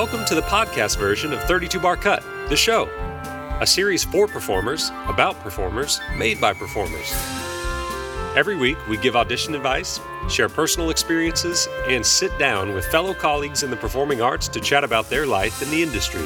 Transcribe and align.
Welcome 0.00 0.24
to 0.28 0.34
the 0.34 0.40
podcast 0.40 0.96
version 0.96 1.30
of 1.34 1.42
32 1.44 1.78
Bar 1.78 1.94
Cut, 1.94 2.22
the 2.48 2.56
show, 2.56 2.86
a 3.60 3.66
series 3.66 4.02
for 4.02 4.26
performers, 4.26 4.88
about 5.06 5.38
performers, 5.40 6.00
made 6.16 6.40
by 6.40 6.54
performers. 6.54 7.12
Every 8.34 8.56
week, 8.56 8.78
we 8.88 8.96
give 8.96 9.14
audition 9.14 9.54
advice, 9.54 10.00
share 10.30 10.48
personal 10.48 10.88
experiences, 10.88 11.68
and 11.86 12.04
sit 12.04 12.36
down 12.38 12.72
with 12.72 12.86
fellow 12.86 13.12
colleagues 13.12 13.62
in 13.62 13.68
the 13.68 13.76
performing 13.76 14.22
arts 14.22 14.48
to 14.48 14.58
chat 14.58 14.84
about 14.84 15.10
their 15.10 15.26
life 15.26 15.60
in 15.60 15.70
the 15.70 15.82
industry. 15.82 16.24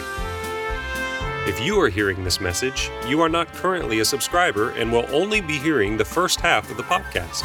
If 1.48 1.60
you 1.60 1.80
are 1.80 1.88
hearing 1.88 2.22
this 2.22 2.40
message, 2.40 2.92
you 3.08 3.20
are 3.22 3.28
not 3.28 3.52
currently 3.54 3.98
a 3.98 4.04
subscriber 4.04 4.70
and 4.74 4.92
will 4.92 5.08
only 5.12 5.40
be 5.40 5.58
hearing 5.58 5.96
the 5.96 6.04
first 6.04 6.40
half 6.40 6.70
of 6.70 6.76
the 6.76 6.84
podcast. 6.84 7.42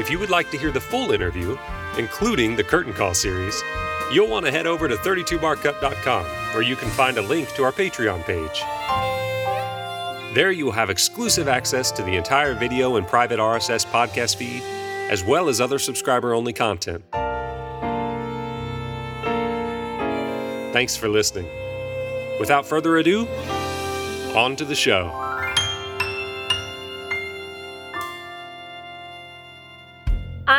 If 0.00 0.10
you 0.10 0.18
would 0.18 0.30
like 0.30 0.50
to 0.50 0.58
hear 0.58 0.72
the 0.72 0.80
full 0.80 1.12
interview, 1.12 1.56
including 1.96 2.56
the 2.56 2.64
curtain 2.64 2.92
call 2.92 3.14
series, 3.14 3.62
you'll 4.12 4.28
want 4.28 4.46
to 4.46 4.52
head 4.52 4.66
over 4.66 4.88
to 4.88 4.96
32barcut.com 4.96 6.24
where 6.54 6.62
you 6.62 6.76
can 6.76 6.88
find 6.90 7.18
a 7.18 7.22
link 7.22 7.48
to 7.54 7.64
our 7.64 7.72
Patreon 7.72 8.24
page. 8.24 8.62
There 10.34 10.52
you 10.52 10.66
will 10.66 10.72
have 10.72 10.90
exclusive 10.90 11.48
access 11.48 11.90
to 11.92 12.02
the 12.02 12.14
entire 12.14 12.54
video 12.54 12.96
and 12.96 13.06
private 13.06 13.40
RSS 13.40 13.84
podcast 13.86 14.36
feed, 14.36 14.62
as 15.10 15.24
well 15.24 15.48
as 15.48 15.60
other 15.60 15.78
subscriber 15.78 16.34
only 16.34 16.52
content. 16.52 17.04
Thanks 20.72 20.96
for 20.96 21.08
listening. 21.08 21.46
Without 22.38 22.64
further 22.64 22.96
ado, 22.98 23.26
on 24.36 24.54
to 24.56 24.64
the 24.64 24.76
show. 24.76 25.29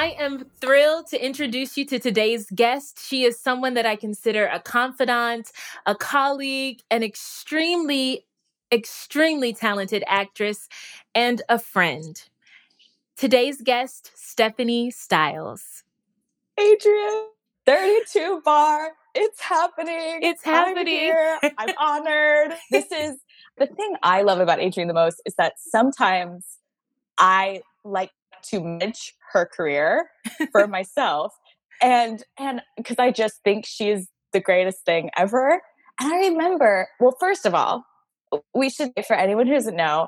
I 0.01 0.15
am 0.17 0.45
thrilled 0.59 1.05
to 1.09 1.23
introduce 1.23 1.77
you 1.77 1.85
to 1.85 1.99
today's 1.99 2.49
guest. 2.55 3.07
She 3.07 3.23
is 3.23 3.39
someone 3.39 3.75
that 3.75 3.85
I 3.85 3.95
consider 3.95 4.47
a 4.47 4.59
confidant, 4.59 5.51
a 5.85 5.93
colleague, 5.93 6.81
an 6.89 7.03
extremely, 7.03 8.25
extremely 8.71 9.53
talented 9.53 10.03
actress, 10.07 10.67
and 11.13 11.43
a 11.49 11.59
friend. 11.59 12.19
Today's 13.15 13.61
guest, 13.61 14.11
Stephanie 14.15 14.89
Styles. 14.89 15.83
Adrienne, 16.59 17.27
32 17.67 18.41
bar. 18.43 18.93
It's 19.13 19.39
happening. 19.39 20.21
It's 20.23 20.43
happening. 20.43 21.13
I'm, 21.43 21.51
I'm 21.59 21.75
honored. 21.79 22.57
This 22.71 22.91
is 22.91 23.17
the 23.59 23.67
thing 23.67 23.95
I 24.01 24.23
love 24.23 24.39
about 24.39 24.59
Adrienne 24.59 24.87
the 24.87 24.95
most 24.95 25.21
is 25.27 25.35
that 25.35 25.53
sometimes 25.59 26.43
I 27.19 27.61
like 27.83 28.09
to 28.43 28.59
manage 28.61 29.13
her 29.33 29.45
career 29.45 30.09
for 30.51 30.67
myself 30.77 31.33
and 31.81 32.23
and 32.39 32.61
because 32.77 32.99
i 32.99 33.11
just 33.11 33.35
think 33.43 33.65
she's 33.65 34.07
the 34.33 34.39
greatest 34.39 34.85
thing 34.85 35.09
ever 35.17 35.61
and 35.99 36.13
i 36.13 36.27
remember 36.27 36.87
well 36.99 37.15
first 37.19 37.45
of 37.45 37.53
all 37.53 37.83
we 38.53 38.69
should 38.69 38.91
for 39.05 39.15
anyone 39.15 39.47
who 39.47 39.53
doesn't 39.53 39.75
know 39.75 40.07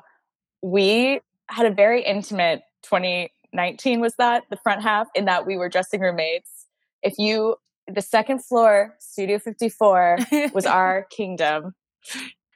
we 0.61 1.19
had 1.49 1.65
a 1.65 1.71
very 1.71 2.03
intimate 2.03 2.61
2019 2.83 3.99
was 3.99 4.15
that 4.17 4.43
the 4.49 4.57
front 4.57 4.81
half 4.81 5.07
in 5.13 5.25
that 5.25 5.45
we 5.45 5.57
were 5.57 5.69
dressing 5.69 6.01
roommates. 6.01 6.67
If 7.03 7.17
you 7.17 7.57
the 7.87 8.01
second 8.01 8.43
floor 8.43 8.95
studio 8.99 9.39
54 9.39 10.19
was 10.53 10.65
our 10.65 11.05
kingdom 11.11 11.75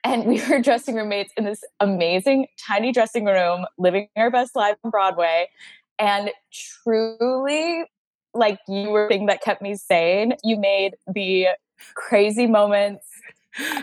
and 0.07 0.25
we 0.25 0.41
were 0.49 0.59
dressing 0.59 0.95
roommates 0.95 1.33
in 1.35 1.43
this 1.43 1.63
amazing 1.81 2.47
tiny 2.57 2.93
dressing 2.93 3.25
room 3.25 3.65
living 3.77 4.07
our 4.15 4.31
best 4.31 4.55
life 4.55 4.77
on 4.83 4.91
broadway. 4.91 5.49
And 5.99 6.31
truly 6.53 7.83
like 8.33 8.59
you 8.67 8.89
were 8.89 9.07
the 9.09 9.15
thing 9.15 9.25
that 9.25 9.41
kept 9.41 9.61
me 9.61 9.75
sane. 9.75 10.33
You 10.43 10.57
made 10.57 10.95
the 11.13 11.47
crazy 11.93 12.47
moments 12.47 13.05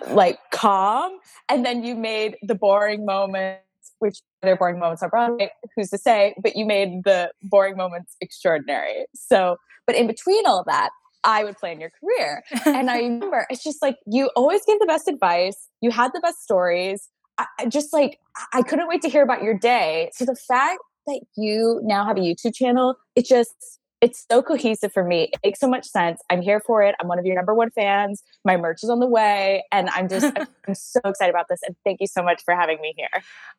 like 0.09 0.39
calm 0.51 1.19
and 1.49 1.67
then 1.67 1.85
you 1.85 1.95
made 1.95 2.37
the 2.43 2.55
boring 2.55 3.05
moments 3.05 3.61
which 3.99 4.21
they're 4.43 4.57
boring 4.57 4.79
moments 4.79 5.03
on 5.03 5.09
broadway 5.09 5.51
who's 5.75 5.91
to 5.91 5.99
say 5.99 6.35
but 6.43 6.55
you 6.55 6.65
made 6.65 7.03
the 7.05 7.31
boring 7.43 7.77
moments 7.77 8.17
extraordinary. 8.21 9.05
So 9.15 9.59
but 9.87 9.95
in 9.95 10.07
between 10.07 10.47
all 10.47 10.61
of 10.61 10.67
that 10.67 10.91
I 11.25 11.45
would 11.45 11.57
plan 11.57 11.81
your 11.81 11.91
career. 11.91 12.43
And 12.67 12.91
I 12.91 12.99
remember 13.03 13.47
it's 13.51 13.65
just 13.65 13.83
like 13.83 13.97
you 14.07 14.31
always 14.37 14.65
gave 14.65 14.79
the 14.79 14.87
best 14.87 15.09
advice. 15.09 15.69
You 15.81 15.91
had 15.91 16.13
the 16.13 16.21
best 16.21 16.43
stories. 16.43 17.09
I, 17.39 17.47
I 17.61 17.67
just 17.67 17.93
like 17.93 18.19
I 18.53 18.63
couldn't 18.63 18.89
wait 18.89 19.03
to 19.03 19.09
hear 19.09 19.23
about 19.23 19.43
your 19.43 19.59
day. 19.59 20.11
So 20.15 20.25
the 20.25 20.37
fact 20.37 20.81
that 21.07 21.21
you 21.37 21.81
now 21.85 22.05
have 22.05 22.17
a 22.17 22.21
YouTube 22.21 22.55
channel, 22.55 22.97
it 23.17 23.27
just 23.27 23.81
it's 24.05 24.27
so 24.31 24.43
cohesive 24.43 24.93
for 24.93 25.03
me. 25.03 25.31
It 25.33 25.41
makes 25.43 25.59
so 25.59 25.67
much 25.67 25.87
sense. 25.87 26.21
I'm 26.29 26.43
here 26.43 26.61
for 26.61 26.83
it. 26.83 26.95
I'm 27.01 27.09
one 27.09 27.19
of 27.19 27.25
your 27.25 27.37
number 27.37 27.55
one 27.55 27.71
fans. 27.71 28.23
My 28.45 28.55
merch 28.59 28.81
is 28.83 28.91
on 28.91 29.01
the 29.01 29.07
way. 29.07 29.65
And 29.73 29.89
I'm 29.89 30.11
just, 30.11 30.27
I'm 30.69 30.75
so 30.75 31.01
excited 31.07 31.31
about 31.31 31.47
this. 31.49 31.61
And 31.67 31.75
thank 31.85 32.03
you 32.03 32.07
so 32.07 32.23
much 32.23 32.43
for 32.45 32.55
having 32.55 32.79
me 32.83 32.93
here. 32.99 33.09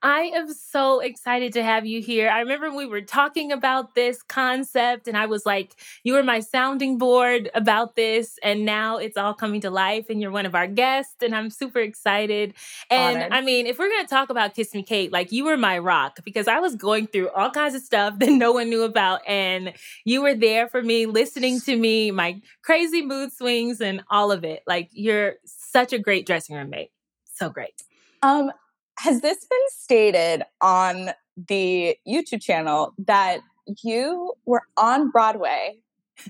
I 0.03 0.31
am 0.35 0.53
so 0.53 0.99
excited 0.99 1.51
to 1.53 1.63
have 1.63 1.87
you 1.87 1.99
here. 1.99 2.29
I 2.29 2.41
remember 2.41 2.71
we 2.71 2.85
were 2.85 3.01
talking 3.01 3.51
about 3.51 3.95
this 3.95 4.21
concept, 4.21 5.07
and 5.07 5.17
I 5.17 5.25
was 5.25 5.47
like, 5.47 5.73
you 6.03 6.13
were 6.13 6.21
my 6.21 6.41
sounding 6.41 6.99
board 6.99 7.49
about 7.55 7.95
this. 7.95 8.37
And 8.43 8.65
now 8.65 8.97
it's 8.97 9.17
all 9.17 9.33
coming 9.33 9.61
to 9.61 9.71
life, 9.71 10.11
and 10.11 10.21
you're 10.21 10.29
one 10.29 10.45
of 10.45 10.53
our 10.53 10.67
guests. 10.67 11.15
And 11.23 11.35
I'm 11.35 11.49
super 11.49 11.79
excited. 11.79 12.53
And 12.91 13.17
Honored. 13.17 13.33
I 13.33 13.41
mean, 13.41 13.65
if 13.65 13.79
we're 13.79 13.89
going 13.89 14.05
to 14.05 14.09
talk 14.09 14.29
about 14.29 14.53
Kiss 14.53 14.75
Me 14.75 14.83
Kate, 14.83 15.11
like 15.11 15.31
you 15.31 15.45
were 15.45 15.57
my 15.57 15.79
rock 15.79 16.19
because 16.23 16.47
I 16.47 16.59
was 16.59 16.75
going 16.75 17.07
through 17.07 17.29
all 17.29 17.49
kinds 17.49 17.73
of 17.73 17.81
stuff 17.81 18.19
that 18.19 18.29
no 18.29 18.51
one 18.51 18.69
knew 18.69 18.83
about. 18.83 19.21
And 19.27 19.73
you 20.03 20.21
were 20.21 20.34
there 20.35 20.67
for 20.67 20.81
me, 20.81 21.05
listening 21.05 21.59
to 21.61 21.77
me, 21.77 22.11
my 22.11 22.41
crazy 22.63 23.01
mood 23.01 23.31
swings, 23.31 23.81
and 23.81 24.03
all 24.09 24.31
of 24.31 24.43
it. 24.43 24.63
Like 24.67 24.89
you're 24.91 25.35
such 25.45 25.93
a 25.93 25.99
great 25.99 26.25
dressing 26.25 26.55
room 26.55 26.69
mate. 26.69 26.91
So 27.33 27.49
great. 27.49 27.83
Um, 28.21 28.51
has 28.97 29.21
this 29.21 29.45
been 29.45 29.59
stated 29.69 30.43
on 30.61 31.11
the 31.47 31.97
YouTube 32.07 32.41
channel 32.41 32.93
that 32.97 33.41
you 33.83 34.33
were 34.45 34.63
on 34.77 35.11
Broadway 35.11 35.77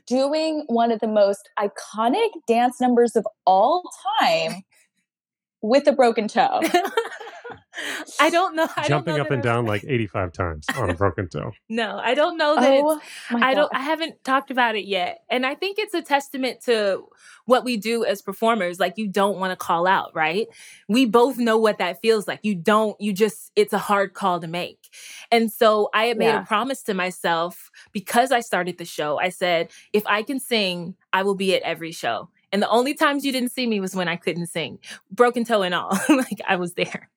doing 0.07 0.63
one 0.67 0.91
of 0.91 0.99
the 0.99 1.07
most 1.07 1.49
iconic 1.59 2.29
dance 2.47 2.81
numbers 2.81 3.15
of 3.15 3.27
all 3.45 3.83
time 4.19 4.63
with 5.61 5.87
a 5.87 5.91
broken 5.91 6.27
toe? 6.27 6.61
I 8.19 8.29
don't 8.29 8.55
know. 8.55 8.67
I 8.75 8.87
Jumping 8.87 9.15
don't 9.15 9.17
know 9.17 9.25
up 9.25 9.31
and 9.31 9.43
down 9.43 9.65
like 9.67 9.83
85 9.87 10.31
times 10.33 10.65
on 10.77 10.89
a 10.89 10.93
broken 10.93 11.27
toe. 11.29 11.51
no, 11.69 11.99
I 12.01 12.13
don't 12.13 12.37
know 12.37 12.55
that 12.55 12.81
oh, 12.83 13.01
I 13.31 13.53
don't 13.53 13.73
I 13.73 13.81
haven't 13.81 14.23
talked 14.23 14.51
about 14.51 14.75
it 14.75 14.85
yet. 14.85 15.23
And 15.29 15.45
I 15.45 15.55
think 15.55 15.79
it's 15.79 15.93
a 15.93 16.01
testament 16.01 16.61
to 16.61 17.05
what 17.45 17.63
we 17.63 17.77
do 17.77 18.03
as 18.05 18.21
performers. 18.21 18.79
Like 18.79 18.97
you 18.97 19.07
don't 19.07 19.37
want 19.39 19.51
to 19.51 19.55
call 19.55 19.87
out, 19.87 20.11
right? 20.15 20.47
We 20.87 21.05
both 21.05 21.37
know 21.37 21.57
what 21.57 21.77
that 21.77 22.01
feels 22.01 22.27
like. 22.27 22.39
You 22.43 22.55
don't, 22.55 22.99
you 22.99 23.13
just 23.13 23.51
it's 23.55 23.73
a 23.73 23.77
hard 23.77 24.13
call 24.13 24.39
to 24.39 24.47
make. 24.47 24.89
And 25.31 25.51
so 25.51 25.89
I 25.93 26.05
had 26.05 26.17
made 26.17 26.27
yeah. 26.27 26.41
a 26.41 26.45
promise 26.45 26.83
to 26.83 26.93
myself 26.93 27.69
because 27.91 28.31
I 28.31 28.39
started 28.39 28.77
the 28.77 28.85
show. 28.85 29.19
I 29.19 29.29
said, 29.29 29.71
if 29.93 30.05
I 30.07 30.23
can 30.23 30.39
sing, 30.39 30.95
I 31.13 31.23
will 31.23 31.35
be 31.35 31.55
at 31.55 31.61
every 31.61 31.91
show. 31.91 32.29
And 32.51 32.61
the 32.61 32.69
only 32.69 32.93
times 32.93 33.25
you 33.25 33.31
didn't 33.31 33.51
see 33.51 33.67
me 33.67 33.79
was 33.79 33.95
when 33.95 34.07
I 34.07 34.15
couldn't 34.15 34.47
sing, 34.47 34.79
broken 35.11 35.43
toe 35.43 35.61
and 35.61 35.75
all. 35.75 35.97
like 36.09 36.39
I 36.47 36.55
was 36.55 36.73
there. 36.73 37.09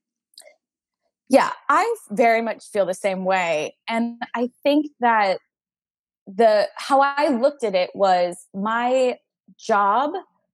Yeah, 1.29 1.51
I 1.69 1.95
very 2.11 2.41
much 2.41 2.65
feel 2.65 2.87
the 2.87 2.95
same 2.95 3.25
way. 3.25 3.77
And 3.89 4.21
I 4.35 4.51
think 4.63 4.87
that 5.01 5.39
the 6.27 6.69
how 6.77 7.01
I 7.01 7.29
looked 7.29 7.65
at 7.65 7.75
it 7.75 7.91
was 7.95 8.37
my 8.55 9.17
job 9.59 10.13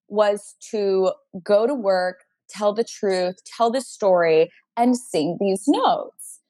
was 0.09 0.55
to 0.71 1.13
go 1.43 1.67
to 1.67 1.75
work, 1.75 2.25
tell 2.49 2.73
the 2.73 2.85
truth, 2.85 3.37
tell 3.45 3.71
the 3.71 3.81
story, 3.81 4.51
and 4.77 4.97
sing 4.97 5.37
these 5.41 5.65
notes. 5.67 6.41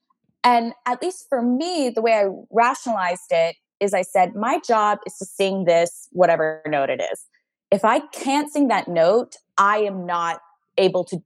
And 0.42 0.74
at 0.86 1.02
least 1.02 1.26
for 1.28 1.40
me, 1.40 1.90
the 1.94 2.02
way 2.02 2.14
I 2.14 2.26
rationalized 2.50 3.30
it 3.30 3.56
is 3.80 3.94
I 3.94 4.02
said, 4.02 4.34
my 4.34 4.60
job 4.66 4.98
is 5.06 5.16
to 5.18 5.24
sing 5.24 5.64
this, 5.64 6.08
whatever 6.12 6.62
note 6.66 6.90
it 6.90 7.00
is. 7.00 7.24
If 7.70 7.84
I 7.84 8.00
can't 8.00 8.52
sing 8.52 8.68
that 8.68 8.88
note, 8.88 9.36
I 9.56 9.78
am 9.78 10.06
not 10.06 10.40
able 10.76 11.04
to 11.04 11.22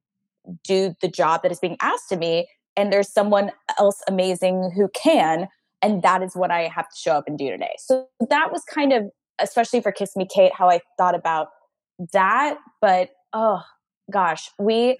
do 0.64 0.94
the 1.02 1.08
job 1.08 1.42
that 1.42 1.52
is 1.52 1.58
being 1.58 1.76
asked 1.80 2.10
of 2.12 2.18
me 2.18 2.48
and 2.78 2.92
there's 2.92 3.12
someone 3.12 3.50
else 3.78 4.00
amazing 4.06 4.70
who 4.74 4.88
can 4.94 5.48
and 5.82 6.02
that 6.02 6.22
is 6.22 6.34
what 6.34 6.50
i 6.50 6.62
have 6.62 6.88
to 6.88 6.96
show 6.96 7.12
up 7.12 7.24
and 7.26 7.36
do 7.36 7.50
today 7.50 7.74
so 7.78 8.06
that 8.30 8.50
was 8.52 8.62
kind 8.64 8.92
of 8.92 9.10
especially 9.40 9.80
for 9.80 9.92
kiss 9.92 10.16
me 10.16 10.26
kate 10.32 10.52
how 10.54 10.70
i 10.70 10.80
thought 10.96 11.14
about 11.14 11.48
that 12.12 12.56
but 12.80 13.10
oh 13.32 13.60
gosh 14.10 14.50
we 14.58 14.96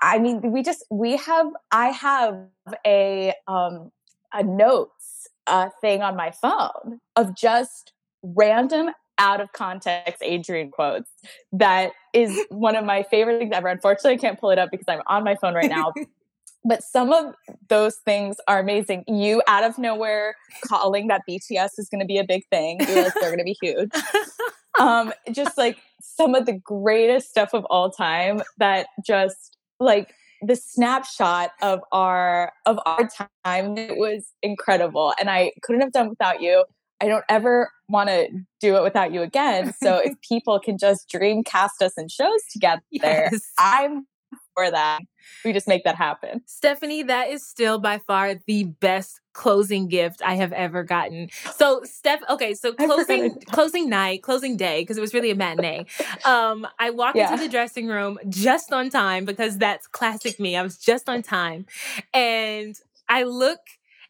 I, 0.00 0.18
mean 0.18 0.50
we 0.50 0.62
just 0.62 0.84
we 0.90 1.16
have 1.16 1.48
i 1.70 1.88
have 1.88 2.46
a 2.86 3.34
um 3.46 3.90
a 4.32 4.42
notes 4.42 5.28
uh 5.46 5.68
thing 5.82 6.00
on 6.00 6.16
my 6.16 6.30
phone 6.30 7.00
of 7.16 7.36
just 7.36 7.92
random 8.22 8.90
out 9.18 9.40
of 9.40 9.52
context 9.52 10.22
Adrienne 10.22 10.70
quotes 10.70 11.10
that 11.52 11.92
is 12.14 12.46
one 12.48 12.76
of 12.76 12.84
my 12.84 13.02
favorite 13.02 13.38
things 13.38 13.52
ever. 13.52 13.68
Unfortunately, 13.68 14.14
I 14.14 14.16
can't 14.16 14.40
pull 14.40 14.50
it 14.50 14.58
up 14.58 14.70
because 14.70 14.86
I'm 14.88 15.02
on 15.06 15.24
my 15.24 15.36
phone 15.36 15.54
right 15.54 15.70
now. 15.70 15.92
but 16.64 16.82
some 16.82 17.12
of 17.12 17.34
those 17.68 17.96
things 17.96 18.36
are 18.48 18.58
amazing. 18.58 19.04
You 19.06 19.42
out 19.46 19.64
of 19.64 19.78
nowhere 19.78 20.34
calling 20.64 21.08
that 21.08 21.22
BTS 21.28 21.70
is 21.78 21.88
going 21.90 22.00
to 22.00 22.06
be 22.06 22.18
a 22.18 22.24
big 22.24 22.42
thing. 22.50 22.78
You're 22.80 23.04
like, 23.04 23.14
they're 23.14 23.34
going 23.34 23.38
to 23.38 23.44
be 23.44 23.56
huge. 23.60 23.90
um, 24.80 25.12
just 25.30 25.58
like 25.58 25.78
some 26.00 26.34
of 26.34 26.46
the 26.46 26.52
greatest 26.52 27.28
stuff 27.28 27.50
of 27.52 27.64
all 27.66 27.90
time 27.90 28.42
that 28.58 28.86
just 29.04 29.56
like 29.80 30.14
the 30.42 30.56
snapshot 30.56 31.50
of 31.62 31.80
our 31.92 32.52
of 32.66 32.78
our 32.84 33.08
time 33.44 33.78
it 33.78 33.96
was 33.96 34.26
incredible 34.42 35.14
and 35.18 35.30
i 35.30 35.50
couldn't 35.62 35.80
have 35.80 35.92
done 35.92 36.08
without 36.08 36.42
you 36.42 36.64
i 37.00 37.08
don't 37.08 37.24
ever 37.30 37.70
want 37.88 38.08
to 38.08 38.28
do 38.60 38.76
it 38.76 38.82
without 38.82 39.12
you 39.12 39.22
again 39.22 39.72
so 39.82 39.96
if 40.04 40.12
people 40.28 40.60
can 40.60 40.76
just 40.76 41.08
dream 41.08 41.42
cast 41.42 41.80
us 41.80 41.92
in 41.96 42.08
shows 42.08 42.42
together 42.52 42.82
yes. 42.90 43.40
i'm 43.58 44.06
for 44.54 44.70
that 44.70 45.00
we 45.44 45.52
just 45.52 45.68
make 45.68 45.84
that 45.84 45.96
happen 45.96 46.42
stephanie 46.46 47.02
that 47.02 47.28
is 47.28 47.46
still 47.46 47.78
by 47.78 47.98
far 47.98 48.34
the 48.46 48.64
best 48.64 49.20
closing 49.34 49.88
gift 49.88 50.22
I 50.24 50.36
have 50.36 50.52
ever 50.52 50.82
gotten. 50.82 51.28
So 51.54 51.82
Steph, 51.84 52.22
okay, 52.30 52.54
so 52.54 52.72
closing 52.72 53.34
closing 53.52 53.90
night, 53.90 54.22
closing 54.22 54.56
day, 54.56 54.80
because 54.80 54.96
it 54.96 55.02
was 55.02 55.12
really 55.12 55.30
a 55.30 55.34
matinee. 55.34 55.84
Um, 56.24 56.66
I 56.78 56.90
walked 56.90 57.16
yeah. 57.16 57.32
into 57.32 57.44
the 57.44 57.50
dressing 57.50 57.88
room 57.88 58.18
just 58.28 58.72
on 58.72 58.88
time 58.88 59.26
because 59.26 59.58
that's 59.58 59.86
classic 59.86 60.40
me. 60.40 60.56
I 60.56 60.62
was 60.62 60.78
just 60.78 61.08
on 61.08 61.22
time. 61.22 61.66
And 62.14 62.78
I 63.08 63.24
look 63.24 63.60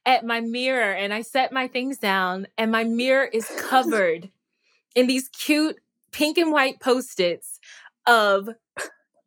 at 0.07 0.25
my 0.25 0.41
mirror 0.41 0.93
and 0.93 1.13
I 1.13 1.23
set 1.23 1.51
my 1.51 1.67
things 1.67 1.99
down, 1.99 2.47
and 2.57 2.71
my 2.71 2.85
mirror 2.85 3.25
is 3.25 3.47
covered 3.59 4.31
in 4.95 5.09
these 5.09 5.29
cute 5.31 5.81
pink 6.13 6.39
and 6.39 6.53
white 6.53 6.79
post-its 6.79 7.59
of 8.07 8.51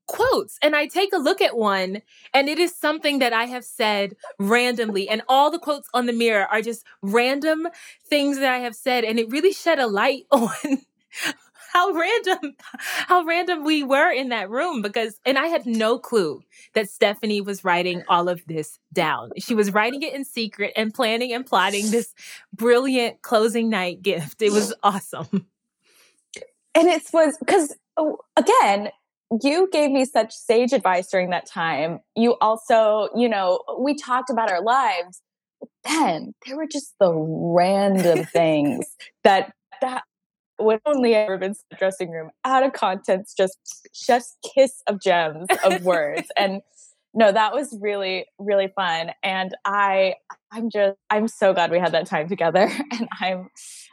quotes 0.07 0.57
and 0.61 0.75
I 0.75 0.87
take 0.87 1.13
a 1.13 1.17
look 1.17 1.41
at 1.41 1.57
one 1.57 2.01
and 2.33 2.49
it 2.49 2.57
is 2.57 2.75
something 2.75 3.19
that 3.19 3.33
I 3.33 3.45
have 3.45 3.63
said 3.63 4.15
randomly 4.39 5.09
and 5.09 5.21
all 5.27 5.51
the 5.51 5.59
quotes 5.59 5.89
on 5.93 6.05
the 6.05 6.13
mirror 6.13 6.45
are 6.45 6.61
just 6.61 6.85
random 7.01 7.67
things 8.05 8.39
that 8.39 8.51
I 8.51 8.59
have 8.59 8.75
said 8.75 9.03
and 9.03 9.19
it 9.19 9.29
really 9.29 9.51
shed 9.51 9.79
a 9.79 9.87
light 9.87 10.25
on 10.31 10.81
how 11.73 11.91
random 11.91 12.55
how 13.07 13.23
random 13.23 13.63
we 13.63 13.83
were 13.83 14.11
in 14.11 14.29
that 14.29 14.49
room 14.49 14.81
because 14.81 15.19
and 15.25 15.37
I 15.37 15.47
had 15.47 15.65
no 15.65 15.99
clue 15.99 16.41
that 16.73 16.89
Stephanie 16.89 17.41
was 17.41 17.63
writing 17.63 18.03
all 18.07 18.29
of 18.29 18.41
this 18.47 18.79
down. 18.93 19.31
She 19.37 19.53
was 19.53 19.73
writing 19.73 20.01
it 20.01 20.13
in 20.13 20.23
secret 20.25 20.73
and 20.75 20.93
planning 20.93 21.33
and 21.33 21.45
plotting 21.45 21.91
this 21.91 22.13
brilliant 22.53 23.21
closing 23.21 23.69
night 23.69 24.01
gift. 24.01 24.41
It 24.41 24.51
was 24.51 24.73
awesome. 24.83 25.47
And 26.73 26.87
it 26.87 27.03
was 27.11 27.37
because 27.37 27.75
oh, 27.97 28.19
again, 28.35 28.89
you 29.41 29.69
gave 29.71 29.91
me 29.91 30.05
such 30.05 30.33
sage 30.33 30.73
advice 30.73 31.09
during 31.09 31.29
that 31.31 31.45
time. 31.45 31.99
You 32.15 32.35
also, 32.39 33.09
you 33.15 33.27
know, 33.27 33.61
we 33.79 33.95
talked 33.95 34.29
about 34.29 34.49
our 34.49 34.61
lives, 34.61 35.21
but 35.59 35.69
then 35.83 36.33
there 36.45 36.55
were 36.55 36.67
just 36.67 36.93
the 36.99 37.13
random 37.13 38.23
things 38.33 38.85
that 39.23 39.53
that 39.81 40.03
would 40.59 40.79
only 40.85 41.13
ever 41.13 41.37
been 41.37 41.53
the 41.69 41.77
dressing 41.77 42.09
room 42.09 42.31
out 42.43 42.63
of 42.63 42.73
contents, 42.73 43.33
just 43.33 43.57
just 43.93 44.37
kiss 44.55 44.81
of 44.87 45.01
gems 45.01 45.47
of 45.63 45.83
words. 45.83 46.27
and 46.37 46.61
no, 47.17 47.31
that 47.31 47.51
was 47.51 47.75
really, 47.81 48.27
really 48.37 48.67
fun. 48.75 49.11
And 49.23 49.55
I 49.65 50.13
I'm 50.51 50.69
just 50.69 50.97
I'm 51.09 51.27
so 51.27 51.51
glad 51.51 51.71
we 51.71 51.79
had 51.79 51.91
that 51.93 52.05
time 52.05 52.29
together. 52.29 52.69
And 52.91 53.09
I'm 53.19 53.49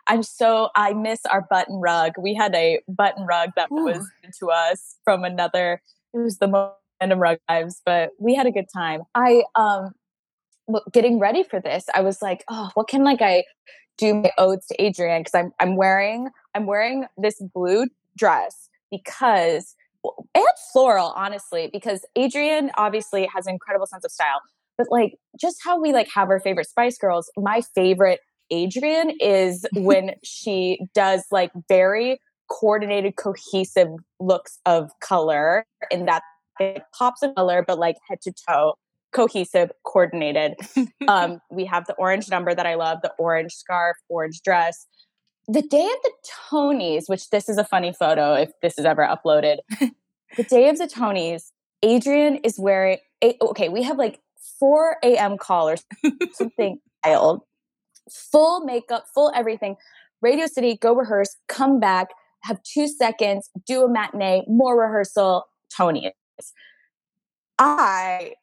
I'm 0.06 0.23
so 0.23 0.69
I 0.76 0.93
miss 0.93 1.25
our 1.32 1.41
button 1.49 1.76
rug. 1.76 2.12
We 2.19 2.35
had 2.35 2.55
a 2.55 2.81
button 2.87 3.25
rug 3.25 3.50
that 3.56 3.71
Ooh. 3.73 3.85
was 3.85 4.06
to 4.41 4.50
us 4.50 4.97
from 5.05 5.25
another. 5.25 5.81
It 6.12 6.19
was 6.19 6.37
the 6.37 6.49
most 6.49 6.75
random 7.00 7.19
rug 7.19 7.38
lives, 7.49 7.81
but 7.87 8.11
we 8.21 8.35
had 8.35 8.47
a 8.47 8.50
good 8.50 8.67
time. 8.73 9.05
I 9.15 9.44
um 9.55 9.94
getting 10.93 11.19
ready 11.19 11.44
for 11.44 11.61
this, 11.61 11.87
I 11.94 12.03
was 12.03 12.20
like, 12.20 12.44
oh, 12.49 12.70
what 12.75 12.88
can 12.88 13.05
like 13.05 13.23
I 13.23 13.44
do 13.97 14.15
my 14.15 14.32
odes 14.37 14.67
to 14.67 14.85
Adrienne? 14.85 15.23
because 15.23 15.35
I'm 15.35 15.53
I'm 15.59 15.77
wearing 15.77 16.29
I'm 16.55 16.67
wearing 16.67 17.06
this 17.17 17.41
blue 17.55 17.87
dress 18.19 18.69
because 18.91 19.77
and 20.35 20.45
floral 20.73 21.12
honestly 21.17 21.71
because 21.73 22.05
Adrienne 22.19 22.71
obviously 22.77 23.29
has 23.35 23.47
an 23.47 23.53
incredible 23.53 23.87
sense 23.87 24.05
of 24.05 24.11
style 24.11 24.41
but 24.77 24.87
like 24.91 25.15
just 25.41 25.59
how 25.65 25.81
we 25.81 25.93
like 25.93 26.09
have 26.15 26.29
our 26.29 26.41
favorite 26.41 26.69
Spice 26.69 26.99
Girls 26.99 27.31
my 27.37 27.62
favorite 27.75 28.21
Adrienne 28.53 29.17
is 29.21 29.67
when 29.75 30.15
she 30.23 30.87
does 30.95 31.25
like 31.31 31.51
very 31.69 32.19
coordinated, 32.49 33.17
cohesive 33.17 33.89
looks 34.21 34.59
of 34.67 34.91
color, 35.01 35.67
and 35.91 36.06
that 36.09 36.23
it 36.61 36.83
pops 36.97 37.23
of 37.23 37.35
color, 37.35 37.65
but 37.67 37.79
like 37.79 37.97
head 38.09 38.21
to 38.23 38.33
toe, 38.49 38.75
cohesive, 39.12 39.71
coordinated. 39.85 40.55
um, 41.09 41.41
we 41.51 41.65
have 41.65 41.87
the 41.87 41.95
orange 41.95 42.29
number 42.29 42.55
that 42.55 42.67
I 42.67 42.75
love, 42.75 42.99
the 43.03 43.12
orange 43.19 43.53
scarf, 43.53 43.97
orange 44.09 44.41
dress. 44.43 44.87
The 45.46 45.62
day 45.62 45.85
of 45.85 46.02
the 46.02 46.12
Tonys, 46.50 47.08
which 47.08 47.31
this 47.31 47.49
is 47.49 47.58
a 47.58 47.64
funny 47.64 47.93
photo 47.93 48.35
if 48.35 48.52
this 48.62 48.79
is 48.79 48.85
ever 48.85 49.06
uploaded. 49.06 49.58
the 50.37 50.43
day 50.43 50.69
of 50.69 50.79
the 50.79 50.87
Tonys, 50.87 51.50
Adrienne 51.85 52.37
is 52.37 52.58
wearing. 52.58 52.99
A, 53.23 53.37
okay, 53.41 53.69
we 53.69 53.82
have 53.82 53.99
like 53.99 54.20
4 54.58 54.99
a.m. 55.02 55.37
call 55.38 55.69
or 55.69 55.76
something 56.32 56.79
wild 57.05 57.43
full 58.11 58.64
makeup, 58.64 59.05
full 59.14 59.32
everything. 59.35 59.76
Radio 60.20 60.46
City, 60.46 60.76
go 60.76 60.94
rehearse, 60.94 61.37
come 61.49 61.81
back, 61.81 62.08
have 62.43 62.62
two 62.62 62.88
seconds, 62.88 63.50
do 63.67 63.85
a 63.85 63.88
matinee, 63.88 64.44
more 64.46 64.81
rehearsal, 64.81 65.46
Tonys. 65.76 66.12
I 67.58 68.35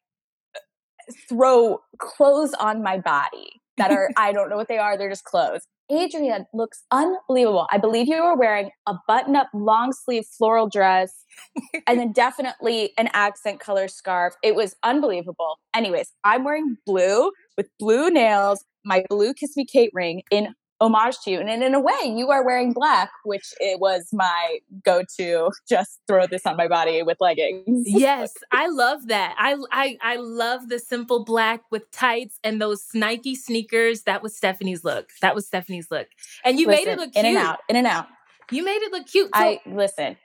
throw 1.28 1.82
clothes 1.98 2.54
on 2.60 2.84
my 2.84 2.98
body 2.98 3.62
that 3.78 3.92
are, 3.92 4.10
I 4.18 4.32
don't 4.32 4.50
know 4.50 4.58
what 4.58 4.68
they 4.68 4.78
are, 4.78 4.98
they're 4.98 5.10
just 5.10 5.24
clothes. 5.24 5.62
Adrienne 5.92 6.46
looks 6.54 6.84
unbelievable. 6.92 7.68
I 7.72 7.78
believe 7.78 8.08
you 8.08 8.24
were 8.24 8.38
wearing 8.38 8.72
a 8.88 8.96
button 9.08 9.36
up 9.36 9.50
long 9.54 9.92
sleeve 9.92 10.26
floral 10.38 10.70
dress 10.70 11.26
and 11.88 12.00
then 12.00 12.12
definitely 12.12 12.94
an 12.98 13.10
accent 13.14 13.60
color 13.60 13.88
scarf. 13.88 14.34
It 14.44 14.56
was 14.56 14.76
unbelievable. 14.84 15.58
Anyways, 15.74 16.14
I'm 16.24 16.44
wearing 16.44 16.78
blue 16.86 17.32
with 17.58 17.68
blue 17.80 18.10
nails, 18.10 18.64
my 18.86 19.04
blue 19.10 19.34
Kiss 19.34 19.58
Me 19.58 19.66
Kate 19.66 19.92
ring 19.94 20.22
in 20.32 20.54
homage 20.82 21.20
to 21.24 21.32
you. 21.32 21.40
And 21.40 21.50
in 21.50 21.74
a 21.74 21.80
way, 21.80 21.94
you 22.04 22.32
are 22.32 22.44
wearing 22.44 22.74
black, 22.74 23.12
which 23.24 23.54
it 23.60 23.80
was 23.80 24.10
my 24.12 24.60
go 24.84 25.04
to 25.18 25.52
just 25.70 26.00
throw 26.08 26.28
this 26.28 26.46
on 26.46 26.58
my 26.58 26.68
body 26.68 27.04
with 27.04 27.18
leggings. 27.22 27.86
yes, 27.88 28.34
I 28.52 28.68
love 28.68 29.08
that. 29.08 29.36
I, 29.38 29.56
I 29.72 29.98
I 30.02 30.16
love 30.18 30.68
the 30.68 30.80
simple 30.80 31.24
black 31.24 31.62
with 31.72 31.90
tights 31.92 32.40
and 32.44 32.62
those 32.62 32.88
Nike 32.94 33.36
sneakers. 33.36 34.02
That 34.04 34.22
was 34.22 34.36
Stephanie's 34.36 34.84
look. 34.84 35.10
That 35.22 35.36
was 35.36 35.46
Stephanie's 35.46 35.90
look. 35.92 36.08
And 36.44 36.60
you 36.60 36.68
listen, 36.68 36.86
made 36.86 36.92
it 36.92 36.98
look 36.98 37.14
cute. 37.14 37.26
In 37.26 37.38
and 37.38 37.46
out, 37.46 37.60
in 37.70 37.76
and 37.76 37.88
out. 37.88 38.08
You 38.52 38.66
made 38.66 38.82
it 38.82 38.92
look 38.92 39.08
cute. 39.08 39.30
So, 39.34 39.42
I 39.42 39.62
listen. 39.66 40.18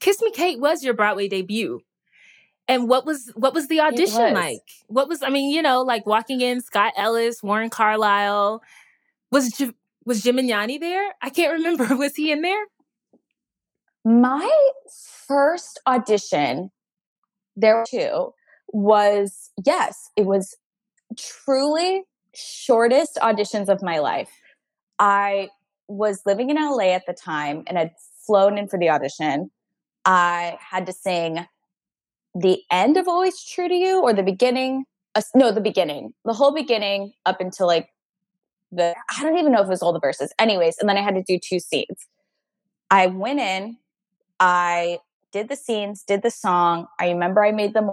Kiss 0.00 0.22
Me 0.22 0.30
Kate 0.30 0.60
was 0.60 0.82
your 0.84 0.94
Broadway 0.94 1.28
debut. 1.28 1.80
And 2.68 2.86
what 2.88 3.06
was 3.06 3.32
what 3.34 3.54
was 3.54 3.68
the 3.68 3.80
audition 3.80 4.20
was. 4.20 4.32
like? 4.34 4.62
What 4.88 5.08
was 5.08 5.22
I 5.22 5.30
mean, 5.30 5.52
you 5.52 5.62
know, 5.62 5.82
like 5.82 6.06
walking 6.06 6.42
in 6.42 6.60
Scott 6.60 6.92
Ellis, 6.96 7.42
Warren 7.42 7.70
Carlyle, 7.70 8.62
was 9.30 9.50
was 10.08 10.24
Yanni 10.26 10.78
there? 10.78 11.14
I 11.22 11.30
can't 11.30 11.52
remember. 11.62 11.94
Was 11.94 12.16
he 12.16 12.32
in 12.32 12.42
there? 12.42 12.64
My 14.04 14.50
first 15.26 15.80
audition, 15.86 16.70
there 17.54 17.84
two, 17.88 18.32
was 18.68 19.50
yes, 19.64 20.10
it 20.16 20.26
was 20.26 20.56
truly 21.16 22.02
shortest 22.34 23.18
auditions 23.22 23.68
of 23.68 23.82
my 23.82 23.98
life. 23.98 24.30
I 24.98 25.48
was 25.88 26.22
living 26.26 26.50
in 26.50 26.56
LA 26.56 26.94
at 26.94 27.06
the 27.06 27.12
time 27.12 27.64
and 27.66 27.78
had 27.78 27.92
flown 28.26 28.58
in 28.58 28.68
for 28.68 28.78
the 28.78 28.90
audition. 28.90 29.50
I 30.04 30.58
had 30.60 30.86
to 30.86 30.92
sing 30.92 31.46
the 32.34 32.62
end 32.70 32.96
of 32.96 33.08
Always 33.08 33.42
True 33.42 33.68
to 33.68 33.74
You 33.74 34.00
or 34.02 34.12
the 34.12 34.22
beginning? 34.22 34.84
Uh, 35.14 35.22
no, 35.34 35.50
the 35.50 35.60
beginning. 35.60 36.12
The 36.24 36.34
whole 36.34 36.54
beginning 36.54 37.12
up 37.26 37.40
until 37.40 37.66
like 37.66 37.88
the, 38.70 38.94
I 39.16 39.22
don't 39.22 39.38
even 39.38 39.52
know 39.52 39.60
if 39.60 39.66
it 39.66 39.70
was 39.70 39.82
all 39.82 39.92
the 39.92 40.00
verses. 40.00 40.32
Anyways, 40.38 40.76
and 40.78 40.88
then 40.88 40.96
I 40.96 41.02
had 41.02 41.14
to 41.14 41.22
do 41.22 41.38
two 41.38 41.58
scenes. 41.60 42.06
I 42.90 43.06
went 43.06 43.40
in, 43.40 43.76
I 44.40 44.98
did 45.32 45.48
the 45.48 45.56
scenes, 45.56 46.02
did 46.02 46.22
the 46.22 46.30
song. 46.30 46.86
I 46.98 47.08
remember 47.10 47.44
I 47.44 47.52
made 47.52 47.74
them 47.74 47.90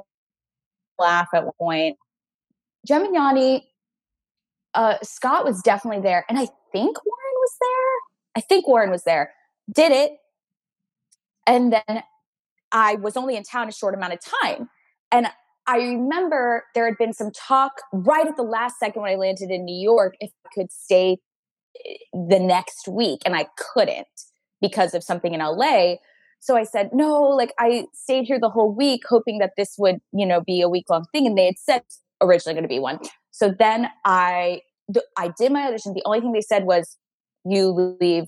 laugh 0.98 1.30
at 1.34 1.44
one 1.44 1.54
point. 1.60 1.98
Gemignani, 2.88 3.64
uh, 4.74 4.98
Scott 5.04 5.46
was 5.46 5.62
definitely 5.62 6.02
there. 6.02 6.26
And 6.30 6.38
I 6.38 6.48
think 6.72 6.98
Warren 7.06 7.36
was 7.36 7.52
there. 7.60 8.38
I 8.38 8.42
think 8.42 8.68
Warren 8.68 8.92
was 8.92 9.04
there. 9.04 9.34
Did 9.74 9.92
it. 9.92 10.12
And 11.48 11.74
then 11.74 12.04
I 12.72 12.96
was 12.96 13.18
only 13.18 13.36
in 13.36 13.44
town 13.44 13.68
a 13.68 13.72
short 13.72 13.94
amount 13.94 14.14
of 14.14 14.20
time. 14.44 14.70
And 15.12 15.28
I 15.68 15.78
remember 15.78 16.64
there 16.74 16.86
had 16.86 16.98
been 16.98 17.14
some 17.14 17.32
talk 17.32 17.72
right 17.92 18.28
at 18.28 18.38
the 18.38 18.44
last 18.44 18.80
second 18.80 19.02
when 19.02 19.12
I 19.12 19.16
landed 19.16 19.50
in 19.50 19.66
New 19.66 19.82
York 19.82 20.16
if 20.20 20.32
I 20.46 20.50
could 20.54 20.72
stay 20.72 21.18
eh, 21.86 21.96
the 22.14 22.40
next 22.40 22.88
week, 22.88 23.22
and 23.26 23.36
I 23.36 23.48
couldn't 23.58 24.08
because 24.62 24.94
of 24.94 25.04
something 25.04 25.34
in 25.34 25.40
LA. 25.40 25.96
So 26.40 26.56
I 26.56 26.64
said, 26.64 26.92
no, 26.94 27.22
like 27.22 27.54
I 27.60 27.86
stayed 27.94 28.26
here 28.26 28.40
the 28.40 28.50
whole 28.50 28.72
week 28.72 29.02
hoping 29.08 29.40
that 29.40 29.54
this 29.58 29.76
would, 29.80 29.98
you 30.14 30.26
know, 30.26 30.42
be 30.42 30.62
a 30.62 30.70
week 30.70 30.90
long 30.90 31.06
thing. 31.12 31.26
And 31.26 31.38
they 31.38 31.46
had 31.46 31.58
said 31.58 31.82
originally 32.22 32.54
going 32.54 32.64
to 32.64 32.70
be 32.70 32.80
one. 32.80 33.00
So 33.32 33.50
then 33.58 33.90
I, 34.06 34.62
I 35.18 35.32
did 35.38 35.52
my 35.52 35.68
audition. 35.68 35.94
The 35.94 36.04
only 36.06 36.22
thing 36.22 36.34
they 36.34 36.42
said 36.42 36.66
was, 36.66 36.98
you 37.46 37.98
leave 38.00 38.26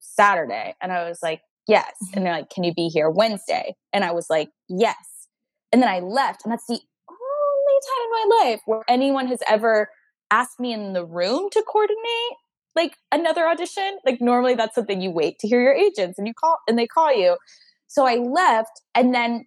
Saturday? 0.00 0.74
And 0.80 0.92
I 0.92 1.08
was 1.08 1.20
like, 1.22 1.40
yes. 1.66 1.90
Mm-hmm. 2.04 2.18
And 2.18 2.26
they're 2.26 2.32
like, 2.34 2.50
can 2.50 2.64
you 2.64 2.74
be 2.74 2.88
here 2.88 3.10
Wednesday? 3.10 3.74
And 3.92 4.04
I 4.04 4.12
was 4.12 4.28
like, 4.28 4.50
yes. 4.68 4.96
And 5.74 5.82
then 5.82 5.90
I 5.90 5.98
left. 5.98 6.44
And 6.44 6.52
that's 6.52 6.68
the 6.68 6.78
only 7.10 7.80
time 7.88 8.04
in 8.04 8.28
my 8.28 8.44
life 8.44 8.60
where 8.64 8.82
anyone 8.86 9.26
has 9.26 9.40
ever 9.48 9.88
asked 10.30 10.60
me 10.60 10.72
in 10.72 10.92
the 10.92 11.04
room 11.04 11.48
to 11.50 11.64
coordinate 11.66 12.36
like 12.76 12.94
another 13.10 13.48
audition. 13.48 13.98
Like 14.06 14.20
normally 14.20 14.54
that's 14.54 14.76
something 14.76 15.00
you 15.00 15.10
wait 15.10 15.40
to 15.40 15.48
hear 15.48 15.60
your 15.60 15.74
agents 15.74 16.16
and 16.16 16.28
you 16.28 16.32
call 16.32 16.58
and 16.68 16.78
they 16.78 16.86
call 16.86 17.12
you. 17.12 17.38
So 17.88 18.06
I 18.06 18.18
left 18.18 18.82
and 18.94 19.12
then 19.12 19.46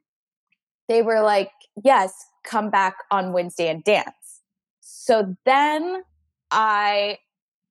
they 0.89 1.01
were 1.01 1.21
like, 1.21 1.49
yes, 1.81 2.13
come 2.43 2.69
back 2.69 2.95
on 3.09 3.31
Wednesday 3.31 3.69
and 3.69 3.81
dance. 3.85 4.41
So 4.81 5.33
then 5.45 6.03
I 6.51 7.19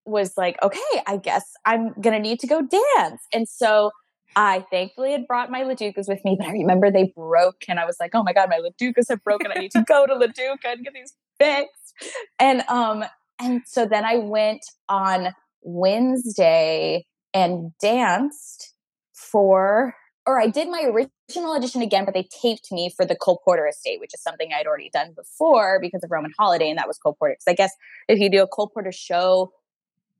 was 0.06 0.38
like, 0.38 0.56
okay, 0.62 1.02
I 1.06 1.18
guess 1.18 1.44
I'm 1.66 1.92
gonna 2.00 2.20
need 2.20 2.40
to 2.40 2.46
go 2.46 2.62
dance. 2.62 3.20
And 3.34 3.46
so 3.46 3.90
I 4.36 4.66
thankfully 4.70 5.12
had 5.12 5.26
brought 5.26 5.50
my 5.50 5.62
LaDucas 5.62 6.08
with 6.08 6.22
me, 6.22 6.36
but 6.38 6.46
I 6.46 6.52
remember 6.52 6.90
they 6.90 7.10
broke 7.16 7.64
and 7.68 7.80
I 7.80 7.86
was 7.86 7.96
like, 7.98 8.10
oh 8.14 8.22
my 8.22 8.34
God, 8.34 8.50
my 8.50 8.60
LaDucas 8.60 9.08
have 9.08 9.24
broken. 9.24 9.50
I 9.50 9.58
need 9.58 9.70
to 9.72 9.82
go 9.88 10.06
to 10.06 10.14
LaDuca 10.14 10.72
and 10.72 10.84
get 10.84 10.92
these 10.92 11.14
fixed. 11.40 11.94
And 12.38 12.62
um, 12.68 13.04
and 13.40 13.62
so 13.66 13.86
then 13.86 14.04
I 14.04 14.16
went 14.16 14.62
on 14.90 15.34
Wednesday 15.62 17.06
and 17.32 17.72
danced 17.80 18.74
for 19.14 19.94
or 20.26 20.40
I 20.40 20.48
did 20.48 20.68
my 20.68 20.82
original 20.82 21.54
audition 21.54 21.82
again, 21.82 22.04
but 22.04 22.12
they 22.12 22.28
taped 22.42 22.72
me 22.72 22.92
for 22.94 23.06
the 23.06 23.14
Cole 23.14 23.40
Porter 23.44 23.66
estate, 23.68 24.00
which 24.00 24.12
is 24.12 24.20
something 24.20 24.50
I'd 24.52 24.66
already 24.66 24.90
done 24.92 25.12
before 25.14 25.78
because 25.80 26.02
of 26.02 26.10
Roman 26.10 26.32
Holiday, 26.36 26.68
and 26.68 26.78
that 26.78 26.88
was 26.88 26.98
Cole 26.98 27.14
Porter. 27.16 27.34
Because 27.34 27.52
I 27.52 27.54
guess 27.54 27.72
if 28.08 28.18
you 28.18 28.28
do 28.28 28.42
a 28.42 28.46
Cole 28.48 28.68
Porter 28.68 28.90
show 28.90 29.52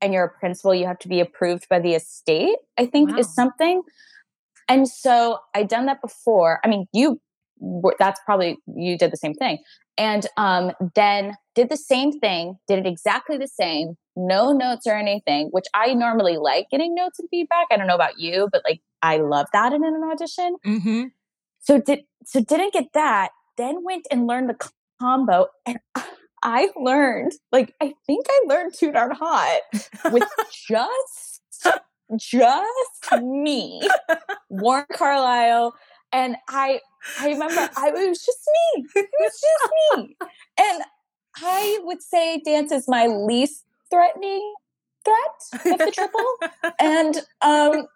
and 0.01 0.13
you're 0.13 0.25
a 0.25 0.39
principal, 0.39 0.73
you 0.73 0.85
have 0.85 0.99
to 0.99 1.07
be 1.07 1.19
approved 1.19 1.67
by 1.69 1.79
the 1.79 1.93
estate, 1.93 2.57
I 2.77 2.85
think 2.85 3.11
wow. 3.11 3.17
is 3.17 3.33
something. 3.33 3.81
And 4.69 4.87
so 4.87 5.39
I'd 5.55 5.69
done 5.69 5.85
that 5.85 6.01
before. 6.01 6.59
I 6.63 6.67
mean, 6.67 6.87
you 6.93 7.19
that's 7.97 8.19
probably 8.25 8.57
you 8.67 8.97
did 8.97 9.11
the 9.11 9.17
same 9.17 9.33
thing. 9.33 9.59
And 9.97 10.27
um, 10.37 10.73
then 10.93 11.33
did 11.55 11.69
the 11.69 11.77
same 11.77 12.19
thing, 12.19 12.57
did 12.67 12.79
it 12.79 12.85
exactly 12.85 13.37
the 13.37 13.47
same, 13.47 13.97
no 14.15 14.51
notes 14.51 14.85
or 14.85 14.93
anything, 14.93 15.47
which 15.51 15.65
I 15.73 15.93
normally 15.93 16.37
like 16.37 16.67
getting 16.69 16.93
notes 16.93 17.19
and 17.19 17.27
feedback. 17.29 17.67
I 17.71 17.77
don't 17.77 17.87
know 17.87 17.95
about 17.95 18.19
you, 18.19 18.47
but 18.51 18.61
like 18.63 18.81
I 19.01 19.17
love 19.17 19.47
that 19.53 19.73
in 19.73 19.83
an 19.83 20.03
audition. 20.03 20.57
Mm-hmm. 20.65 21.03
So 21.59 21.81
did 21.81 22.03
so 22.25 22.41
didn't 22.41 22.73
get 22.73 22.93
that. 22.93 23.31
Then 23.57 23.83
went 23.83 24.05
and 24.11 24.27
learned 24.27 24.49
the 24.49 24.69
combo, 25.01 25.47
and 25.65 25.79
I 26.47 26.69
learned 26.77 27.33
like 27.51 27.75
I 27.81 27.93
think 28.05 28.25
I 28.29 28.41
learned 28.45 28.73
too 28.73 28.93
darn 28.93 29.11
hot 29.11 29.59
with 30.09 30.23
just 30.69 31.41
just 32.15 33.21
me, 33.21 33.81
Warren 34.49 34.85
Carlyle. 34.93 35.75
and 36.13 36.37
I 36.47 36.79
I 37.19 37.27
remember 37.27 37.69
I, 37.75 37.89
it 37.89 38.09
was 38.09 38.25
just 38.25 38.39
me. 38.75 38.85
It 38.95 39.09
was 39.19 39.41
just 39.41 39.73
me. 39.97 40.15
And 40.57 40.83
I 41.35 41.79
would 41.83 42.01
say 42.01 42.39
dance 42.39 42.71
is 42.71 42.87
my 42.87 43.07
least 43.07 43.65
threatening 43.89 44.53
threat 45.03 45.73
of 45.73 45.79
the 45.79 45.91
triple. 45.91 46.71
and 46.79 47.17
um 47.41 47.87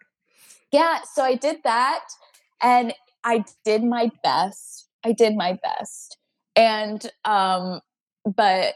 yeah, 0.74 1.00
so 1.14 1.24
I 1.24 1.36
did 1.36 1.64
that 1.64 2.04
and 2.62 2.94
I 3.24 3.46
did 3.64 3.82
my 3.82 4.12
best. 4.26 4.90
I 5.06 5.14
did 5.14 5.38
my 5.38 5.58
best. 5.64 6.18
And 6.58 7.10
um 7.24 7.80
but 8.26 8.76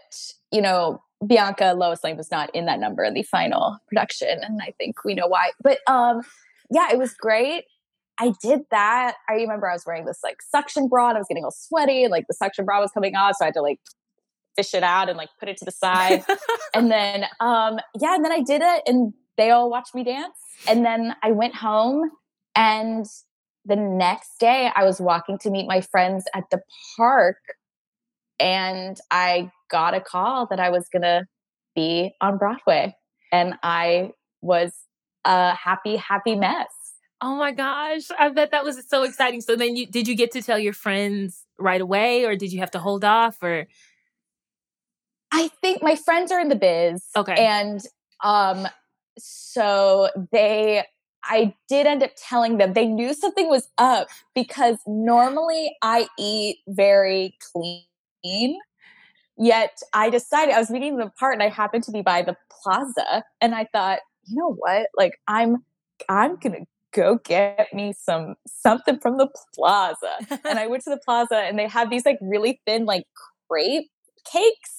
you 0.51 0.61
know, 0.61 1.01
Bianca 1.25 1.73
Lois 1.75 2.03
Lane 2.03 2.17
was 2.17 2.31
not 2.31 2.53
in 2.53 2.65
that 2.65 2.79
number 2.79 3.03
in 3.03 3.13
the 3.13 3.23
final 3.23 3.77
production 3.87 4.39
and 4.41 4.59
I 4.61 4.73
think 4.77 5.03
we 5.03 5.13
know 5.13 5.27
why. 5.27 5.51
But 5.61 5.79
um 5.87 6.21
yeah, 6.71 6.91
it 6.91 6.97
was 6.97 7.13
great. 7.13 7.65
I 8.17 8.33
did 8.41 8.61
that. 8.71 9.15
I 9.29 9.33
remember 9.33 9.69
I 9.69 9.73
was 9.73 9.85
wearing 9.85 10.05
this 10.05 10.19
like 10.23 10.37
suction 10.41 10.87
bra 10.87 11.09
and 11.09 11.17
I 11.17 11.19
was 11.19 11.27
getting 11.27 11.43
all 11.43 11.51
sweaty 11.51 12.03
and 12.03 12.11
like 12.11 12.27
the 12.27 12.33
suction 12.33 12.65
bra 12.65 12.79
was 12.79 12.91
coming 12.91 13.15
off. 13.15 13.35
So 13.37 13.45
I 13.45 13.47
had 13.47 13.53
to 13.55 13.61
like 13.61 13.79
fish 14.55 14.73
it 14.73 14.83
out 14.83 15.09
and 15.09 15.17
like 15.17 15.29
put 15.39 15.49
it 15.49 15.57
to 15.57 15.65
the 15.65 15.71
side. 15.71 16.23
and 16.73 16.89
then, 16.89 17.25
um, 17.39 17.79
yeah, 17.99 18.15
and 18.15 18.23
then 18.23 18.31
I 18.31 18.41
did 18.41 18.61
it 18.63 18.83
and 18.87 19.13
they 19.37 19.51
all 19.51 19.69
watched 19.69 19.93
me 19.93 20.03
dance. 20.03 20.37
And 20.67 20.85
then 20.85 21.15
I 21.21 21.31
went 21.31 21.55
home 21.55 22.09
and 22.55 23.05
the 23.65 23.75
next 23.75 24.39
day 24.39 24.69
I 24.73 24.83
was 24.83 25.01
walking 25.01 25.37
to 25.39 25.49
meet 25.49 25.67
my 25.67 25.81
friends 25.81 26.25
at 26.33 26.45
the 26.51 26.61
park 26.95 27.37
and 28.39 28.97
I 29.11 29.51
got 29.69 29.93
a 29.93 30.01
call 30.01 30.47
that 30.47 30.59
I 30.59 30.69
was 30.69 30.87
going 30.89 31.03
to 31.03 31.25
be 31.75 32.13
on 32.21 32.37
Broadway. 32.37 32.95
And 33.31 33.55
I 33.63 34.11
was 34.41 34.73
a 35.25 35.53
happy, 35.53 35.95
happy 35.95 36.35
mess. 36.35 36.67
Oh 37.21 37.35
my 37.35 37.51
gosh. 37.51 38.03
I 38.17 38.29
bet 38.29 38.51
that 38.51 38.63
was 38.63 38.87
so 38.87 39.03
exciting. 39.03 39.41
So 39.41 39.55
then 39.55 39.75
you 39.75 39.85
did 39.87 40.07
you 40.07 40.15
get 40.15 40.31
to 40.31 40.41
tell 40.41 40.59
your 40.59 40.73
friends 40.73 41.43
right 41.57 41.81
away 41.81 42.25
or 42.25 42.35
did 42.35 42.51
you 42.51 42.59
have 42.59 42.71
to 42.71 42.79
hold 42.79 43.03
off 43.03 43.41
or 43.41 43.67
I 45.31 45.49
think 45.61 45.81
my 45.81 45.95
friends 45.95 46.31
are 46.31 46.39
in 46.39 46.49
the 46.49 46.55
biz. 46.55 47.03
Okay. 47.15 47.33
And 47.33 47.81
um 48.23 48.67
so 49.17 50.09
they 50.31 50.83
I 51.23 51.55
did 51.67 51.87
end 51.87 52.03
up 52.03 52.11
telling 52.15 52.57
them 52.57 52.73
they 52.73 52.85
knew 52.85 53.13
something 53.13 53.49
was 53.49 53.67
up 53.77 54.09
because 54.35 54.77
normally 54.85 55.75
I 55.81 56.07
eat 56.19 56.57
very 56.67 57.35
clean. 57.51 57.83
Yet 59.37 59.77
I 59.93 60.09
decided 60.09 60.55
I 60.55 60.59
was 60.59 60.69
meeting 60.69 60.97
the 60.97 61.11
part 61.19 61.33
and 61.33 61.43
I 61.43 61.49
happened 61.49 61.83
to 61.85 61.91
be 61.91 62.01
by 62.01 62.21
the 62.21 62.37
plaza 62.49 63.23
and 63.41 63.53
I 63.53 63.67
thought, 63.71 63.99
you 64.27 64.37
know 64.37 64.53
what? 64.53 64.87
Like 64.97 65.13
I'm 65.27 65.57
I'm 66.09 66.37
gonna 66.37 66.65
go 66.93 67.19
get 67.23 67.73
me 67.73 67.93
some 67.93 68.35
something 68.47 68.99
from 68.99 69.17
the 69.17 69.27
plaza. 69.53 70.39
and 70.45 70.57
I 70.57 70.67
went 70.67 70.83
to 70.83 70.89
the 70.89 70.99
plaza 71.03 71.37
and 71.37 71.59
they 71.59 71.67
had 71.67 71.89
these 71.89 72.05
like 72.05 72.19
really 72.21 72.61
thin 72.65 72.85
like 72.85 73.03
crepe 73.49 73.89
cakes. 74.31 74.74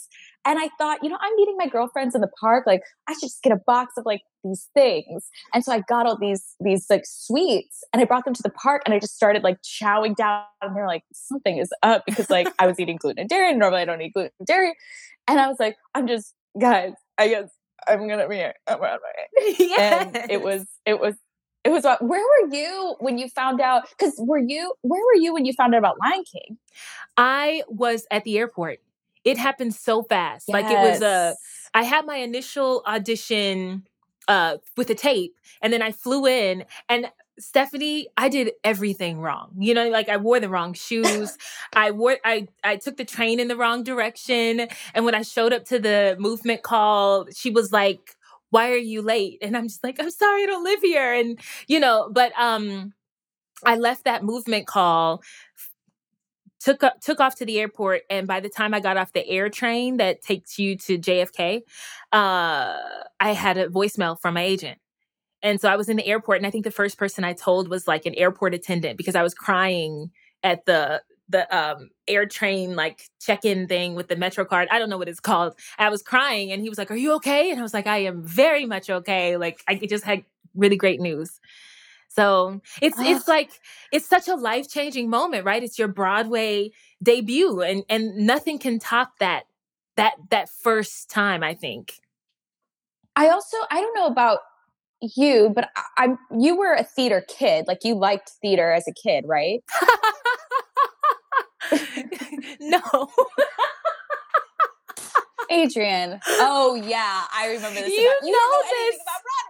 And 0.46 0.58
I 0.58 0.68
thought, 0.78 1.00
you 1.02 1.08
know, 1.08 1.18
I'm 1.20 1.34
meeting 1.36 1.56
my 1.58 1.66
girlfriends 1.66 2.14
in 2.14 2.20
the 2.20 2.30
park. 2.40 2.66
Like, 2.66 2.82
I 3.08 3.12
should 3.14 3.22
just 3.22 3.42
get 3.42 3.52
a 3.52 3.60
box 3.66 3.94
of 3.96 4.06
like 4.06 4.22
these 4.44 4.68
things. 4.74 5.28
And 5.52 5.64
so 5.64 5.72
I 5.72 5.80
got 5.80 6.06
all 6.06 6.16
these 6.18 6.54
these 6.60 6.86
like 6.88 7.02
sweets 7.04 7.82
and 7.92 8.00
I 8.00 8.04
brought 8.04 8.24
them 8.24 8.34
to 8.34 8.42
the 8.42 8.50
park 8.50 8.82
and 8.86 8.94
I 8.94 9.00
just 9.00 9.16
started 9.16 9.42
like 9.42 9.58
chowing 9.62 10.14
down. 10.14 10.44
And 10.62 10.76
they're 10.76 10.86
like, 10.86 11.02
something 11.12 11.58
is 11.58 11.70
up 11.82 12.04
because 12.06 12.30
like 12.30 12.48
I 12.58 12.66
was 12.66 12.78
eating 12.78 12.96
gluten 12.96 13.20
and 13.20 13.28
dairy. 13.28 13.50
And 13.50 13.58
normally 13.58 13.82
I 13.82 13.84
don't 13.84 14.00
eat 14.00 14.14
gluten 14.14 14.32
and 14.38 14.46
dairy. 14.46 14.74
And 15.26 15.40
I 15.40 15.48
was 15.48 15.58
like, 15.58 15.76
I'm 15.94 16.06
just 16.06 16.32
guys, 16.58 16.92
I 17.18 17.28
guess 17.28 17.50
I'm 17.88 18.08
gonna 18.08 18.28
be 18.28 18.42
on 18.42 18.52
my 18.80 18.96
yes. 19.58 20.14
And 20.16 20.30
it 20.30 20.42
was 20.42 20.66
it 20.84 21.00
was 21.00 21.16
it 21.66 21.70
was 21.70 21.84
about 21.84 22.00
where 22.02 22.22
were 22.22 22.54
you 22.54 22.94
when 23.00 23.18
you 23.18 23.28
found 23.28 23.60
out 23.60 23.88
because 23.90 24.14
were 24.18 24.38
you 24.38 24.72
where 24.82 25.00
were 25.00 25.20
you 25.20 25.34
when 25.34 25.44
you 25.44 25.52
found 25.52 25.74
out 25.74 25.78
about 25.78 25.96
lion 26.00 26.22
king 26.22 26.58
i 27.16 27.62
was 27.68 28.06
at 28.12 28.22
the 28.22 28.38
airport 28.38 28.78
it 29.26 29.36
happened 29.36 29.74
so 29.74 30.02
fast 30.02 30.46
yes. 30.48 30.54
like 30.54 30.64
it 30.64 30.78
was 30.78 31.02
a 31.02 31.34
i 31.74 31.82
had 31.82 32.06
my 32.06 32.16
initial 32.16 32.82
audition 32.86 33.84
uh 34.28 34.56
with 34.76 34.88
a 34.88 34.94
tape 34.94 35.34
and 35.60 35.72
then 35.72 35.82
i 35.82 35.92
flew 35.92 36.26
in 36.26 36.64
and 36.88 37.10
Stephanie, 37.38 38.08
I 38.16 38.30
did 38.30 38.52
everything 38.64 39.20
wrong. 39.20 39.52
You 39.58 39.74
know, 39.74 39.90
like 39.90 40.08
I 40.08 40.16
wore 40.16 40.40
the 40.40 40.48
wrong 40.48 40.72
shoes. 40.72 41.36
I 41.74 41.90
wore 41.90 42.16
I 42.24 42.48
I 42.64 42.76
took 42.76 42.96
the 42.96 43.04
train 43.04 43.40
in 43.40 43.48
the 43.48 43.56
wrong 43.56 43.84
direction. 43.84 44.68
And 44.94 45.04
when 45.04 45.14
I 45.14 45.20
showed 45.20 45.52
up 45.52 45.66
to 45.66 45.78
the 45.78 46.16
movement 46.18 46.62
call, 46.62 47.26
she 47.34 47.50
was 47.50 47.72
like, 47.72 48.16
why 48.50 48.70
are 48.70 48.76
you 48.76 49.02
late? 49.02 49.38
And 49.42 49.56
I'm 49.56 49.68
just 49.68 49.84
like, 49.84 50.00
I'm 50.00 50.10
sorry, 50.10 50.44
I 50.44 50.46
don't 50.46 50.64
live 50.64 50.80
here. 50.80 51.12
And, 51.12 51.38
you 51.66 51.80
know, 51.80 52.08
but 52.10 52.32
um, 52.38 52.92
I 53.64 53.76
left 53.76 54.04
that 54.04 54.24
movement 54.24 54.66
call, 54.66 55.22
took 56.60 56.82
up, 56.82 57.00
took 57.00 57.20
off 57.20 57.36
to 57.36 57.46
the 57.46 57.58
airport, 57.60 58.02
and 58.10 58.26
by 58.26 58.40
the 58.40 58.48
time 58.48 58.74
I 58.74 58.80
got 58.80 58.96
off 58.96 59.12
the 59.12 59.26
air 59.26 59.48
train 59.48 59.98
that 59.98 60.22
takes 60.22 60.58
you 60.58 60.76
to 60.78 60.98
JFK, 60.98 61.62
uh, 62.12 62.76
I 63.20 63.32
had 63.32 63.56
a 63.58 63.68
voicemail 63.68 64.18
from 64.20 64.34
my 64.34 64.42
agent. 64.42 64.78
And 65.42 65.60
so 65.60 65.68
I 65.68 65.76
was 65.76 65.88
in 65.88 65.96
the 65.96 66.06
airport, 66.06 66.38
and 66.38 66.46
I 66.46 66.50
think 66.50 66.64
the 66.64 66.70
first 66.70 66.98
person 66.98 67.24
I 67.24 67.32
told 67.34 67.68
was 67.68 67.86
like 67.86 68.06
an 68.06 68.14
airport 68.14 68.54
attendant 68.54 68.96
because 68.96 69.14
I 69.14 69.22
was 69.22 69.34
crying 69.34 70.10
at 70.42 70.64
the 70.66 71.02
the 71.28 71.56
um 71.56 71.90
air 72.06 72.24
train 72.24 72.76
like 72.76 73.02
check-in 73.20 73.66
thing 73.66 73.94
with 73.94 74.08
the 74.08 74.16
metro 74.16 74.44
card. 74.44 74.68
I 74.70 74.78
don't 74.78 74.88
know 74.88 74.98
what 74.98 75.08
it's 75.08 75.20
called. 75.20 75.54
I 75.78 75.88
was 75.88 76.02
crying 76.02 76.52
and 76.52 76.62
he 76.62 76.68
was 76.68 76.78
like 76.78 76.90
are 76.90 76.96
you 76.96 77.14
okay? 77.14 77.50
And 77.50 77.58
i 77.58 77.62
was 77.62 77.74
like 77.74 77.86
i 77.88 77.98
am 77.98 78.22
very 78.22 78.64
much 78.64 78.88
okay. 78.88 79.36
Like 79.36 79.60
i 79.68 79.74
just 79.74 80.04
had 80.04 80.24
really 80.54 80.76
great 80.76 81.00
news 81.00 81.40
so 82.16 82.60
it's 82.82 82.98
ah. 82.98 83.04
it's 83.04 83.28
like 83.28 83.50
it's 83.92 84.08
such 84.08 84.26
a 84.28 84.34
life-changing 84.34 85.08
moment 85.08 85.44
right 85.44 85.62
it's 85.62 85.78
your 85.78 85.88
broadway 85.88 86.70
debut 87.02 87.60
and 87.60 87.84
and 87.88 88.16
nothing 88.16 88.58
can 88.58 88.78
top 88.78 89.12
that 89.20 89.44
that 89.96 90.14
that 90.30 90.48
first 90.48 91.08
time 91.10 91.42
i 91.42 91.54
think 91.54 92.00
i 93.14 93.28
also 93.28 93.56
i 93.70 93.80
don't 93.80 93.94
know 93.94 94.06
about 94.06 94.38
you 95.00 95.52
but 95.54 95.68
I, 95.76 96.04
i'm 96.04 96.18
you 96.38 96.56
were 96.56 96.72
a 96.72 96.82
theater 96.82 97.22
kid 97.28 97.66
like 97.68 97.84
you 97.84 97.94
liked 97.94 98.30
theater 98.42 98.72
as 98.72 98.88
a 98.88 98.92
kid 98.92 99.24
right 99.26 99.62
no. 102.60 102.80
Adrienne. 105.52 106.20
Oh 106.26 106.74
yeah, 106.74 107.24
I 107.32 107.52
remember 107.52 107.80
this. 107.80 107.92
You, 107.96 108.04
about, 108.04 108.22
know, 108.22 108.30
know 108.30 108.62
this. 108.70 108.96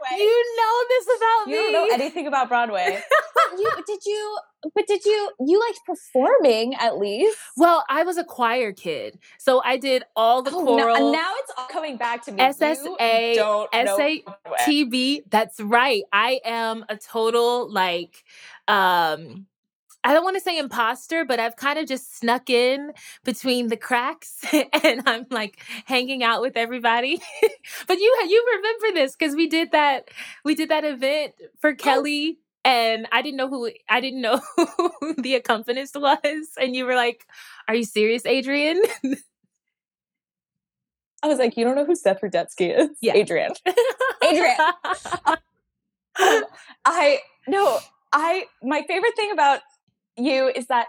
About 0.06 0.18
You 0.18 0.56
know 0.56 0.84
this 0.88 1.06
about 1.16 1.46
you 1.48 1.52
me. 1.52 1.66
You 1.66 1.72
don't 1.72 1.88
know 1.88 1.94
anything 1.94 2.26
about 2.26 2.48
Broadway. 2.48 3.02
you 3.58 3.72
did 3.86 4.00
you 4.04 4.38
but 4.74 4.86
did 4.86 5.04
you 5.04 5.30
you 5.40 5.60
liked 5.60 5.80
performing 5.86 6.74
at 6.74 6.98
least? 6.98 7.38
Well, 7.56 7.84
I 7.88 8.02
was 8.02 8.16
a 8.16 8.24
choir 8.24 8.72
kid. 8.72 9.18
So 9.38 9.62
I 9.64 9.76
did 9.76 10.04
all 10.14 10.42
the 10.42 10.50
Oh, 10.50 10.64
choral 10.64 11.12
now, 11.12 11.12
now 11.12 11.32
it's 11.38 11.52
all 11.56 11.66
coming 11.66 11.96
back 11.96 12.24
to 12.24 12.32
me. 12.32 12.42
You 12.42 12.48
SSA, 12.52 13.34
don't 13.34 13.72
know 13.84 13.96
SA 13.96 14.08
Broadway. 14.24 14.58
TB. 14.60 15.22
That's 15.30 15.60
right. 15.60 16.02
I 16.12 16.40
am 16.44 16.84
a 16.88 16.96
total 16.96 17.70
like 17.70 18.24
um 18.68 19.46
I 20.06 20.14
don't 20.14 20.22
want 20.22 20.36
to 20.36 20.40
say 20.40 20.56
imposter, 20.56 21.24
but 21.24 21.40
I've 21.40 21.56
kind 21.56 21.80
of 21.80 21.88
just 21.88 22.16
snuck 22.16 22.48
in 22.48 22.92
between 23.24 23.66
the 23.66 23.76
cracks 23.76 24.38
and 24.84 25.02
I'm 25.04 25.26
like 25.30 25.60
hanging 25.84 26.22
out 26.22 26.42
with 26.42 26.56
everybody. 26.56 27.20
but 27.88 27.98
you 27.98 28.16
you 28.28 28.46
remember 28.56 29.00
this 29.00 29.16
cuz 29.16 29.34
we 29.34 29.48
did 29.48 29.72
that 29.72 30.08
we 30.44 30.54
did 30.54 30.68
that 30.68 30.84
event 30.84 31.34
for 31.58 31.74
Kelly 31.74 32.38
and 32.64 33.08
I 33.10 33.20
didn't 33.20 33.36
know 33.36 33.48
who 33.48 33.72
I 33.88 34.00
didn't 34.00 34.20
know 34.20 34.40
who 35.00 35.14
the 35.14 35.34
accompanist 35.34 35.96
was 35.96 36.50
and 36.56 36.76
you 36.76 36.84
were 36.84 36.94
like, 36.94 37.26
"Are 37.66 37.74
you 37.74 37.84
serious, 37.84 38.24
Adrienne?" 38.24 38.82
I 41.24 41.26
was 41.26 41.40
like, 41.40 41.56
you 41.56 41.64
don't 41.64 41.74
know 41.74 41.84
who 41.84 41.96
Seth 41.96 42.20
Rudetsky 42.20 42.78
is? 42.78 42.90
Yeah. 43.00 43.16
Adrienne. 43.16 43.54
Adrienne. 44.22 44.60
Um, 46.18 46.44
I 46.84 47.18
no, 47.48 47.80
I 48.12 48.46
my 48.62 48.82
favorite 48.86 49.16
thing 49.16 49.32
about 49.32 49.60
you 50.16 50.48
is 50.54 50.66
that 50.66 50.86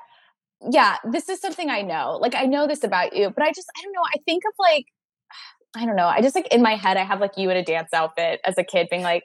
yeah, 0.72 0.98
this 1.12 1.29
is 1.29 1.39
something 1.39 1.69
I 1.69 1.84
know. 1.84 2.17
Like 2.19 2.34
I 2.36 2.46
know 2.46 2.67
this 2.67 2.84
about 2.84 3.15
you, 3.15 3.29
but 3.29 3.43
I 3.43 3.51
just 3.51 3.67
I 3.77 3.81
don't 3.84 3.93
know. 3.93 4.03
I 4.13 4.17
think 4.25 4.43
of 4.48 4.53
like 4.60 4.86
I 5.75 5.86
don't 5.86 5.96
know. 5.96 6.07
I 6.07 6.22
just 6.22 6.36
like 6.36 6.48
in 6.48 6.62
my 6.62 6.75
head 6.75 6.98
I 6.98 7.03
have 7.03 7.19
like 7.19 7.38
you 7.38 7.50
in 7.50 7.57
a 7.57 7.63
dance 7.63 7.93
outfit 7.93 8.39
as 8.46 8.57
a 8.57 8.63
kid 8.63 8.88
being 8.89 9.03
like 9.03 9.24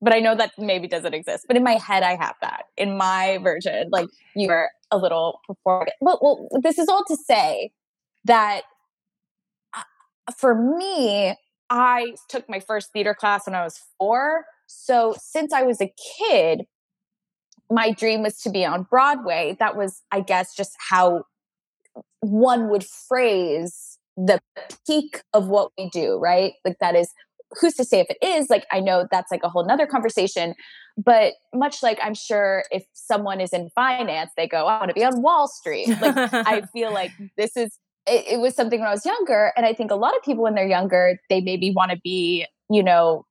but 0.00 0.14
I 0.14 0.20
know 0.20 0.34
that 0.36 0.52
maybe 0.58 0.86
doesn't 0.86 1.14
exist. 1.14 1.46
But 1.48 1.56
in 1.56 1.64
my 1.64 1.72
head 1.72 2.02
I 2.02 2.16
have 2.16 2.36
that. 2.40 2.64
In 2.76 2.96
my 2.96 3.38
version, 3.42 3.88
like 3.90 4.06
you 4.34 4.48
were 4.48 4.70
a 4.90 4.96
little 4.96 5.40
performing. 5.46 5.92
Well, 6.00 6.18
well, 6.22 6.60
this 6.62 6.78
is 6.78 6.88
all 6.88 7.04
to 7.08 7.16
say 7.16 7.72
that 8.24 8.62
uh, 9.74 9.82
for 10.36 10.54
me, 10.54 11.34
I 11.70 12.14
took 12.28 12.48
my 12.48 12.60
first 12.60 12.92
theater 12.92 13.14
class 13.14 13.46
when 13.46 13.54
I 13.54 13.64
was 13.64 13.80
4. 13.98 14.44
So 14.66 15.14
since 15.20 15.52
I 15.52 15.62
was 15.62 15.80
a 15.80 15.92
kid, 16.18 16.62
my 17.70 17.92
dream 17.92 18.22
was 18.22 18.38
to 18.42 18.50
be 18.50 18.64
on 18.64 18.84
Broadway. 18.84 19.56
That 19.58 19.76
was, 19.76 20.02
I 20.10 20.20
guess, 20.20 20.54
just 20.54 20.72
how 20.90 21.24
one 22.20 22.68
would 22.70 22.84
phrase 22.84 23.98
the 24.16 24.40
peak 24.86 25.22
of 25.32 25.48
what 25.48 25.70
we 25.78 25.88
do, 25.90 26.18
right? 26.18 26.54
Like 26.64 26.76
that 26.80 26.96
is 26.96 27.12
who's 27.60 27.74
to 27.74 27.84
say 27.84 28.00
if 28.00 28.06
it 28.10 28.18
is 28.22 28.50
like 28.50 28.66
i 28.72 28.80
know 28.80 29.06
that's 29.10 29.30
like 29.30 29.42
a 29.42 29.48
whole 29.48 29.64
nother 29.64 29.86
conversation 29.86 30.54
but 30.96 31.34
much 31.54 31.82
like 31.82 31.98
i'm 32.02 32.14
sure 32.14 32.64
if 32.70 32.84
someone 32.92 33.40
is 33.40 33.52
in 33.52 33.68
finance 33.74 34.30
they 34.36 34.46
go 34.46 34.66
i 34.66 34.78
want 34.78 34.88
to 34.88 34.94
be 34.94 35.04
on 35.04 35.22
wall 35.22 35.48
street 35.48 35.88
like 36.00 36.14
i 36.16 36.62
feel 36.72 36.92
like 36.92 37.10
this 37.36 37.56
is 37.56 37.78
it, 38.06 38.24
it 38.34 38.40
was 38.40 38.54
something 38.54 38.80
when 38.80 38.88
i 38.88 38.92
was 38.92 39.06
younger 39.06 39.52
and 39.56 39.64
i 39.64 39.72
think 39.72 39.90
a 39.90 39.96
lot 39.96 40.14
of 40.16 40.22
people 40.22 40.42
when 40.42 40.54
they're 40.54 40.66
younger 40.66 41.18
they 41.30 41.40
maybe 41.40 41.70
want 41.70 41.90
to 41.90 41.98
be 42.02 42.46
you 42.70 42.82
know 42.82 43.24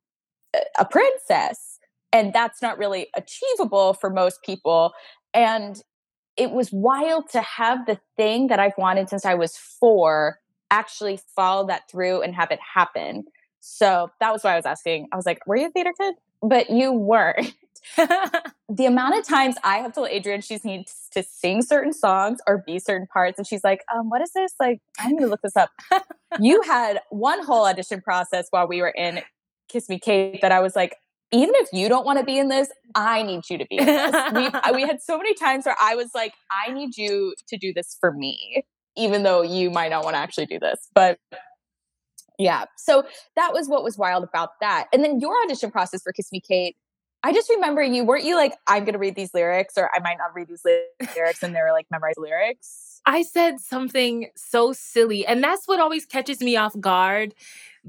a- 0.55 0.81
a 0.81 0.85
princess 0.85 1.66
and 2.17 2.33
that's 2.33 2.61
not 2.61 2.77
really 2.77 3.07
achievable 3.15 3.93
for 3.93 4.09
most 4.09 4.41
people 4.43 4.93
and 5.33 5.81
it 6.35 6.51
was 6.51 6.71
wild 6.71 7.29
to 7.29 7.41
have 7.41 7.85
the 7.85 7.99
thing 8.15 8.47
that 8.47 8.59
i've 8.59 8.77
wanted 8.77 9.09
since 9.09 9.25
i 9.25 9.33
was 9.33 9.57
four 9.57 10.39
actually 10.69 11.19
follow 11.35 11.65
that 11.65 11.89
through 11.89 12.21
and 12.21 12.35
have 12.35 12.51
it 12.51 12.59
happen 12.75 13.23
so 13.67 14.11
that 14.19 14.31
was 14.31 14.43
why 14.43 14.53
I 14.53 14.55
was 14.55 14.65
asking. 14.65 15.07
I 15.11 15.15
was 15.15 15.25
like, 15.25 15.45
were 15.45 15.57
you 15.57 15.67
a 15.67 15.71
theater 15.71 15.93
kid? 15.99 16.15
But 16.41 16.69
you 16.69 16.91
weren't. 16.91 17.53
the 17.97 18.85
amount 18.85 19.17
of 19.17 19.25
times 19.25 19.55
I 19.63 19.77
have 19.77 19.93
told 19.93 20.09
Adrienne 20.09 20.41
she 20.41 20.59
needs 20.63 21.09
to 21.11 21.23
sing 21.23 21.61
certain 21.61 21.93
songs 21.93 22.39
or 22.47 22.63
be 22.65 22.79
certain 22.79 23.07
parts, 23.07 23.37
and 23.37 23.47
she's 23.47 23.63
like, 23.63 23.83
um, 23.93 24.09
what 24.09 24.21
is 24.21 24.31
this? 24.33 24.53
Like, 24.59 24.81
I 24.99 25.09
need 25.09 25.19
to 25.19 25.27
look 25.27 25.41
this 25.41 25.55
up. 25.55 25.71
you 26.39 26.61
had 26.61 27.01
one 27.09 27.43
whole 27.43 27.65
audition 27.65 28.01
process 28.01 28.47
while 28.51 28.67
we 28.67 28.81
were 28.81 28.89
in 28.89 29.21
Kiss 29.67 29.89
Me 29.89 29.99
Kate 29.99 30.41
that 30.41 30.51
I 30.51 30.59
was 30.59 30.75
like, 30.75 30.95
even 31.31 31.53
if 31.55 31.69
you 31.73 31.89
don't 31.89 32.05
want 32.05 32.19
to 32.19 32.25
be 32.25 32.37
in 32.37 32.47
this, 32.47 32.69
I 32.95 33.21
need 33.23 33.43
you 33.49 33.57
to 33.57 33.65
be 33.65 33.77
in 33.77 33.85
this. 33.85 34.15
we, 34.33 34.49
we 34.75 34.81
had 34.83 35.01
so 35.01 35.17
many 35.17 35.33
times 35.33 35.65
where 35.65 35.75
I 35.81 35.95
was 35.95 36.11
like, 36.15 36.33
I 36.51 36.71
need 36.71 36.97
you 36.97 37.35
to 37.47 37.57
do 37.57 37.73
this 37.73 37.97
for 37.99 38.11
me, 38.11 38.63
even 38.95 39.23
though 39.23 39.41
you 39.41 39.69
might 39.69 39.89
not 39.89 40.03
want 40.03 40.15
to 40.15 40.19
actually 40.19 40.45
do 40.45 40.59
this. 40.59 40.87
But 40.93 41.19
yeah. 42.39 42.65
So 42.77 43.03
that 43.35 43.53
was 43.53 43.67
what 43.67 43.83
was 43.83 43.97
wild 43.97 44.23
about 44.23 44.51
that. 44.61 44.87
And 44.93 45.03
then 45.03 45.19
your 45.19 45.33
audition 45.43 45.71
process 45.71 46.01
for 46.03 46.13
Kiss 46.13 46.31
Me 46.31 46.39
Kate, 46.39 46.77
I 47.23 47.33
just 47.33 47.49
remember 47.49 47.81
you 47.81 48.05
weren't 48.05 48.23
you 48.23 48.35
like, 48.35 48.53
I'm 48.67 48.85
gonna 48.85 48.99
read 48.99 49.15
these 49.15 49.33
lyrics 49.33 49.73
or 49.75 49.89
I 49.93 49.99
might 49.99 50.17
not 50.17 50.33
read 50.35 50.47
these 50.47 50.63
lyrics 50.63 51.43
and 51.43 51.55
they 51.55 51.61
were 51.61 51.71
like 51.71 51.87
memorize 51.91 52.15
lyrics. 52.17 53.01
I 53.07 53.21
said 53.21 53.61
something 53.61 54.29
so 54.35 54.73
silly, 54.73 55.25
and 55.25 55.41
that's 55.41 55.65
what 55.65 55.79
always 55.79 56.05
catches 56.05 56.41
me 56.41 56.57
off 56.57 56.77
guard. 56.79 57.33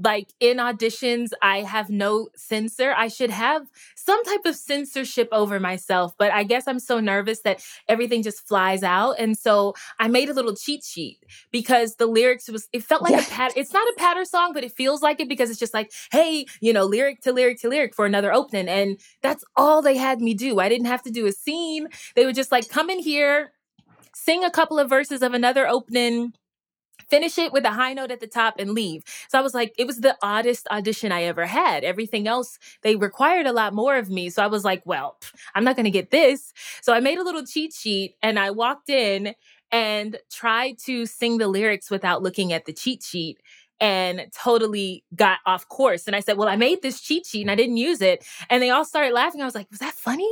Like 0.01 0.29
in 0.39 0.57
auditions, 0.57 1.31
I 1.41 1.59
have 1.61 1.89
no 1.89 2.29
censor. 2.35 2.93
I 2.95 3.09
should 3.09 3.29
have 3.31 3.67
some 3.95 4.23
type 4.23 4.45
of 4.45 4.55
censorship 4.55 5.27
over 5.31 5.59
myself, 5.59 6.13
but 6.17 6.31
I 6.31 6.43
guess 6.43 6.67
I'm 6.67 6.79
so 6.79 6.99
nervous 6.99 7.41
that 7.41 7.61
everything 7.87 8.23
just 8.23 8.47
flies 8.47 8.81
out. 8.81 9.15
And 9.19 9.37
so 9.37 9.73
I 9.99 10.07
made 10.07 10.29
a 10.29 10.33
little 10.33 10.55
cheat 10.55 10.83
sheet 10.83 11.19
because 11.51 11.95
the 11.95 12.07
lyrics 12.07 12.49
was 12.49 12.67
it 12.71 12.83
felt 12.83 13.01
like 13.01 13.11
Yeah. 13.11 13.21
a 13.21 13.29
pat. 13.29 13.53
It's 13.57 13.73
not 13.73 13.87
a 13.87 13.93
patter 13.97 14.23
song, 14.25 14.53
but 14.53 14.63
it 14.63 14.71
feels 14.71 15.01
like 15.01 15.19
it 15.19 15.27
because 15.27 15.49
it's 15.49 15.59
just 15.59 15.73
like, 15.73 15.91
hey, 16.11 16.45
you 16.61 16.71
know, 16.71 16.85
lyric 16.85 17.21
to 17.21 17.33
lyric 17.33 17.59
to 17.61 17.69
lyric 17.69 17.93
for 17.93 18.05
another 18.05 18.31
opening, 18.33 18.69
and 18.69 18.99
that's 19.21 19.43
all 19.57 19.81
they 19.81 19.97
had 19.97 20.21
me 20.21 20.33
do. 20.33 20.59
I 20.59 20.69
didn't 20.69 20.87
have 20.87 21.03
to 21.03 21.11
do 21.11 21.25
a 21.25 21.31
scene. 21.31 21.87
They 22.15 22.25
were 22.25 22.33
just 22.33 22.51
like, 22.51 22.69
come 22.69 22.89
in 22.89 22.99
here, 22.99 23.51
sing 24.15 24.43
a 24.43 24.51
couple 24.51 24.79
of 24.79 24.89
verses 24.89 25.21
of 25.21 25.33
another 25.33 25.67
opening, 25.67 26.33
finish 27.09 27.37
it 27.37 27.53
with 27.53 27.65
a 27.65 27.71
high 27.71 27.93
note 27.93 28.11
at 28.11 28.19
the 28.19 28.27
top, 28.27 28.55
and 28.59 28.71
leave. 28.71 29.03
So 29.29 29.39
I 29.39 29.41
was 29.41 29.53
like, 29.53 29.73
it 29.77 29.87
was 29.87 30.01
the 30.01 30.17
oddest 30.21 30.67
audition 30.69 31.11
I 31.11 31.23
ever 31.23 31.45
had. 31.45 31.83
Everything 31.83 32.27
else, 32.27 32.59
they 32.81 32.95
required 32.95 33.45
a 33.45 33.53
lot 33.53 33.73
more 33.73 33.97
of 33.97 34.09
me. 34.09 34.29
So 34.29 34.43
I 34.43 34.47
was 34.47 34.63
like, 34.63 34.81
well, 34.85 35.17
I'm 35.55 35.63
not 35.63 35.75
going 35.75 35.85
to 35.85 35.91
get 35.91 36.11
this. 36.11 36.53
So 36.81 36.93
I 36.93 36.99
made 36.99 37.17
a 37.17 37.23
little 37.23 37.45
cheat 37.45 37.73
sheet 37.73 38.15
and 38.21 38.39
I 38.39 38.51
walked 38.51 38.89
in 38.89 39.33
and 39.71 40.17
tried 40.31 40.77
to 40.79 41.05
sing 41.05 41.37
the 41.37 41.47
lyrics 41.47 41.91
without 41.91 42.23
looking 42.23 42.53
at 42.53 42.65
the 42.65 42.73
cheat 42.73 43.03
sheet 43.03 43.37
and 43.81 44.27
totally 44.33 45.03
got 45.15 45.39
off 45.45 45.67
course. 45.67 46.07
And 46.07 46.15
I 46.15 46.19
said, 46.19 46.37
Well, 46.37 46.47
I 46.49 46.55
made 46.55 46.81
this 46.81 46.99
cheat 46.99 47.25
sheet 47.25 47.41
and 47.41 47.51
I 47.51 47.55
didn't 47.55 47.77
use 47.77 48.01
it. 48.01 48.25
And 48.49 48.61
they 48.61 48.69
all 48.69 48.85
started 48.85 49.13
laughing. 49.13 49.41
I 49.41 49.45
was 49.45 49.55
like, 49.55 49.69
Was 49.69 49.79
that 49.79 49.93
funny? 49.93 50.29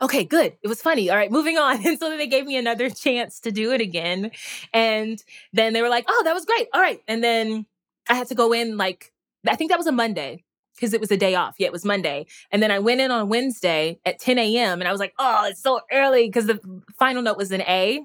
Okay, 0.00 0.24
good. 0.24 0.56
It 0.62 0.68
was 0.68 0.80
funny. 0.80 1.10
All 1.10 1.16
right, 1.16 1.30
moving 1.30 1.58
on. 1.58 1.78
And 1.86 1.98
so 1.98 2.16
they 2.16 2.26
gave 2.26 2.46
me 2.46 2.56
another 2.56 2.90
chance 3.04 3.40
to 3.40 3.50
do 3.52 3.72
it 3.72 3.80
again. 3.80 4.30
And 4.72 5.22
then 5.52 5.72
they 5.72 5.82
were 5.82 5.88
like, 5.88 6.06
Oh, 6.08 6.22
that 6.24 6.34
was 6.34 6.44
great. 6.44 6.68
All 6.72 6.80
right. 6.80 7.00
And 7.08 7.22
then 7.22 7.66
I 8.08 8.14
had 8.14 8.28
to 8.28 8.34
go 8.34 8.52
in 8.52 8.76
like, 8.76 9.12
I 9.46 9.56
think 9.56 9.70
that 9.70 9.78
was 9.78 9.86
a 9.86 9.92
Monday 9.92 10.44
because 10.74 10.94
it 10.94 11.00
was 11.00 11.10
a 11.10 11.16
day 11.16 11.34
off. 11.34 11.56
Yeah, 11.58 11.66
it 11.66 11.72
was 11.72 11.84
Monday. 11.84 12.26
And 12.50 12.62
then 12.62 12.70
I 12.70 12.78
went 12.78 13.00
in 13.00 13.10
on 13.10 13.28
Wednesday 13.28 13.98
at 14.06 14.18
10 14.18 14.38
a.m. 14.38 14.80
and 14.80 14.88
I 14.88 14.92
was 14.92 15.00
like, 15.00 15.14
Oh, 15.18 15.46
it's 15.46 15.62
so 15.62 15.80
early 15.92 16.26
because 16.26 16.46
the 16.46 16.60
final 16.98 17.22
note 17.22 17.36
was 17.36 17.52
an 17.52 17.62
A. 17.62 18.00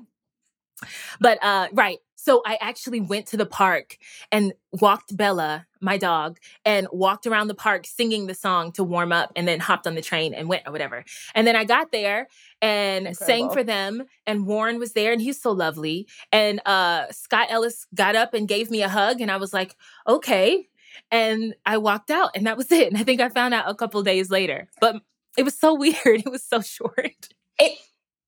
But 1.20 1.44
uh 1.44 1.68
right. 1.74 2.00
So 2.24 2.42
I 2.46 2.58
actually 2.62 3.02
went 3.02 3.26
to 3.28 3.38
the 3.38 3.46
park 3.46 3.98
and 4.32 4.54
walked 4.72 5.16
Bella, 5.18 5.68
my 5.82 5.98
dog, 5.98 6.40
and 6.64 6.88
walked 6.94 7.28
around 7.28 7.50
the 7.50 7.54
park 7.54 7.86
singing 7.86 8.28
the 8.28 8.34
song 8.34 8.72
to 8.74 8.84
warm 8.84 9.12
up 9.12 9.34
and 9.36 9.46
then 9.46 9.60
hopped 9.60 9.86
on 9.88 9.96
the 9.96 10.02
train 10.02 10.34
and 10.34 10.48
went 10.48 10.64
or 10.66 10.72
whatever. 10.72 11.04
And 11.36 11.46
then 11.46 11.58
I 11.58 11.66
got 11.66 11.92
there 11.92 12.30
and 12.62 13.14
sang 13.18 13.50
for 13.50 13.62
them 13.62 14.06
and 14.26 14.48
Warren 14.48 14.80
was 14.80 14.94
there 14.94 15.12
and 15.12 15.22
he's 15.22 15.42
so 15.42 15.52
lovely. 15.52 16.08
And 16.32 16.62
uh 16.66 17.12
Scott 17.12 17.48
Ellis 17.50 17.88
got 17.94 18.16
up 18.16 18.34
and 18.34 18.48
gave 18.48 18.72
me 18.72 18.84
a 18.84 18.90
hug 18.90 19.20
and 19.20 19.30
I 19.30 19.36
was 19.36 19.54
like, 19.54 19.76
"Okay." 20.08 20.70
And 21.12 21.56
I 21.66 21.78
walked 21.78 22.10
out 22.10 22.32
and 22.36 22.48
that 22.48 22.56
was 22.56 22.72
it. 22.80 22.88
And 22.88 22.98
I 22.98 23.04
think 23.04 23.20
I 23.20 23.28
found 23.28 23.54
out 23.54 23.70
a 23.70 23.76
couple 23.76 24.02
days 24.02 24.32
later. 24.32 24.70
But 24.80 24.96
it 25.38 25.44
was 25.44 25.60
so 25.60 25.74
weird. 25.78 25.98
It 26.06 26.32
was 26.32 26.44
so 26.44 26.62
short. 26.62 27.28
It 27.60 27.78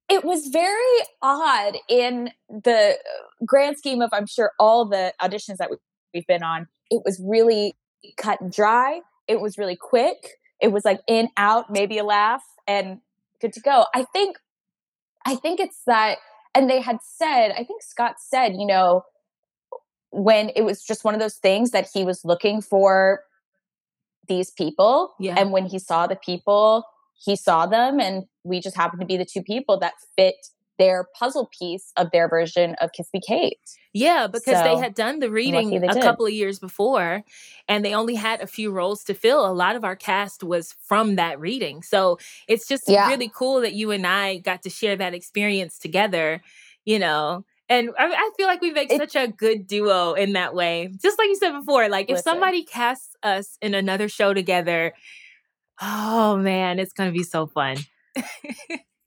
it 0.10 0.24
was 0.24 0.48
very 0.48 1.00
odd 1.22 1.78
in 1.90 2.32
the 2.50 2.98
grand 3.46 3.78
scheme 3.78 4.02
of 4.02 4.10
I'm 4.14 4.28
sure 4.28 4.52
all 4.60 4.86
the 4.86 5.14
auditions 5.22 5.58
that 5.58 5.70
we- 5.72 5.78
we've 6.14 6.28
been 6.28 6.44
on. 6.44 6.68
It 6.92 7.02
was 7.04 7.20
really 7.20 7.76
cut 8.18 8.40
and 8.42 8.52
dry. 8.52 9.02
It 9.28 9.42
was 9.42 9.58
really 9.58 9.76
quick. 9.76 10.38
It 10.62 10.70
was 10.70 10.86
like 10.86 11.02
in 11.08 11.30
out, 11.38 11.70
maybe 11.72 11.98
a 11.98 12.04
laugh, 12.04 12.44
and 12.68 13.02
good 13.42 13.54
to 13.54 13.60
go. 13.60 13.86
I 13.94 14.04
think 14.06 14.38
I 15.26 15.36
think 15.36 15.60
it's 15.60 15.82
that 15.86 16.20
and 16.54 16.70
they 16.70 16.80
had 16.80 17.00
said, 17.04 17.52
I 17.52 17.64
think 17.64 17.82
Scott 17.82 18.16
said, 18.20 18.54
you 18.56 18.66
know, 18.66 19.04
when 20.12 20.50
it 20.56 20.62
was 20.62 20.84
just 20.84 21.04
one 21.04 21.14
of 21.16 21.20
those 21.20 21.36
things 21.38 21.72
that 21.72 21.90
he 21.94 22.04
was 22.06 22.24
looking 22.24 22.62
for 22.62 23.24
these 24.28 24.52
people 24.52 25.14
Yeah. 25.20 25.36
and 25.38 25.52
when 25.52 25.66
he 25.66 25.80
saw 25.80 26.08
the 26.08 26.16
people 26.16 26.86
he 27.18 27.36
saw 27.36 27.66
them 27.66 28.00
and 28.00 28.26
we 28.44 28.60
just 28.60 28.76
happened 28.76 29.02
to 29.02 29.08
be 29.08 29.18
the 29.18 29.26
two 29.26 29.42
people 29.42 29.80
that 29.80 29.94
fit 30.16 30.36
their 30.78 31.08
puzzle 31.18 31.50
piece 31.58 31.92
of 31.96 32.12
their 32.12 32.28
version 32.28 32.76
of 32.82 32.92
Kiss 32.92 33.08
Me 33.14 33.22
Kate. 33.26 33.60
Yeah, 33.94 34.28
because 34.28 34.58
so, 34.58 34.64
they 34.64 34.78
had 34.78 34.94
done 34.94 35.20
the 35.20 35.32
reading 35.32 35.74
a 35.74 35.94
did. 35.94 36.02
couple 36.02 36.26
of 36.26 36.34
years 36.34 36.60
before 36.60 37.24
and 37.70 37.86
they 37.86 37.94
only 37.94 38.16
had 38.16 38.42
a 38.42 38.48
few 38.48 38.72
roles 38.72 39.04
to 39.06 39.14
fill. 39.14 39.50
A 39.50 39.54
lot 39.54 39.76
of 39.78 39.86
our 39.86 39.96
cast 39.96 40.44
was 40.44 40.76
from 40.84 41.16
that 41.16 41.40
reading. 41.40 41.82
So 41.82 42.20
it's 42.48 42.68
just 42.68 42.90
yeah. 42.90 43.08
really 43.08 43.32
cool 43.34 43.62
that 43.62 43.74
you 43.74 43.92
and 43.92 44.06
I 44.06 44.38
got 44.40 44.64
to 44.64 44.70
share 44.70 44.98
that 44.98 45.14
experience 45.14 45.80
together, 45.80 46.42
you 46.84 47.00
know. 47.00 47.46
And 47.68 47.90
I, 47.98 48.08
I 48.08 48.32
feel 48.38 48.48
like 48.48 48.62
we 48.62 48.72
make 48.72 48.92
it, 48.92 48.98
such 48.98 49.16
a 49.16 49.32
good 49.32 49.66
duo 49.66 50.14
in 50.14 50.34
that 50.34 50.54
way. 50.54 50.92
Just 51.02 51.18
like 51.18 51.30
you 51.30 51.36
said 51.36 51.54
before, 51.54 51.88
like 51.90 52.10
listen. 52.10 52.20
if 52.20 52.24
somebody 52.24 52.64
casts 52.64 53.16
us 53.24 53.58
in 53.62 53.74
another 53.74 54.08
show 54.10 54.34
together, 54.34 54.94
oh 55.82 56.38
man, 56.38 56.80
it's 56.80 56.94
going 56.94 57.10
to 57.10 57.18
be 57.18 57.24
so 57.24 57.48
fun. 57.48 57.78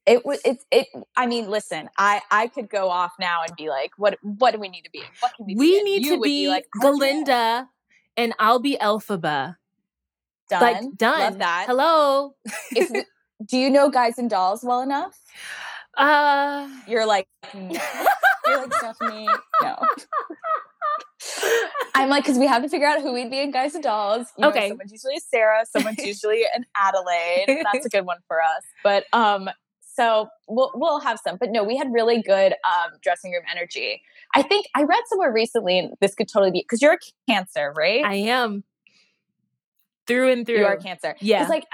it 0.09 0.25
was 0.25 0.41
it, 0.45 0.59
it 0.71 0.87
i 1.17 1.27
mean 1.27 1.49
listen 1.51 1.89
i 1.99 2.21
i 2.31 2.47
could 2.47 2.69
go 2.69 2.89
off 2.89 3.13
now 3.21 3.43
and 3.47 3.55
be 3.57 3.69
like 3.69 3.91
what 3.99 4.19
what 4.23 4.53
do 4.53 4.59
we 4.59 4.69
need 4.69 4.83
to 4.83 4.91
be? 4.91 5.03
What 5.21 5.33
can 5.37 5.47
we, 5.47 5.55
we 5.55 5.83
need 5.83 6.05
to 6.05 6.19
be, 6.19 6.45
be 6.45 6.49
like 6.49 6.67
galinda 6.83 7.67
and 8.17 8.35
i'll 8.39 8.59
be 8.59 8.77
elphaba. 8.81 9.57
Done 10.49 10.63
like 10.63 10.97
done. 10.97 11.21
Love 11.21 11.39
that. 11.39 11.65
Hello. 11.67 12.35
If 12.71 13.05
do 13.47 13.59
you 13.59 13.69
know 13.69 13.91
guys 13.91 14.17
and 14.17 14.31
dolls 14.31 14.65
well 14.65 14.81
enough? 14.81 15.19
Uh 15.97 16.69
you're 16.87 17.07
like 17.07 17.29
no. 17.53 17.61
you're 18.47 18.63
like 18.63 18.75
stephanie 18.75 19.29
no 19.63 19.77
I'm 21.95 22.09
like, 22.09 22.25
because 22.25 22.39
we 22.39 22.47
have 22.47 22.63
to 22.63 22.69
figure 22.69 22.87
out 22.87 23.03
who 23.03 23.13
we'd 23.13 23.31
be 23.31 23.41
in 23.41 23.51
Guys 23.51 23.75
and 23.75 23.83
Dolls. 23.83 24.29
You 24.39 24.47
okay. 24.49 24.61
Know, 24.61 24.69
someone's 24.69 24.93
usually 24.93 25.17
a 25.17 25.21
Sarah, 25.21 25.65
someone's 25.71 25.99
usually 25.99 26.45
an 26.55 26.65
Adelaide. 26.77 27.65
That's 27.73 27.87
a 27.87 27.89
good 27.89 28.07
one 28.07 28.19
for 28.29 28.41
us. 28.41 28.63
But 28.85 29.05
um, 29.13 29.51
so 29.81 30.29
we'll 30.47 30.71
we'll 30.75 31.01
have 31.01 31.19
some. 31.19 31.39
But 31.39 31.51
no, 31.51 31.65
we 31.65 31.77
had 31.77 31.93
really 31.93 32.23
good 32.23 32.53
um, 32.53 32.93
dressing 33.03 33.33
room 33.33 33.43
energy. 33.51 34.01
I 34.35 34.43
think 34.43 34.67
I 34.77 34.85
read 34.85 35.03
somewhere 35.09 35.33
recently, 35.33 35.79
and 35.79 35.95
this 36.01 36.15
could 36.15 36.29
totally 36.29 36.53
be 36.53 36.61
because 36.61 36.81
you're 36.81 36.95
a 36.95 36.99
Cancer, 37.29 37.73
right? 37.77 38.05
I 38.05 38.15
am 38.15 38.63
through 40.07 40.31
and 40.31 40.47
through. 40.47 40.59
You 40.59 40.67
are 40.67 40.77
Cancer. 40.77 41.17
Yeah. 41.21 41.41
It's 41.41 41.51
like 41.51 41.65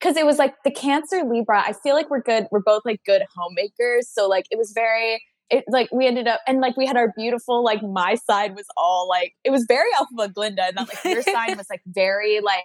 because 0.00 0.16
it 0.16 0.24
was 0.24 0.38
like 0.38 0.54
the 0.64 0.70
Cancer 0.70 1.22
Libra. 1.24 1.60
I 1.60 1.74
feel 1.74 1.94
like 1.94 2.08
we're 2.08 2.22
good. 2.22 2.46
We're 2.50 2.60
both 2.60 2.82
like 2.86 3.04
good 3.04 3.22
homemakers. 3.36 4.08
So 4.08 4.28
like 4.28 4.46
it 4.50 4.56
was 4.56 4.72
very. 4.74 5.22
It 5.50 5.64
like 5.68 5.88
we 5.92 6.06
ended 6.06 6.28
up 6.28 6.40
and 6.46 6.60
like 6.60 6.76
we 6.76 6.86
had 6.86 6.96
our 6.96 7.12
beautiful 7.16 7.64
like 7.64 7.82
my 7.82 8.16
side 8.16 8.54
was 8.54 8.66
all 8.76 9.08
like 9.08 9.34
it 9.44 9.50
was 9.50 9.64
very 9.66 9.88
Alpha 9.96 10.32
Glinda 10.32 10.64
and 10.64 10.76
that 10.76 10.88
like 10.88 11.04
your 11.04 11.22
side 11.34 11.56
was 11.56 11.66
like 11.70 11.82
very 11.86 12.40
like 12.40 12.64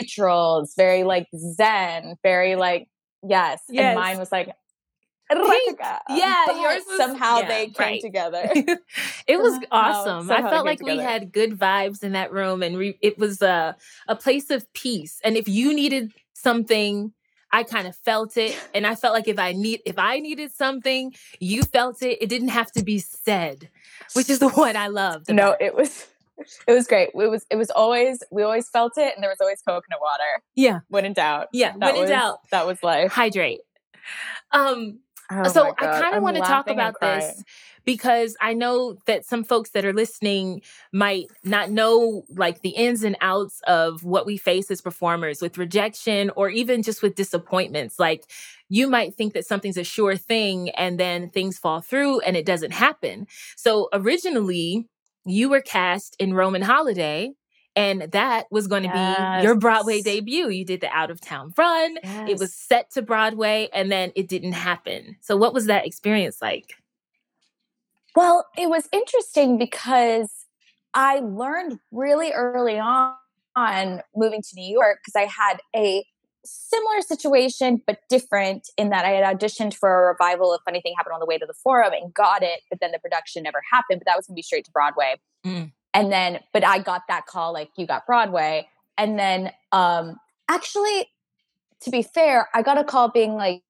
neutral, 0.00 0.60
it's 0.60 0.74
very 0.74 1.04
like 1.04 1.26
zen, 1.36 2.16
very 2.22 2.56
like 2.56 2.88
Yes. 3.24 3.60
yes. 3.68 3.84
And 3.84 4.00
mine 4.00 4.18
was 4.18 4.32
like 4.32 4.48
Yeah, 6.10 6.44
yours 6.60 6.82
was, 6.86 6.96
somehow 6.96 7.38
yeah, 7.38 7.48
they 7.48 7.66
came 7.66 7.74
right. 7.78 8.00
together. 8.00 8.50
it 9.26 9.38
was 9.38 9.64
awesome. 9.70 10.30
I 10.30 10.42
felt 10.42 10.66
like 10.66 10.78
together. 10.78 10.98
we 10.98 11.02
had 11.02 11.32
good 11.32 11.58
vibes 11.58 12.02
in 12.02 12.12
that 12.12 12.32
room, 12.32 12.62
and 12.62 12.76
re- 12.76 12.98
it 13.00 13.18
was 13.18 13.40
a 13.42 13.76
a 14.08 14.16
place 14.16 14.50
of 14.50 14.70
peace. 14.74 15.20
And 15.24 15.36
if 15.36 15.48
you 15.48 15.72
needed 15.74 16.12
something, 16.34 17.12
I 17.52 17.62
kind 17.64 17.86
of 17.86 17.94
felt 17.96 18.36
it, 18.36 18.58
and 18.74 18.86
I 18.86 18.94
felt 18.94 19.14
like 19.14 19.28
if 19.28 19.38
I 19.38 19.52
need 19.52 19.82
if 19.84 19.98
I 19.98 20.18
needed 20.18 20.52
something, 20.52 21.14
you 21.40 21.62
felt 21.62 22.02
it. 22.02 22.18
It 22.20 22.28
didn't 22.28 22.48
have 22.48 22.72
to 22.72 22.82
be 22.82 22.98
said, 22.98 23.68
which 24.14 24.30
is 24.30 24.38
the 24.38 24.48
what 24.50 24.76
I 24.76 24.88
loved. 24.88 25.32
No, 25.32 25.56
it 25.60 25.74
was 25.74 26.08
it 26.66 26.72
was 26.72 26.86
great. 26.86 27.10
It 27.14 27.30
was 27.30 27.46
it 27.50 27.56
was 27.56 27.70
always 27.70 28.22
we 28.30 28.42
always 28.42 28.68
felt 28.68 28.94
it, 28.96 29.14
and 29.14 29.22
there 29.22 29.30
was 29.30 29.40
always 29.40 29.62
coconut 29.62 30.00
water. 30.00 30.42
Yeah, 30.54 30.80
when 30.88 31.04
in 31.04 31.12
doubt. 31.12 31.48
Yeah, 31.52 31.72
that 31.72 31.92
when 31.92 32.00
was, 32.00 32.10
in 32.10 32.16
doubt, 32.16 32.38
that 32.50 32.66
was 32.66 32.82
life. 32.82 33.12
Hydrate. 33.12 33.60
Um. 34.50 35.00
Oh 35.44 35.48
so 35.48 35.74
I 35.78 36.00
kind 36.00 36.14
of 36.16 36.22
want 36.22 36.36
to 36.36 36.42
talk 36.42 36.68
about 36.68 37.00
this 37.00 37.42
because 37.84 38.36
I 38.40 38.54
know 38.54 38.96
that 39.06 39.24
some 39.24 39.44
folks 39.44 39.70
that 39.70 39.84
are 39.84 39.92
listening 39.92 40.62
might 40.92 41.26
not 41.44 41.70
know 41.70 42.24
like 42.28 42.62
the 42.62 42.70
ins 42.70 43.02
and 43.02 43.16
outs 43.20 43.60
of 43.66 44.04
what 44.04 44.26
we 44.26 44.36
face 44.36 44.70
as 44.70 44.80
performers 44.80 45.40
with 45.40 45.58
rejection 45.58 46.30
or 46.36 46.48
even 46.48 46.82
just 46.82 47.02
with 47.02 47.14
disappointments. 47.14 47.98
Like 47.98 48.24
you 48.68 48.88
might 48.88 49.14
think 49.14 49.34
that 49.34 49.46
something's 49.46 49.76
a 49.76 49.84
sure 49.84 50.16
thing 50.16 50.70
and 50.70 50.98
then 50.98 51.30
things 51.30 51.58
fall 51.58 51.80
through 51.80 52.20
and 52.20 52.36
it 52.36 52.46
doesn't 52.46 52.72
happen. 52.72 53.26
So 53.56 53.88
originally, 53.92 54.86
you 55.24 55.48
were 55.48 55.60
cast 55.60 56.16
in 56.18 56.34
Roman 56.34 56.62
Holiday, 56.62 57.32
and 57.74 58.02
that 58.12 58.46
was 58.50 58.66
going 58.66 58.82
to 58.82 58.88
yes. 58.88 59.40
be 59.40 59.46
your 59.46 59.54
Broadway 59.54 60.02
debut. 60.02 60.48
You 60.48 60.64
did 60.64 60.80
the 60.80 60.88
out 60.88 61.10
of 61.10 61.20
town 61.20 61.52
run. 61.56 61.96
Yes. 62.02 62.30
It 62.30 62.38
was 62.38 62.54
set 62.54 62.90
to 62.92 63.02
Broadway, 63.02 63.68
and 63.72 63.90
then 63.90 64.12
it 64.14 64.28
didn't 64.28 64.52
happen. 64.52 65.16
So, 65.20 65.36
what 65.36 65.54
was 65.54 65.66
that 65.66 65.86
experience 65.86 66.42
like? 66.42 66.74
Well, 68.14 68.46
it 68.58 68.68
was 68.68 68.88
interesting 68.92 69.56
because 69.56 70.30
I 70.92 71.20
learned 71.20 71.78
really 71.90 72.32
early 72.32 72.78
on, 72.78 73.14
on 73.56 74.02
moving 74.14 74.42
to 74.42 74.48
New 74.54 74.70
York 74.70 74.98
because 75.02 75.16
I 75.16 75.24
had 75.24 75.60
a 75.74 76.04
similar 76.44 77.00
situation, 77.00 77.80
but 77.86 78.00
different 78.10 78.68
in 78.76 78.90
that 78.90 79.04
I 79.04 79.10
had 79.10 79.38
auditioned 79.38 79.74
for 79.74 80.04
a 80.04 80.08
revival 80.08 80.52
of 80.52 80.60
Funny 80.64 80.80
Thing 80.80 80.94
Happened 80.96 81.14
on 81.14 81.20
the 81.20 81.26
Way 81.26 81.38
to 81.38 81.46
the 81.46 81.54
Forum 81.54 81.92
and 81.92 82.12
got 82.12 82.42
it, 82.42 82.60
but 82.68 82.80
then 82.80 82.92
the 82.92 82.98
production 82.98 83.42
never 83.42 83.62
happened. 83.70 84.00
But 84.00 84.06
that 84.06 84.16
was 84.16 84.26
going 84.26 84.34
to 84.34 84.38
be 84.38 84.42
straight 84.42 84.64
to 84.66 84.70
Broadway. 84.72 85.16
Mm. 85.46 85.72
And 85.94 86.10
then, 86.10 86.40
but 86.52 86.64
I 86.64 86.78
got 86.78 87.02
that 87.08 87.26
call 87.26 87.52
like, 87.52 87.70
you 87.76 87.86
got 87.86 88.06
Broadway. 88.06 88.68
And 88.96 89.18
then, 89.18 89.52
um, 89.72 90.18
actually, 90.48 91.08
to 91.80 91.90
be 91.90 92.02
fair, 92.02 92.48
I 92.54 92.62
got 92.62 92.78
a 92.78 92.84
call 92.84 93.08
being 93.08 93.34
like, 93.34 93.62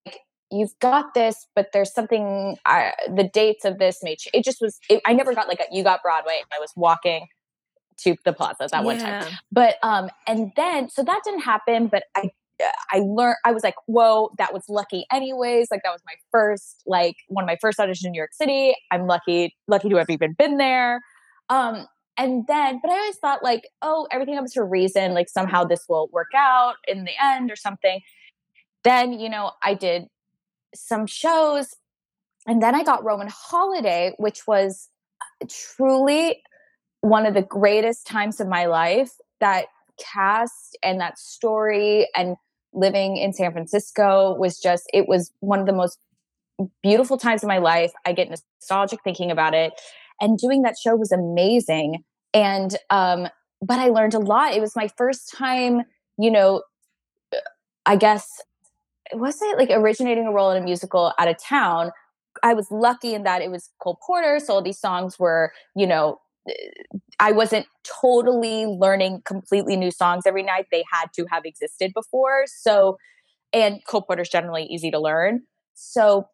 you've 0.50 0.78
got 0.80 1.14
this, 1.14 1.46
but 1.54 1.72
there's 1.72 1.92
something, 1.92 2.56
I, 2.66 2.92
the 3.08 3.24
dates 3.24 3.64
of 3.64 3.78
this 3.78 4.02
made, 4.02 4.18
it 4.34 4.44
just 4.44 4.60
was, 4.60 4.78
it, 4.88 5.00
I 5.06 5.14
never 5.14 5.34
got 5.34 5.48
like 5.48 5.60
a, 5.60 5.64
you 5.72 5.82
got 5.82 6.02
Broadway. 6.02 6.42
I 6.52 6.60
was 6.60 6.72
walking 6.76 7.26
to 7.98 8.16
the 8.24 8.32
plaza 8.32 8.68
that 8.70 8.72
yeah. 8.72 8.82
one 8.82 8.98
time. 8.98 9.32
But 9.52 9.76
um 9.82 10.08
and 10.26 10.50
then 10.56 10.88
so 10.88 11.02
that 11.04 11.20
didn't 11.24 11.40
happen, 11.40 11.88
but 11.88 12.04
I 12.16 12.30
I 12.90 13.00
learned, 13.00 13.36
I 13.44 13.52
was 13.52 13.62
like, 13.62 13.74
whoa, 13.86 14.30
that 14.38 14.52
was 14.52 14.62
lucky 14.68 15.04
anyways. 15.12 15.68
Like 15.70 15.82
that 15.82 15.90
was 15.90 16.00
my 16.06 16.14
first, 16.30 16.82
like 16.86 17.16
one 17.28 17.42
of 17.44 17.46
my 17.46 17.58
first 17.60 17.78
auditions 17.78 18.04
in 18.04 18.12
New 18.12 18.18
York 18.18 18.32
City. 18.32 18.74
I'm 18.90 19.06
lucky, 19.06 19.56
lucky 19.66 19.88
to 19.88 19.96
have 19.96 20.10
even 20.10 20.34
been 20.34 20.58
there. 20.58 21.02
Um, 21.48 21.86
and 22.16 22.46
then, 22.46 22.80
but 22.82 22.90
I 22.90 22.94
always 22.94 23.16
thought 23.16 23.42
like, 23.42 23.68
oh, 23.80 24.06
everything 24.10 24.34
happens 24.34 24.54
for 24.54 24.62
a 24.62 24.68
reason. 24.68 25.14
Like 25.14 25.28
somehow 25.28 25.64
this 25.64 25.86
will 25.88 26.08
work 26.12 26.32
out 26.36 26.74
in 26.86 27.04
the 27.04 27.12
end 27.22 27.50
or 27.50 27.56
something. 27.56 28.00
Then, 28.84 29.18
you 29.18 29.28
know, 29.28 29.52
I 29.62 29.74
did 29.74 30.06
some 30.74 31.06
shows 31.06 31.74
and 32.46 32.62
then 32.62 32.74
I 32.74 32.82
got 32.82 33.04
Roman 33.04 33.28
Holiday, 33.30 34.14
which 34.18 34.46
was 34.46 34.88
uh, 35.20 35.46
truly 35.48 36.42
one 37.00 37.26
of 37.26 37.34
the 37.34 37.42
greatest 37.42 38.06
times 38.06 38.40
of 38.40 38.48
my 38.48 38.66
life. 38.66 39.12
That 39.40 39.66
cast 39.98 40.76
and 40.82 41.00
that 41.00 41.18
story 41.18 42.08
and 42.14 42.36
living 42.72 43.16
in 43.16 43.32
San 43.32 43.52
Francisco 43.52 44.34
was 44.38 44.58
just, 44.58 44.88
it 44.92 45.08
was 45.08 45.32
one 45.40 45.60
of 45.60 45.66
the 45.66 45.72
most 45.72 45.98
beautiful 46.82 47.18
times 47.18 47.42
of 47.42 47.48
my 47.48 47.58
life. 47.58 47.92
I 48.04 48.12
get 48.12 48.30
nostalgic 48.30 49.00
thinking 49.02 49.30
about 49.30 49.54
it. 49.54 49.72
And 50.22 50.38
doing 50.38 50.62
that 50.62 50.78
show 50.78 50.96
was 50.96 51.12
amazing. 51.12 52.04
And, 52.32 52.74
um, 52.88 53.28
but 53.60 53.78
I 53.78 53.88
learned 53.88 54.14
a 54.14 54.18
lot. 54.18 54.54
It 54.54 54.60
was 54.60 54.74
my 54.74 54.88
first 54.96 55.30
time, 55.36 55.82
you 56.16 56.30
know, 56.30 56.62
I 57.84 57.96
guess, 57.96 58.40
was 59.12 59.42
it 59.42 59.58
like 59.58 59.68
originating 59.70 60.26
a 60.26 60.32
role 60.32 60.50
in 60.52 60.62
a 60.62 60.64
musical 60.64 61.12
out 61.18 61.28
of 61.28 61.36
town? 61.42 61.90
I 62.42 62.54
was 62.54 62.70
lucky 62.70 63.14
in 63.14 63.24
that 63.24 63.42
it 63.42 63.50
was 63.50 63.68
Cole 63.82 63.98
Porter. 64.06 64.38
So 64.38 64.54
all 64.54 64.62
these 64.62 64.78
songs 64.78 65.18
were, 65.18 65.52
you 65.76 65.86
know, 65.86 66.18
I 67.20 67.32
wasn't 67.32 67.66
totally 68.00 68.66
learning 68.66 69.22
completely 69.24 69.76
new 69.76 69.90
songs 69.90 70.24
every 70.26 70.42
night. 70.42 70.66
They 70.70 70.84
had 70.90 71.12
to 71.14 71.26
have 71.30 71.44
existed 71.44 71.92
before. 71.94 72.44
So, 72.46 72.96
and 73.52 73.84
Cole 73.86 74.02
Porter's 74.02 74.28
generally 74.28 74.64
easy 74.64 74.90
to 74.90 74.98
learn. 74.98 75.42
So 75.74 76.28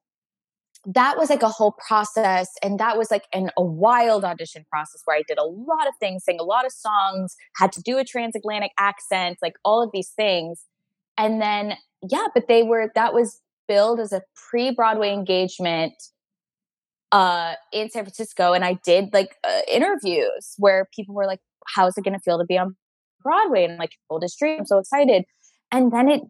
that 0.86 1.18
was 1.18 1.30
like 1.30 1.42
a 1.42 1.48
whole 1.48 1.74
process. 1.86 2.48
And 2.62 2.78
that 2.78 2.96
was 2.96 3.10
like 3.10 3.24
an, 3.32 3.50
a 3.56 3.62
wild 3.62 4.24
audition 4.24 4.64
process 4.70 5.02
where 5.04 5.16
I 5.16 5.22
did 5.26 5.38
a 5.38 5.44
lot 5.44 5.86
of 5.86 5.94
things, 6.00 6.24
sang 6.24 6.38
a 6.40 6.44
lot 6.44 6.64
of 6.64 6.72
songs, 6.72 7.36
had 7.56 7.72
to 7.72 7.82
do 7.82 7.98
a 7.98 8.04
transatlantic 8.04 8.72
accent, 8.78 9.38
like 9.42 9.54
all 9.64 9.82
of 9.82 9.90
these 9.92 10.10
things. 10.10 10.64
And 11.16 11.42
then, 11.42 11.74
yeah, 12.08 12.26
but 12.34 12.48
they 12.48 12.62
were, 12.62 12.90
that 12.94 13.12
was 13.12 13.40
billed 13.66 14.00
as 14.00 14.12
a 14.12 14.22
pre 14.34 14.70
Broadway 14.70 15.12
engagement 15.12 15.94
uh, 17.12 17.54
in 17.72 17.90
San 17.90 18.04
Francisco, 18.04 18.52
and 18.52 18.64
I 18.64 18.78
did 18.84 19.12
like 19.12 19.36
uh, 19.44 19.60
interviews 19.68 20.54
where 20.58 20.88
people 20.94 21.14
were 21.14 21.26
like, 21.26 21.40
"How's 21.74 21.96
it 21.96 22.04
going 22.04 22.14
to 22.14 22.20
feel 22.20 22.38
to 22.38 22.44
be 22.44 22.58
on 22.58 22.76
Broadway?" 23.22 23.64
And 23.64 23.78
like, 23.78 23.92
"Oldest 24.10 24.38
dream! 24.38 24.60
I'm 24.60 24.66
so 24.66 24.78
excited." 24.78 25.24
And 25.70 25.92
then 25.92 26.08
it 26.08 26.22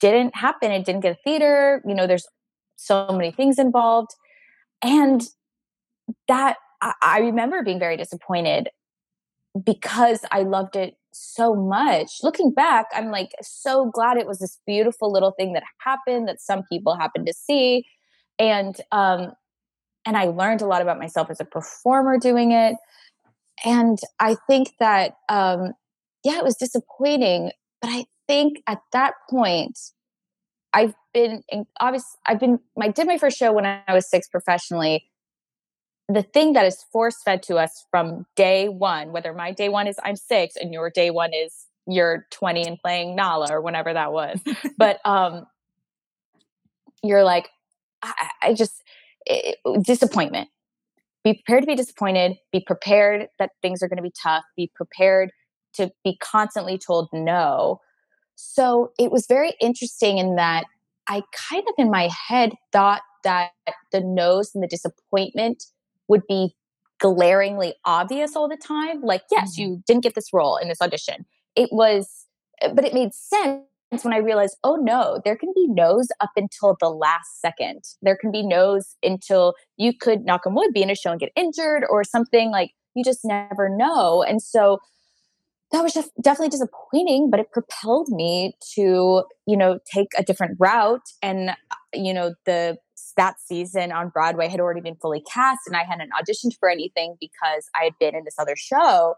didn't 0.00 0.36
happen. 0.36 0.70
It 0.70 0.84
didn't 0.84 1.02
get 1.02 1.12
a 1.12 1.18
theater. 1.22 1.82
You 1.86 1.94
know, 1.94 2.06
there's 2.06 2.26
so 2.76 3.08
many 3.10 3.30
things 3.32 3.58
involved, 3.58 4.10
and 4.82 5.22
that 6.28 6.56
I, 6.80 6.92
I 7.02 7.18
remember 7.20 7.62
being 7.62 7.78
very 7.78 7.96
disappointed 7.96 8.68
because 9.64 10.20
I 10.30 10.42
loved 10.42 10.76
it 10.76 10.94
so 11.12 11.54
much. 11.54 12.18
Looking 12.22 12.52
back, 12.52 12.86
I'm 12.94 13.10
like 13.10 13.30
so 13.42 13.90
glad 13.90 14.18
it 14.18 14.26
was 14.26 14.38
this 14.38 14.58
beautiful 14.66 15.10
little 15.10 15.32
thing 15.32 15.54
that 15.54 15.62
happened 15.78 16.28
that 16.28 16.40
some 16.40 16.62
people 16.70 16.94
happened 16.94 17.26
to 17.26 17.32
see 17.32 17.86
And 18.38 18.76
um, 18.92 19.32
and 20.04 20.16
I 20.16 20.26
learned 20.26 20.62
a 20.62 20.66
lot 20.66 20.82
about 20.82 20.98
myself 20.98 21.30
as 21.30 21.40
a 21.40 21.44
performer 21.44 22.18
doing 22.18 22.52
it. 22.52 22.76
And 23.64 23.98
I 24.20 24.36
think 24.46 24.72
that 24.78 25.14
um, 25.28 25.72
yeah, 26.22 26.38
it 26.38 26.44
was 26.44 26.56
disappointing, 26.56 27.50
but 27.80 27.90
I 27.90 28.04
think 28.28 28.62
at 28.66 28.80
that 28.92 29.14
point, 29.30 29.78
I've 30.76 30.94
been 31.14 31.42
obviously 31.80 32.18
I've 32.26 32.38
been 32.38 32.60
I 32.78 32.88
did 32.88 33.06
my 33.06 33.16
first 33.16 33.38
show 33.38 33.50
when 33.50 33.64
I 33.64 33.82
was 33.94 34.08
six 34.10 34.28
professionally. 34.28 35.06
The 36.08 36.22
thing 36.22 36.52
that 36.52 36.66
is 36.66 36.84
force 36.92 37.16
fed 37.24 37.42
to 37.44 37.56
us 37.56 37.86
from 37.90 38.26
day 38.36 38.68
one, 38.68 39.10
whether 39.10 39.32
my 39.32 39.52
day 39.52 39.70
one 39.70 39.86
is 39.86 39.96
I'm 40.04 40.16
six 40.16 40.54
and 40.54 40.74
your 40.74 40.90
day 40.90 41.10
one 41.10 41.32
is 41.32 41.64
you're 41.86 42.26
20 42.30 42.66
and 42.66 42.78
playing 42.78 43.16
Nala 43.16 43.48
or 43.50 43.62
whenever 43.62 43.94
that 43.94 44.12
was, 44.12 44.38
but 44.76 44.98
um, 45.06 45.46
you're 47.02 47.24
like, 47.24 47.48
I, 48.02 48.28
I 48.42 48.54
just 48.54 48.82
it, 49.24 49.56
disappointment. 49.82 50.50
Be 51.24 51.32
prepared 51.32 51.62
to 51.62 51.66
be 51.66 51.74
disappointed. 51.74 52.36
Be 52.52 52.60
prepared 52.60 53.28
that 53.38 53.52
things 53.62 53.82
are 53.82 53.88
going 53.88 53.96
to 53.96 54.02
be 54.02 54.12
tough. 54.22 54.44
Be 54.56 54.70
prepared 54.74 55.30
to 55.74 55.90
be 56.04 56.18
constantly 56.18 56.78
told 56.78 57.08
no. 57.14 57.80
So 58.36 58.92
it 58.98 59.10
was 59.10 59.26
very 59.26 59.54
interesting 59.60 60.18
in 60.18 60.36
that 60.36 60.64
I 61.08 61.22
kind 61.50 61.64
of 61.68 61.74
in 61.78 61.90
my 61.90 62.08
head 62.28 62.52
thought 62.72 63.02
that 63.24 63.50
the 63.92 64.00
nose 64.00 64.52
and 64.54 64.62
the 64.62 64.68
disappointment 64.68 65.64
would 66.08 66.22
be 66.28 66.54
glaringly 66.98 67.74
obvious 67.84 68.36
all 68.36 68.48
the 68.48 68.56
time. 68.56 69.02
Like, 69.02 69.22
yes, 69.30 69.52
mm-hmm. 69.52 69.62
you 69.62 69.82
didn't 69.86 70.02
get 70.02 70.14
this 70.14 70.32
role 70.32 70.56
in 70.56 70.68
this 70.68 70.80
audition. 70.80 71.26
It 71.54 71.70
was, 71.72 72.26
eh, 72.62 72.72
but 72.72 72.84
it 72.84 72.94
made 72.94 73.14
sense 73.14 73.62
when 74.02 74.12
I 74.12 74.18
realized, 74.18 74.56
oh 74.64 74.76
no, 74.76 75.20
there 75.24 75.36
can 75.36 75.52
be 75.54 75.66
no's 75.68 76.08
up 76.20 76.30
until 76.36 76.76
the 76.80 76.90
last 76.90 77.40
second. 77.40 77.84
There 78.02 78.16
can 78.16 78.30
be 78.30 78.42
no's 78.42 78.96
until 79.02 79.54
you 79.76 79.92
could, 79.96 80.24
knock 80.24 80.46
on 80.46 80.54
wood, 80.54 80.72
be 80.72 80.82
in 80.82 80.90
a 80.90 80.94
show 80.94 81.10
and 81.10 81.20
get 81.20 81.32
injured 81.36 81.84
or 81.88 82.04
something. 82.04 82.50
Like, 82.50 82.70
you 82.94 83.04
just 83.04 83.20
never 83.24 83.68
know. 83.68 84.22
And 84.22 84.42
so 84.42 84.78
that 85.72 85.82
was 85.82 85.92
just 85.92 86.10
definitely 86.20 86.50
disappointing, 86.50 87.30
but 87.30 87.40
it 87.40 87.50
propelled 87.52 88.08
me 88.08 88.54
to, 88.74 89.24
you 89.46 89.56
know, 89.56 89.78
take 89.92 90.08
a 90.16 90.22
different 90.22 90.56
route. 90.60 91.08
And, 91.22 91.50
uh, 91.50 91.54
you 91.92 92.14
know, 92.14 92.34
the 92.44 92.78
that 93.16 93.36
season 93.40 93.92
on 93.92 94.10
Broadway 94.10 94.48
had 94.48 94.60
already 94.60 94.80
been 94.80 94.96
fully 94.96 95.22
cast 95.32 95.60
and 95.66 95.76
I 95.76 95.84
hadn't 95.84 96.10
auditioned 96.12 96.52
for 96.58 96.68
anything 96.68 97.16
because 97.18 97.68
I 97.74 97.84
had 97.84 97.94
been 97.98 98.14
in 98.14 98.24
this 98.24 98.36
other 98.38 98.56
show. 98.56 99.14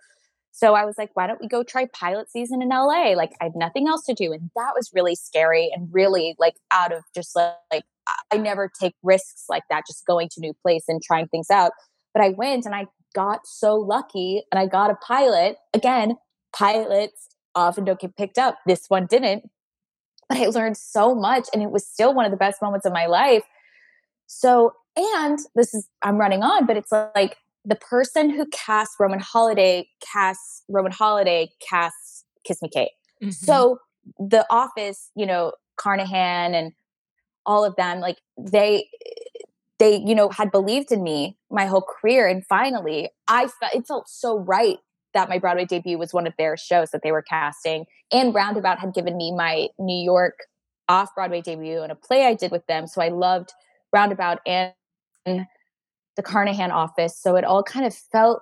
So 0.53 0.75
I 0.75 0.85
was 0.85 0.97
like, 0.97 1.11
why 1.15 1.27
don't 1.27 1.41
we 1.41 1.49
go 1.49 1.63
try 1.63 1.87
pilot 1.93 2.31
season 2.31 2.63
in 2.63 2.69
LA? 2.69 3.13
Like 3.15 3.33
I 3.41 3.45
had 3.45 3.57
nothing 3.57 3.87
else 3.87 4.05
to 4.07 4.15
do. 4.15 4.33
And 4.33 4.51
that 4.57 4.73
was 4.75 4.91
really 4.95 5.15
scary 5.15 5.71
and 5.75 5.89
really 5.93 6.35
like 6.39 6.55
out 6.71 6.93
of 6.93 7.03
just 7.15 7.37
like, 7.37 7.55
like 7.73 7.85
I 8.33 8.39
never 8.39 8.71
take 8.81 8.95
risks 9.03 9.45
like 9.49 9.65
that, 9.69 9.85
just 9.87 10.07
going 10.07 10.29
to 10.33 10.41
new 10.41 10.55
place 10.63 10.85
and 10.89 11.03
trying 11.03 11.29
things 11.29 11.51
out. 11.51 11.73
But 12.15 12.23
I 12.23 12.31
went 12.31 12.67
and 12.67 12.75
I 12.75 12.87
got 13.15 13.41
so 13.47 13.75
lucky 13.77 14.43
and 14.51 14.59
I 14.59 14.67
got 14.67 14.91
a 14.91 14.97
pilot 14.97 15.57
again 15.75 16.17
pilots 16.53 17.29
often 17.55 17.85
don't 17.85 18.01
get 18.01 18.17
picked 18.17 18.39
up. 18.39 18.59
This 18.67 18.85
one 18.89 19.07
didn't. 19.07 19.49
But 20.29 20.39
I 20.39 20.47
learned 20.47 20.77
so 20.77 21.15
much 21.15 21.49
and 21.53 21.63
it 21.63 21.71
was 21.71 21.87
still 21.87 22.15
one 22.15 22.25
of 22.25 22.31
the 22.31 22.37
best 22.37 22.61
moments 22.61 22.87
of 22.87 22.93
my 22.93 23.07
life. 23.07 23.45
So, 24.27 24.73
and 24.97 25.39
this 25.55 25.73
is, 25.75 25.89
I'm 26.03 26.19
running 26.19 26.43
on, 26.43 26.67
but 26.67 26.77
it's 26.77 26.93
like 26.93 27.37
the 27.65 27.77
person 27.77 28.31
who 28.31 28.47
casts 28.47 28.97
Roman 29.01 29.21
Holiday 29.21 29.89
casts 30.01 30.63
Roman 30.69 30.93
Holiday 30.93 31.51
casts 31.67 32.25
Kiss 32.45 32.61
Me 32.63 32.69
Kate. 32.69 32.91
Mm-hmm. 33.23 33.31
So 33.31 33.79
the 34.19 34.47
office, 34.51 35.11
you 35.15 35.27
know, 35.27 35.53
Carnahan 35.77 36.55
and 36.55 36.73
all 37.47 37.65
of 37.65 37.77
them, 37.77 38.01
like 38.01 38.19
they, 38.39 38.89
they, 39.79 39.97
you 39.97 40.15
know, 40.15 40.29
had 40.29 40.51
believed 40.51 40.93
in 40.93 41.03
me 41.03 41.37
my 41.51 41.67
whole 41.67 41.83
career. 41.83 42.27
And 42.27 42.45
finally, 42.47 43.11
I 43.29 43.49
felt 43.49 43.75
it 43.75 43.87
felt 43.87 44.09
so 44.09 44.39
right 44.39 44.79
that 45.14 45.29
my 45.29 45.38
Broadway 45.38 45.64
debut 45.64 45.99
was 45.99 46.12
one 46.12 46.27
of 46.27 46.35
their 46.38 46.57
shows 46.57 46.90
that 46.90 47.03
they 47.03 47.12
were 47.12 47.23
casting. 47.23 47.87
And 48.12 48.35
Roundabout 48.35 48.79
had 48.79 48.94
given 48.94 49.16
me 49.16 49.33
my 49.33 49.68
New 49.79 50.05
York 50.05 50.35
off 50.88 51.14
Broadway 51.14 51.40
debut 51.40 51.83
in 51.83 51.90
a 51.90 51.94
play 51.94 52.27
I 52.27 52.35
did 52.35 52.51
with 52.51 52.66
them. 52.66 52.87
So 52.87 53.03
I 53.03 53.09
loved 53.09 53.53
Roundabout 53.92 54.40
and 54.47 54.73
the 55.25 56.23
Carnahan 56.23 56.71
office. 56.71 57.16
So 57.16 57.37
it 57.37 57.44
all 57.44 57.62
kind 57.62 57.87
of 57.87 57.94
felt 57.94 58.40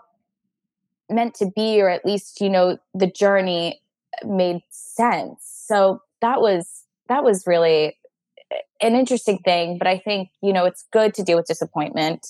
meant 1.11 1.35
to 1.35 1.51
be, 1.55 1.81
or 1.81 1.89
at 1.89 2.05
least, 2.05 2.41
you 2.41 2.51
know, 2.51 2.79
the 2.95 3.07
journey 3.07 3.81
made 4.25 4.61
sense. 4.71 5.41
So 5.67 6.01
that 6.21 6.41
was 6.41 6.85
that 7.09 7.23
was 7.23 7.47
really 7.47 7.97
an 8.81 8.95
interesting 8.95 9.39
thing. 9.39 9.79
But 9.79 9.87
I 9.87 9.99
think, 9.99 10.31
you 10.43 10.53
know, 10.53 10.65
it's 10.65 10.85
good 10.93 11.15
to 11.15 11.23
deal 11.23 11.37
with 11.37 11.47
disappointment 11.47 12.27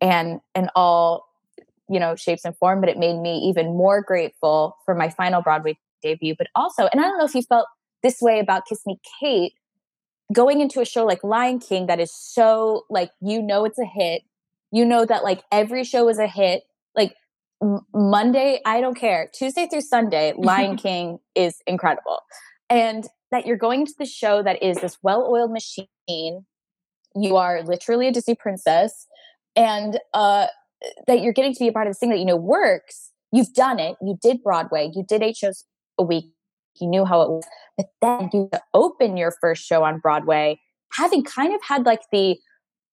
and 0.00 0.40
and 0.54 0.70
all 0.74 1.26
you 1.88 2.00
know 2.00 2.16
shapes 2.16 2.44
and 2.44 2.56
form 2.56 2.80
but 2.80 2.88
it 2.88 2.98
made 2.98 3.18
me 3.20 3.38
even 3.38 3.76
more 3.76 4.02
grateful 4.02 4.76
for 4.84 4.94
my 4.94 5.08
final 5.08 5.42
broadway 5.42 5.76
debut. 6.02 6.34
But 6.36 6.48
also 6.54 6.88
and 6.92 7.00
i 7.00 7.04
don't 7.04 7.18
know 7.18 7.24
if 7.24 7.34
you 7.34 7.42
felt 7.42 7.66
this 8.02 8.20
way 8.20 8.38
about 8.38 8.64
kiss 8.68 8.80
me 8.86 8.98
kate 9.20 9.52
going 10.32 10.60
into 10.60 10.80
a 10.80 10.84
show 10.84 11.04
like 11.04 11.22
lion 11.22 11.58
king 11.58 11.86
that 11.86 12.00
is 12.00 12.12
so 12.12 12.84
like 12.90 13.10
you 13.20 13.42
know 13.42 13.64
it's 13.64 13.78
a 13.78 13.84
hit. 13.84 14.22
You 14.72 14.84
know 14.84 15.04
that 15.04 15.24
like 15.24 15.42
every 15.52 15.84
show 15.84 16.08
is 16.08 16.18
a 16.18 16.26
hit. 16.26 16.64
Like 16.94 17.14
m- 17.62 17.80
monday 17.94 18.60
i 18.66 18.80
don't 18.80 18.96
care. 18.96 19.30
Tuesday 19.32 19.66
through 19.70 19.82
sunday 19.82 20.32
lion 20.38 20.76
king 20.76 21.18
is 21.34 21.58
incredible. 21.66 22.20
And 22.68 23.06
that 23.30 23.46
you're 23.46 23.56
going 23.56 23.86
to 23.86 23.92
the 23.98 24.06
show 24.06 24.42
that 24.42 24.62
is 24.62 24.78
this 24.78 24.98
well-oiled 25.02 25.52
machine. 25.52 26.46
You 27.14 27.36
are 27.36 27.62
literally 27.62 28.08
a 28.08 28.12
disney 28.12 28.34
princess. 28.34 29.06
And 29.54 29.98
uh 30.12 30.46
that 31.06 31.20
you're 31.20 31.32
getting 31.32 31.52
to 31.54 31.58
be 31.58 31.68
a 31.68 31.72
part 31.72 31.86
of 31.86 31.92
this 31.92 31.98
thing 31.98 32.10
that 32.10 32.18
you 32.18 32.24
know 32.24 32.36
works. 32.36 33.12
You've 33.32 33.52
done 33.52 33.78
it. 33.78 33.96
You 34.00 34.18
did 34.20 34.42
Broadway. 34.42 34.90
You 34.94 35.04
did 35.06 35.22
eight 35.22 35.36
shows 35.36 35.64
a 35.98 36.02
week. 36.02 36.30
You 36.80 36.88
knew 36.88 37.04
how 37.04 37.22
it 37.22 37.30
was. 37.30 37.44
But 37.76 37.86
then 38.00 38.30
you 38.32 38.50
open 38.74 39.16
your 39.16 39.32
first 39.40 39.64
show 39.64 39.82
on 39.82 39.98
Broadway, 39.98 40.60
having 40.92 41.24
kind 41.24 41.54
of 41.54 41.60
had 41.62 41.84
like 41.84 42.02
the, 42.12 42.38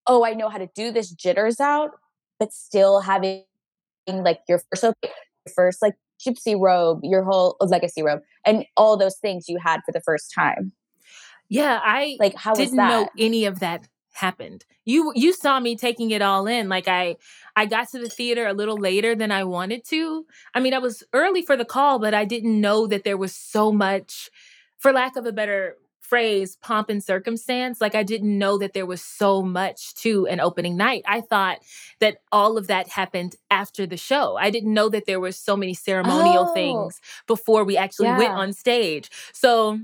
oh, 0.08 0.26
I 0.26 0.34
know 0.34 0.50
how 0.50 0.58
to 0.58 0.69
do 0.76 0.91
this 0.91 1.12
jitters 1.12 1.60
out, 1.60 1.91
but 2.39 2.52
still 2.52 3.02
having 3.02 3.43
like 4.08 4.39
your 4.48 4.60
first, 4.60 4.84
your 4.84 5.54
first 5.56 5.82
like 5.82 5.96
gypsy 6.26 6.60
robe, 6.60 7.00
your 7.04 7.24
whole 7.24 7.56
oh, 7.62 7.65
legacy 7.65 8.02
robe, 8.02 8.22
and 8.46 8.65
all 8.76 8.98
those 8.98 9.17
things 9.17 9.48
you 9.48 9.58
had 9.62 9.82
for 9.86 9.91
the 9.91 10.02
first 10.02 10.32
time. 10.34 10.74
Yeah, 11.50 11.80
I 11.84 12.17
like 12.19 12.36
how 12.36 12.54
didn't 12.54 12.76
know 12.76 13.10
any 13.17 13.46
of 13.46 13.60
that 13.60 13.88
happened. 14.13 14.65
You 14.86 15.12
you 15.15 15.34
saw 15.34 15.60
me 15.60 15.76
taking 15.76 16.12
it 16.12 16.21
all 16.21 16.47
in. 16.47 16.69
Like 16.69 16.88
I 16.88 17.17
I 17.56 17.65
got 17.65 17.89
to 17.89 17.99
the 17.99 18.10
theater 18.10 18.47
a 18.47 18.54
little 18.54 18.78
later 18.78 19.15
than 19.15 19.32
I 19.32 19.43
wanted 19.43 19.84
to. 19.86 20.26
I 20.54 20.60
mean, 20.60 20.73
I 20.73 20.80
was 20.80 21.04
early 21.13 21.41
for 21.41 21.58
the 21.58 21.65
call, 21.65 21.99
but 21.99 22.13
I 22.13 22.26
didn't 22.26 22.60
know 22.60 22.88
that 22.88 23.04
there 23.04 23.17
was 23.17 23.36
so 23.36 23.71
much 23.71 24.30
for 24.78 24.91
lack 24.91 25.15
of 25.15 25.26
a 25.26 25.32
better 25.32 25.78
phrase, 26.13 26.58
pomp 26.58 26.89
and 26.89 27.04
circumstance. 27.04 27.82
Like 27.82 27.95
I 27.95 28.04
didn't 28.04 28.38
know 28.38 28.60
that 28.60 28.73
there 28.73 28.86
was 28.86 29.02
so 29.02 29.41
much 29.41 29.95
to 29.95 30.28
an 30.28 30.39
opening 30.39 30.78
night. 30.78 31.04
I 31.08 31.21
thought 31.21 31.60
that 31.99 32.17
all 32.32 32.58
of 32.58 32.67
that 32.67 32.88
happened 32.89 33.36
after 33.49 33.88
the 33.88 33.97
show. 33.97 34.38
I 34.38 34.52
didn't 34.52 34.73
know 34.73 34.89
that 34.89 35.08
there 35.08 35.19
were 35.19 35.32
so 35.32 35.58
many 35.58 35.73
ceremonial 35.73 36.49
oh. 36.49 36.54
things 36.54 37.02
before 37.26 37.63
we 37.63 37.78
actually 37.78 38.10
yeah. 38.10 38.19
went 38.19 38.34
on 38.34 38.54
stage. 38.54 39.10
So 39.32 39.80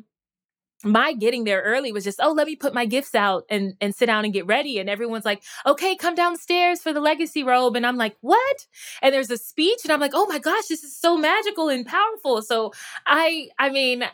my 0.83 1.13
getting 1.13 1.43
there 1.43 1.61
early 1.61 1.91
was 1.91 2.03
just 2.03 2.19
oh 2.21 2.31
let 2.31 2.47
me 2.47 2.55
put 2.55 2.73
my 2.73 2.85
gifts 2.85 3.13
out 3.15 3.43
and 3.49 3.73
and 3.81 3.93
sit 3.93 4.05
down 4.05 4.23
and 4.23 4.33
get 4.33 4.45
ready. 4.45 4.79
And 4.79 4.89
everyone's 4.89 5.25
like 5.25 5.43
okay 5.65 5.95
come 5.95 6.15
downstairs 6.15 6.81
for 6.81 6.93
the 6.93 7.01
legacy 7.01 7.43
robe. 7.43 7.75
And 7.75 7.85
i'm 7.85 7.97
like 7.97 8.15
what? 8.21 8.67
And 9.01 9.13
there's 9.13 9.31
a 9.31 9.37
speech 9.37 9.79
and 9.83 9.91
i'm 9.91 9.99
like 9.99 10.13
oh 10.13 10.25
my 10.27 10.39
gosh 10.39 10.67
this 10.67 10.83
is 10.83 10.95
so 10.95 11.17
magical 11.17 11.69
and 11.69 11.85
powerful. 11.85 12.41
So 12.41 12.73
i 13.05 13.49
i 13.59 13.69
mean 13.69 14.05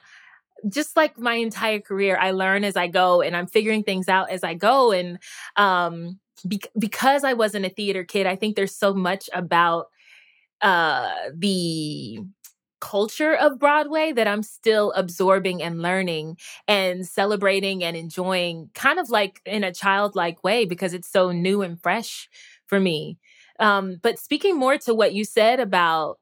just 0.70 0.96
like 0.98 1.18
my 1.18 1.36
entire 1.36 1.80
career 1.80 2.18
i 2.20 2.32
learn 2.32 2.64
as 2.64 2.76
i 2.76 2.88
go 2.88 3.22
and 3.22 3.36
i'm 3.36 3.48
figuring 3.48 3.84
things 3.84 4.08
out 4.10 4.30
as 4.30 4.44
i 4.44 4.54
go 4.54 4.92
and 4.92 5.20
um 5.58 6.20
be- 6.48 6.62
because 6.80 7.24
i 7.24 7.34
wasn't 7.34 7.66
a 7.66 7.70
theater 7.70 8.04
kid 8.04 8.26
i 8.26 8.36
think 8.36 8.56
there's 8.56 8.76
so 8.76 8.94
much 8.94 9.30
about 9.34 9.88
uh 10.62 11.12
the 11.36 12.20
culture 12.86 13.34
of 13.34 13.58
Broadway 13.58 14.12
that 14.12 14.28
I'm 14.28 14.44
still 14.44 14.92
absorbing 14.96 15.64
and 15.64 15.82
learning 15.82 16.38
and 16.68 17.08
celebrating 17.08 17.84
and 17.84 17.98
enjoying 17.98 18.70
kind 18.76 19.00
of 19.00 19.10
like 19.10 19.42
in 19.44 19.64
a 19.64 19.74
childlike 19.74 20.44
way 20.44 20.66
because 20.66 20.94
it's 20.94 21.10
so 21.10 21.32
new 21.32 21.64
and 21.64 21.82
fresh 21.82 22.30
for 22.68 22.80
me. 22.80 23.18
Um, 23.60 23.98
but 24.04 24.20
speaking 24.20 24.56
more 24.56 24.78
to 24.80 24.94
what 24.94 25.14
you 25.16 25.26
said 25.26 25.60
about 25.60 26.20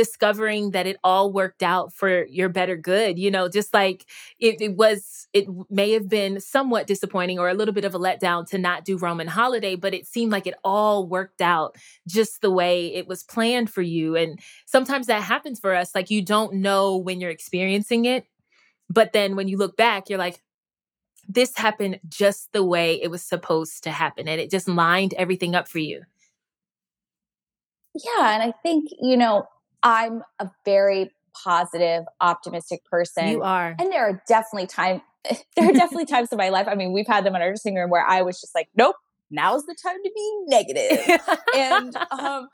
discovering 0.00 0.70
that 0.70 0.86
it 0.86 0.96
all 1.04 1.30
worked 1.30 1.62
out 1.62 1.92
for 1.92 2.24
your 2.28 2.48
better 2.48 2.74
good 2.74 3.18
you 3.18 3.30
know 3.30 3.50
just 3.50 3.74
like 3.74 4.06
it, 4.38 4.58
it, 4.58 4.74
was 4.74 5.28
it 5.34 5.46
may 5.68 5.90
have 5.90 6.08
been 6.08 6.40
somewhat 6.40 6.86
disappointing 6.86 7.38
or 7.38 7.50
a 7.50 7.54
little 7.54 7.74
bit 7.74 7.84
of 7.84 7.94
a 7.94 7.98
letdown 7.98 8.48
to 8.48 8.56
not 8.56 8.82
do 8.82 8.96
roman 8.96 9.26
holiday 9.26 9.76
but 9.76 9.92
it 9.92 10.06
seemed 10.06 10.32
like 10.32 10.46
it 10.46 10.54
all 10.64 11.06
worked 11.06 11.42
out 11.42 11.76
just 12.08 12.40
the 12.40 12.50
way 12.50 12.94
it 12.94 13.06
was 13.06 13.22
planned 13.22 13.68
for 13.68 13.82
you 13.82 14.16
and 14.16 14.40
sometimes 14.64 15.06
that 15.06 15.22
happens 15.22 15.60
for 15.60 15.74
us 15.74 15.94
like 15.94 16.08
you 16.08 16.22
don't 16.22 16.54
know 16.54 16.96
when 16.96 17.20
you're 17.20 17.28
experiencing 17.28 18.06
it 18.06 18.24
but 18.88 19.12
then 19.12 19.36
when 19.36 19.48
you 19.48 19.58
look 19.58 19.76
back 19.76 20.08
you're 20.08 20.18
like 20.18 20.40
this 21.28 21.52
happened 21.58 22.00
just 22.08 22.52
the 22.52 22.64
way 22.64 23.00
it 23.02 23.10
was 23.10 23.22
supposed 23.22 23.84
to 23.84 23.90
happen 23.90 24.26
and 24.26 24.40
it 24.40 24.50
just 24.50 24.66
lined 24.66 25.12
everything 25.14 25.54
up 25.54 25.68
for 25.68 25.78
you? 25.78 26.02
Yeah. 27.94 28.34
And 28.34 28.42
I 28.42 28.52
think, 28.62 28.88
you 29.00 29.16
know, 29.16 29.46
I'm 29.82 30.22
a 30.38 30.50
very 30.64 31.10
positive, 31.32 32.04
optimistic 32.20 32.84
person. 32.84 33.28
You 33.28 33.42
are. 33.42 33.74
And 33.78 33.92
there 33.92 34.08
are 34.08 34.22
definitely 34.28 34.66
times, 34.66 35.02
there 35.56 35.68
are 35.68 35.72
definitely 35.72 36.06
times 36.06 36.30
in 36.32 36.38
my 36.38 36.48
life. 36.48 36.66
I 36.68 36.74
mean, 36.74 36.92
we've 36.92 37.06
had 37.06 37.24
them 37.24 37.34
in 37.34 37.42
our 37.42 37.50
dressing 37.50 37.74
room 37.74 37.90
where 37.90 38.04
I 38.06 38.22
was 38.22 38.40
just 38.40 38.54
like, 38.54 38.68
nope, 38.76 38.96
now's 39.30 39.64
the 39.66 39.76
time 39.80 39.96
to 40.02 40.10
be 40.14 40.40
negative. 40.46 41.20
and, 41.56 41.96
um, 42.10 42.48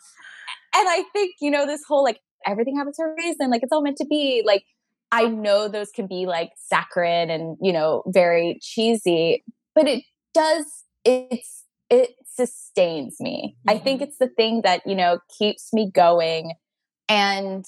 and 0.74 0.88
I 0.88 1.04
think, 1.12 1.36
you 1.40 1.50
know, 1.50 1.66
this 1.66 1.82
whole 1.86 2.04
like 2.04 2.20
everything 2.46 2.76
happens 2.76 2.96
for 2.96 3.12
a 3.12 3.14
reason, 3.16 3.50
like 3.50 3.62
it's 3.62 3.72
all 3.72 3.82
meant 3.82 3.96
to 3.98 4.06
be. 4.06 4.42
Like, 4.44 4.64
I 5.12 5.26
know 5.26 5.68
those 5.68 5.90
can 5.90 6.06
be 6.06 6.26
like 6.26 6.50
saccharine 6.56 7.30
and, 7.30 7.56
you 7.60 7.72
know, 7.72 8.02
very 8.06 8.58
cheesy, 8.60 9.44
but 9.74 9.86
it 9.86 10.04
does, 10.34 10.66
it's, 11.04 11.64
it 11.88 12.10
sustains 12.26 13.16
me. 13.20 13.56
Mm-hmm. 13.56 13.76
I 13.76 13.78
think 13.82 14.00
mm-hmm. 14.00 14.08
it's 14.08 14.18
the 14.18 14.28
thing 14.28 14.62
that, 14.62 14.82
you 14.84 14.96
know, 14.96 15.20
keeps 15.38 15.72
me 15.72 15.90
going. 15.90 16.52
And 17.08 17.64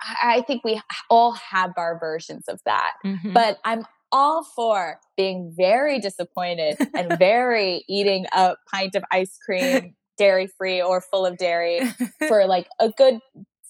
I 0.00 0.42
think 0.46 0.64
we 0.64 0.80
all 1.10 1.32
have 1.32 1.72
our 1.76 1.98
versions 1.98 2.44
of 2.48 2.60
that. 2.64 2.92
Mm-hmm. 3.04 3.32
But 3.32 3.58
I'm 3.64 3.84
all 4.12 4.44
for 4.44 4.98
being 5.16 5.52
very 5.56 5.98
disappointed 5.98 6.76
and 6.94 7.18
very 7.18 7.84
eating 7.88 8.26
a 8.32 8.56
pint 8.72 8.94
of 8.94 9.04
ice 9.10 9.36
cream, 9.44 9.94
dairy 10.18 10.48
free 10.58 10.80
or 10.80 11.00
full 11.00 11.26
of 11.26 11.36
dairy, 11.36 11.80
for 12.28 12.46
like 12.46 12.68
a 12.80 12.90
good 12.90 13.18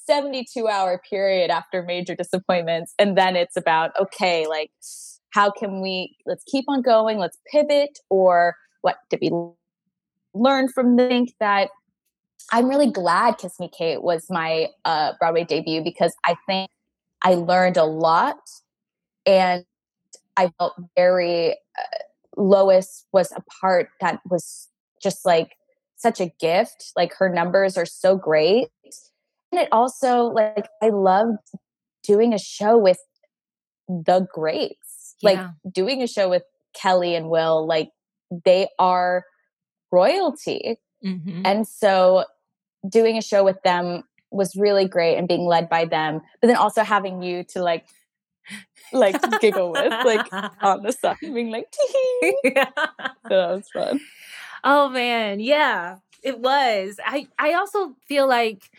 72 0.07 0.67
hour 0.69 1.01
period 1.09 1.51
after 1.51 1.83
major 1.83 2.15
disappointments. 2.15 2.95
And 2.99 3.17
then 3.17 3.37
it's 3.37 3.57
about, 3.57 3.91
okay, 4.01 4.47
like, 4.47 4.71
how 5.31 5.51
can 5.51 5.83
we, 5.83 6.17
let's 6.25 6.45
keep 6.45 6.65
on 6.69 6.83
going, 6.83 7.19
let's 7.19 7.39
pivot, 7.53 7.99
or 8.09 8.55
what 8.81 8.97
did 9.11 9.19
we 9.21 9.31
learn 10.35 10.69
from 10.69 10.97
the 10.97 11.07
think 11.07 11.33
that 11.41 11.71
I'm 12.51 12.69
really 12.69 12.91
glad 12.91 13.39
Kiss 13.39 13.61
Me 13.61 13.69
Kate 13.69 14.03
was 14.03 14.27
my 14.31 14.69
uh, 14.85 15.13
Broadway 15.19 15.45
debut 15.45 15.83
because 15.83 16.15
I 16.25 16.37
think 16.47 16.71
I 17.23 17.35
learned 17.35 17.77
a 17.77 17.85
lot 17.85 18.39
and 19.27 19.65
I 20.37 20.51
felt 20.59 20.75
very, 20.97 21.53
uh, 21.53 21.99
Lois 22.37 23.05
was 23.13 23.33
a 23.33 23.43
part 23.61 23.91
that 24.01 24.21
was 24.29 24.69
just 25.03 25.27
like 25.27 25.57
such 25.97 26.21
a 26.21 26.33
gift. 26.41 26.93
Like 26.97 27.13
her 27.15 27.29
numbers 27.29 27.77
are 27.77 27.87
so 27.87 28.17
great. 28.17 28.69
And 29.51 29.61
it 29.61 29.69
also, 29.73 30.25
like, 30.25 30.69
I 30.83 30.91
loved 30.91 31.39
doing 32.03 32.35
a 32.35 32.39
show 32.39 32.77
with 32.77 32.99
the 33.89 34.27
greats, 34.33 35.15
yeah. 35.21 35.31
like 35.31 35.73
doing 35.73 36.03
a 36.03 36.07
show 36.07 36.29
with 36.29 36.43
Kelli 36.77 37.17
and 37.17 37.31
Will, 37.31 37.67
like, 37.67 37.91
they 38.45 38.69
are 38.79 39.25
royalty. 39.91 40.77
Mm-hmm. 41.05 41.43
And 41.45 41.67
so 41.67 42.25
doing 42.89 43.17
a 43.17 43.23
show 43.23 43.45
with 43.45 43.63
them 43.63 44.05
was 44.31 44.57
really 44.57 44.87
great 44.87 45.17
and 45.17 45.29
being 45.29 45.47
led 45.47 45.69
by 45.69 45.85
them, 45.85 46.21
but 46.41 46.49
then 46.49 46.57
also 46.57 46.83
having 46.83 47.23
you 47.23 47.45
to 47.45 47.63
like 47.63 47.87
like 48.93 49.17
giggle 49.41 49.73
with, 49.73 49.93
like 50.05 50.27
on 50.63 50.83
the 50.83 50.93
side, 50.93 51.17
being 51.21 51.51
like, 51.51 51.73
yeah. 52.45 52.71
so 52.75 53.29
that 53.29 53.51
was 53.51 53.69
fun. 53.73 54.01
Oh 54.65 54.89
man, 54.89 55.41
yeah, 55.41 55.99
it 56.23 56.41
was. 56.41 56.99
I 57.05 57.29
I 57.39 57.55
also 57.55 57.95
feel 58.07 58.27
like 58.27 58.71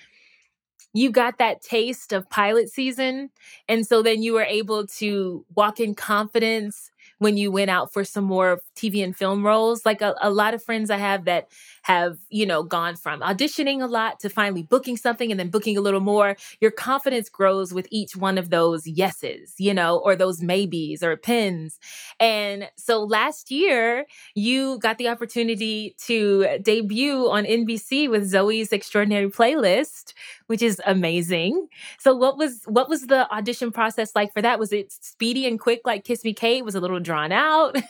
you 0.94 1.12
got 1.12 1.38
that 1.38 1.62
taste 1.62 2.14
of 2.14 2.30
pilot 2.30 2.70
season, 2.70 3.30
and 3.68 3.86
so 3.86 4.02
then 4.02 4.22
you 4.22 4.34
were 4.34 4.44
able 4.44 4.88
to 4.88 5.46
walk 5.56 5.80
in 5.80 5.96
confidence 5.96 6.89
when 7.20 7.38
you 7.38 7.52
went 7.52 7.70
out 7.70 7.94
for 7.94 8.04
some 8.04 8.24
more 8.24 8.62
TV 8.76 9.04
and 9.04 9.16
film 9.16 9.46
roles. 9.46 9.86
Like 9.86 10.02
a, 10.02 10.16
a 10.22 10.30
lot 10.30 10.54
of 10.54 10.64
friends 10.64 10.90
I 10.90 10.98
have 10.98 11.26
that 11.26 11.50
have, 11.84 12.18
you 12.30 12.46
know, 12.46 12.64
gone 12.64 12.96
from 12.96 13.22
auditioning 13.22 13.82
a 13.82 13.88
lot 13.88 14.20
to 14.22 14.30
finally 14.30 14.64
booking 14.64 14.98
something 14.98 15.32
and 15.32 15.40
then 15.40 15.50
booking 15.50 15.78
a 15.78 15.82
little 15.82 16.00
more. 16.00 16.36
Your 16.60 16.72
confidence 16.72 17.30
grows 17.30 17.74
with 17.74 17.88
each 17.92 18.16
one 18.16 18.38
of 18.38 18.50
those 18.50 18.88
yeses, 18.88 19.56
you 19.58 19.74
know, 19.74 19.98
or 19.98 20.16
those 20.16 20.42
maybes 20.42 21.04
or 21.04 21.16
pins. 21.18 21.80
And 22.20 22.70
so 22.76 23.04
last 23.04 23.52
year, 23.52 24.06
you 24.34 24.80
got 24.80 24.98
the 24.98 25.10
opportunity 25.10 25.96
to 26.06 26.60
debut 26.62 27.30
on 27.30 27.46
NBC 27.46 28.10
with 28.10 28.32
Zoey's 28.32 28.72
Extraordinary 28.72 29.30
Playlist, 29.30 30.14
which 30.48 30.62
is 30.62 30.82
amazing. 30.86 31.68
So 31.98 32.16
what 32.16 32.38
was 32.38 32.62
what 32.66 32.88
was 32.90 33.08
the 33.08 33.30
audition 33.32 33.72
process 33.72 34.16
like 34.16 34.34
for 34.34 34.42
that? 34.42 34.60
Was 34.60 34.72
it 34.72 34.92
speedy 34.92 35.48
and 35.48 35.60
quick 35.60 35.82
like 35.86 36.06
Kiss 36.06 36.24
Me 36.24 36.34
Kate? 36.34 36.64
Was 36.64 36.76
a 36.76 36.80
little 36.80 37.00
drawn 37.10 37.32
out? 37.32 37.76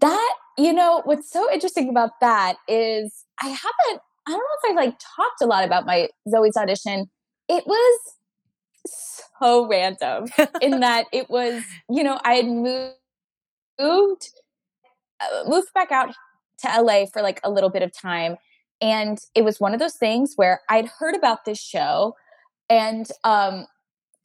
That, 0.00 0.34
you 0.58 0.72
know, 0.72 1.02
what's 1.04 1.30
so 1.30 1.50
interesting 1.52 1.88
about 1.88 2.10
that 2.20 2.56
is 2.66 3.24
I 3.40 3.46
haven't, 3.46 4.02
I 4.26 4.32
don't 4.32 4.38
know 4.38 4.44
if 4.64 4.70
I've 4.70 4.76
like 4.76 4.98
talked 4.98 5.40
a 5.40 5.46
lot 5.46 5.64
about 5.64 5.86
my 5.86 6.08
Zoey's 6.28 6.56
audition. 6.56 7.08
It 7.48 7.64
was 7.64 8.00
so 9.40 9.68
random 9.68 10.26
in 10.60 10.80
that 10.80 11.06
it 11.12 11.30
was, 11.30 11.62
you 11.88 12.02
know, 12.02 12.18
I 12.24 12.34
had 12.34 12.46
moved, 12.46 12.96
moved, 13.80 14.30
uh, 15.20 15.48
moved 15.48 15.68
back 15.74 15.92
out 15.92 16.12
to 16.62 16.82
LA 16.82 17.06
for 17.06 17.22
like 17.22 17.40
a 17.44 17.50
little 17.50 17.70
bit 17.70 17.84
of 17.84 17.92
time. 17.96 18.36
And 18.80 19.18
it 19.36 19.44
was 19.44 19.60
one 19.60 19.74
of 19.74 19.80
those 19.80 19.94
things 19.94 20.32
where 20.34 20.60
I'd 20.68 20.88
heard 20.88 21.14
about 21.14 21.44
this 21.44 21.62
show 21.62 22.16
and 22.68 23.08
um, 23.22 23.66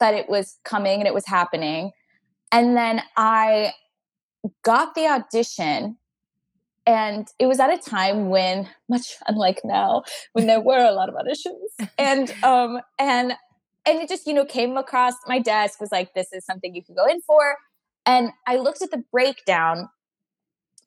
that 0.00 0.14
it 0.14 0.28
was 0.28 0.58
coming 0.64 0.98
and 0.98 1.06
it 1.06 1.14
was 1.14 1.26
happening. 1.26 1.92
And 2.52 2.76
then 2.76 3.02
I 3.16 3.72
got 4.62 4.94
the 4.94 5.06
audition 5.06 5.96
and 6.86 7.28
it 7.38 7.46
was 7.46 7.60
at 7.60 7.72
a 7.72 7.78
time 7.78 8.30
when 8.30 8.68
much 8.88 9.16
unlike 9.26 9.60
now 9.64 10.02
when 10.32 10.46
there 10.46 10.60
were 10.60 10.84
a 10.84 10.92
lot 10.92 11.08
of 11.08 11.14
auditions. 11.14 11.88
And 11.98 12.32
um 12.42 12.80
and 12.98 13.34
and 13.86 13.98
it 14.00 14.08
just 14.08 14.26
you 14.26 14.34
know 14.34 14.44
came 14.44 14.76
across 14.76 15.14
my 15.26 15.38
desk 15.38 15.80
was 15.80 15.92
like 15.92 16.14
this 16.14 16.32
is 16.32 16.44
something 16.44 16.74
you 16.74 16.82
can 16.82 16.94
go 16.94 17.06
in 17.06 17.20
for. 17.22 17.56
And 18.06 18.30
i 18.46 18.56
looked 18.56 18.82
at 18.82 18.90
the 18.90 19.04
breakdown 19.12 19.88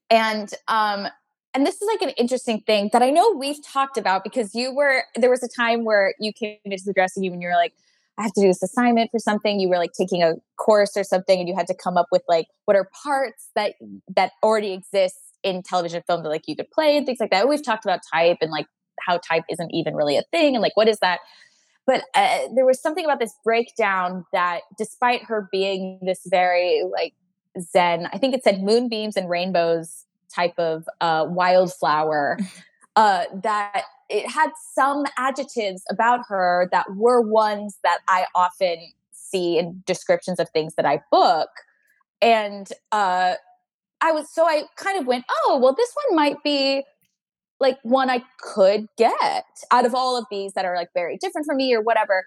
and 0.09 0.53
um 0.67 1.07
and 1.53 1.65
this 1.65 1.75
is 1.81 1.87
like 1.87 2.01
an 2.01 2.09
interesting 2.17 2.61
thing 2.61 2.89
that 2.91 3.03
i 3.03 3.09
know 3.11 3.33
we've 3.33 3.63
talked 3.63 3.97
about 3.97 4.23
because 4.23 4.55
you 4.55 4.73
were 4.73 5.03
there 5.15 5.29
was 5.29 5.43
a 5.43 5.47
time 5.47 5.85
where 5.85 6.15
you 6.19 6.33
came 6.33 6.57
into 6.65 6.83
the 6.85 6.93
dressing 6.93 7.23
room 7.23 7.33
and 7.33 7.41
you 7.41 7.47
were 7.47 7.55
like 7.55 7.73
I 8.17 8.23
have 8.23 8.33
to 8.33 8.41
do 8.41 8.47
this 8.47 8.61
assignment 8.61 9.11
for 9.11 9.19
something. 9.19 9.59
You 9.59 9.69
were 9.69 9.77
like 9.77 9.93
taking 9.97 10.21
a 10.21 10.35
course 10.57 10.95
or 10.95 11.03
something, 11.03 11.39
and 11.39 11.47
you 11.47 11.55
had 11.55 11.67
to 11.67 11.73
come 11.73 11.97
up 11.97 12.07
with 12.11 12.21
like 12.27 12.47
what 12.65 12.77
are 12.77 12.89
parts 13.03 13.49
that 13.55 13.73
that 14.15 14.31
already 14.43 14.71
exist 14.71 15.17
in 15.41 15.63
television 15.63 16.03
film 16.07 16.23
that 16.23 16.29
like 16.29 16.47
you 16.47 16.55
could 16.55 16.69
play 16.71 16.95
and 16.95 17.05
things 17.05 17.19
like 17.19 17.31
that. 17.31 17.47
We've 17.47 17.63
talked 17.63 17.85
about 17.85 18.01
type 18.13 18.37
and 18.41 18.51
like 18.51 18.67
how 18.99 19.17
type 19.17 19.43
isn't 19.49 19.73
even 19.73 19.95
really 19.95 20.17
a 20.17 20.23
thing, 20.31 20.55
and 20.55 20.61
like 20.61 20.77
what 20.77 20.87
is 20.87 20.99
that? 20.99 21.19
But 21.85 22.03
uh, 22.13 22.47
there 22.55 22.65
was 22.65 22.81
something 22.81 23.03
about 23.03 23.19
this 23.19 23.33
breakdown 23.43 24.25
that, 24.31 24.61
despite 24.77 25.23
her 25.25 25.49
being 25.51 25.99
this 26.01 26.21
very 26.25 26.83
like 26.91 27.13
zen, 27.59 28.07
I 28.13 28.17
think 28.17 28.35
it 28.35 28.43
said 28.43 28.61
moonbeams 28.61 29.17
and 29.17 29.29
rainbows 29.29 30.05
type 30.33 30.57
of 30.57 30.87
uh, 31.01 31.25
wildflower. 31.27 32.37
Uh, 32.95 33.23
that 33.41 33.85
it 34.13 34.29
had 34.29 34.51
some 34.75 35.05
adjectives 35.17 35.81
about 35.89 36.21
her 36.27 36.69
that 36.71 36.85
were 36.95 37.19
ones 37.19 37.79
that 37.83 37.97
I 38.07 38.27
often 38.35 38.77
see 39.11 39.57
in 39.57 39.81
descriptions 39.87 40.39
of 40.39 40.49
things 40.51 40.75
that 40.75 40.85
I 40.85 41.01
book. 41.11 41.49
And 42.21 42.67
uh, 42.91 43.33
I 44.01 44.11
was, 44.11 44.31
so 44.31 44.45
I 44.45 44.65
kind 44.77 44.99
of 44.99 45.07
went, 45.07 45.25
oh, 45.29 45.59
well, 45.61 45.73
this 45.75 45.91
one 46.05 46.15
might 46.15 46.43
be 46.43 46.83
like 47.59 47.79
one 47.81 48.11
I 48.11 48.23
could 48.39 48.85
get 48.99 49.45
out 49.71 49.85
of 49.85 49.95
all 49.95 50.15
of 50.15 50.25
these 50.29 50.53
that 50.53 50.63
are 50.63 50.75
like 50.75 50.89
very 50.93 51.17
different 51.17 51.47
from 51.47 51.57
me 51.57 51.73
or 51.73 51.81
whatever. 51.81 52.25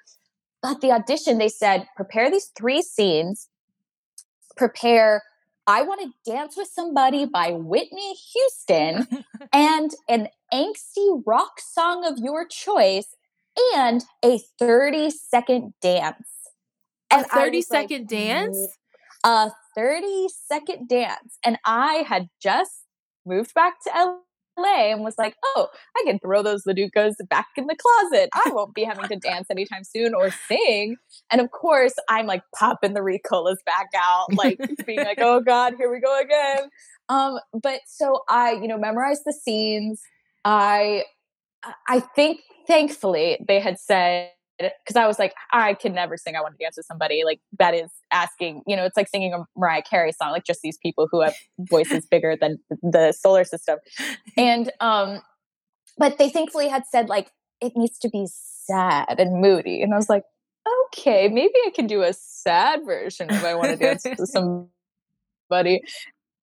But 0.62 0.80
the 0.80 0.90
audition, 0.90 1.38
they 1.38 1.48
said, 1.48 1.86
prepare 1.94 2.32
these 2.32 2.50
three 2.58 2.82
scenes, 2.82 3.48
prepare 4.56 5.22
I 5.68 5.82
want 5.82 6.00
to 6.00 6.30
dance 6.30 6.56
with 6.56 6.68
somebody 6.68 7.26
by 7.26 7.50
Whitney 7.50 8.14
Houston 8.14 9.08
and 9.52 9.90
an 10.08 10.28
angsty 10.52 11.22
rock 11.26 11.60
song 11.60 12.04
of 12.04 12.18
your 12.18 12.46
choice 12.46 13.16
and 13.74 14.04
a 14.24 14.38
30 14.58 15.10
second 15.10 15.74
dance. 15.80 16.28
And 17.10 17.24
a 17.24 17.28
30 17.28 17.62
second 17.62 17.98
like, 18.02 18.08
dance? 18.08 18.68
A 19.24 19.50
30 19.74 20.28
second 20.28 20.88
dance. 20.88 21.38
And 21.44 21.58
I 21.64 22.04
had 22.06 22.28
just 22.40 22.84
moved 23.24 23.54
back 23.54 23.82
to 23.84 24.18
LA 24.58 24.90
and 24.92 25.02
was 25.02 25.14
like, 25.18 25.36
oh, 25.44 25.68
I 25.96 26.02
can 26.04 26.18
throw 26.18 26.42
those 26.42 26.64
LaDucas 26.64 27.14
back 27.28 27.46
in 27.56 27.66
the 27.66 27.76
closet. 27.76 28.30
I 28.34 28.50
won't 28.50 28.74
be 28.74 28.84
having 28.84 29.08
to 29.08 29.16
dance 29.16 29.48
anytime 29.50 29.84
soon 29.84 30.14
or 30.14 30.30
sing. 30.48 30.96
And 31.30 31.40
of 31.40 31.50
course, 31.50 31.94
I'm 32.08 32.26
like 32.26 32.42
popping 32.54 32.94
the 32.94 33.00
Ricolas 33.00 33.56
back 33.64 33.88
out, 33.96 34.32
like 34.34 34.58
being 34.86 35.04
like, 35.04 35.18
oh 35.20 35.40
God, 35.40 35.74
here 35.78 35.90
we 35.90 36.00
go 36.00 36.20
again. 36.20 36.70
Um, 37.08 37.38
but 37.52 37.80
so 37.86 38.22
I, 38.28 38.52
you 38.52 38.68
know, 38.68 38.78
memorized 38.78 39.22
the 39.24 39.32
scenes. 39.32 40.02
I 40.44 41.04
I 41.88 42.00
think 42.00 42.40
thankfully 42.66 43.38
they 43.46 43.60
had 43.60 43.78
said 43.78 44.30
because 44.58 44.96
I 44.96 45.06
was 45.06 45.18
like, 45.18 45.34
I 45.52 45.74
could 45.74 45.92
never 45.92 46.16
sing 46.16 46.36
I 46.36 46.40
Want 46.40 46.54
to 46.58 46.64
Dance 46.64 46.76
with 46.76 46.86
Somebody. 46.86 47.22
Like, 47.24 47.40
that 47.58 47.74
is 47.74 47.90
asking, 48.10 48.62
you 48.66 48.76
know, 48.76 48.84
it's 48.84 48.96
like 48.96 49.08
singing 49.08 49.34
a 49.34 49.44
Mariah 49.56 49.82
Carey 49.82 50.12
song, 50.12 50.30
like 50.30 50.44
just 50.44 50.60
these 50.62 50.78
people 50.78 51.08
who 51.10 51.20
have 51.20 51.34
voices 51.58 52.06
bigger 52.06 52.36
than 52.40 52.58
the 52.82 53.12
solar 53.12 53.44
system. 53.44 53.78
And, 54.36 54.70
um, 54.80 55.20
but 55.98 56.18
they 56.18 56.30
thankfully 56.30 56.68
had 56.68 56.84
said, 56.90 57.08
like, 57.08 57.30
it 57.60 57.72
needs 57.76 57.98
to 57.98 58.08
be 58.08 58.26
sad 58.30 59.18
and 59.18 59.40
moody. 59.40 59.82
And 59.82 59.92
I 59.92 59.96
was 59.96 60.08
like, 60.08 60.24
okay, 60.86 61.28
maybe 61.28 61.54
I 61.66 61.70
can 61.70 61.86
do 61.86 62.02
a 62.02 62.12
sad 62.12 62.80
version 62.84 63.28
if 63.30 63.44
I 63.44 63.54
want 63.54 63.70
to 63.70 63.76
dance 63.76 64.04
with 64.18 64.28
somebody. 64.28 65.80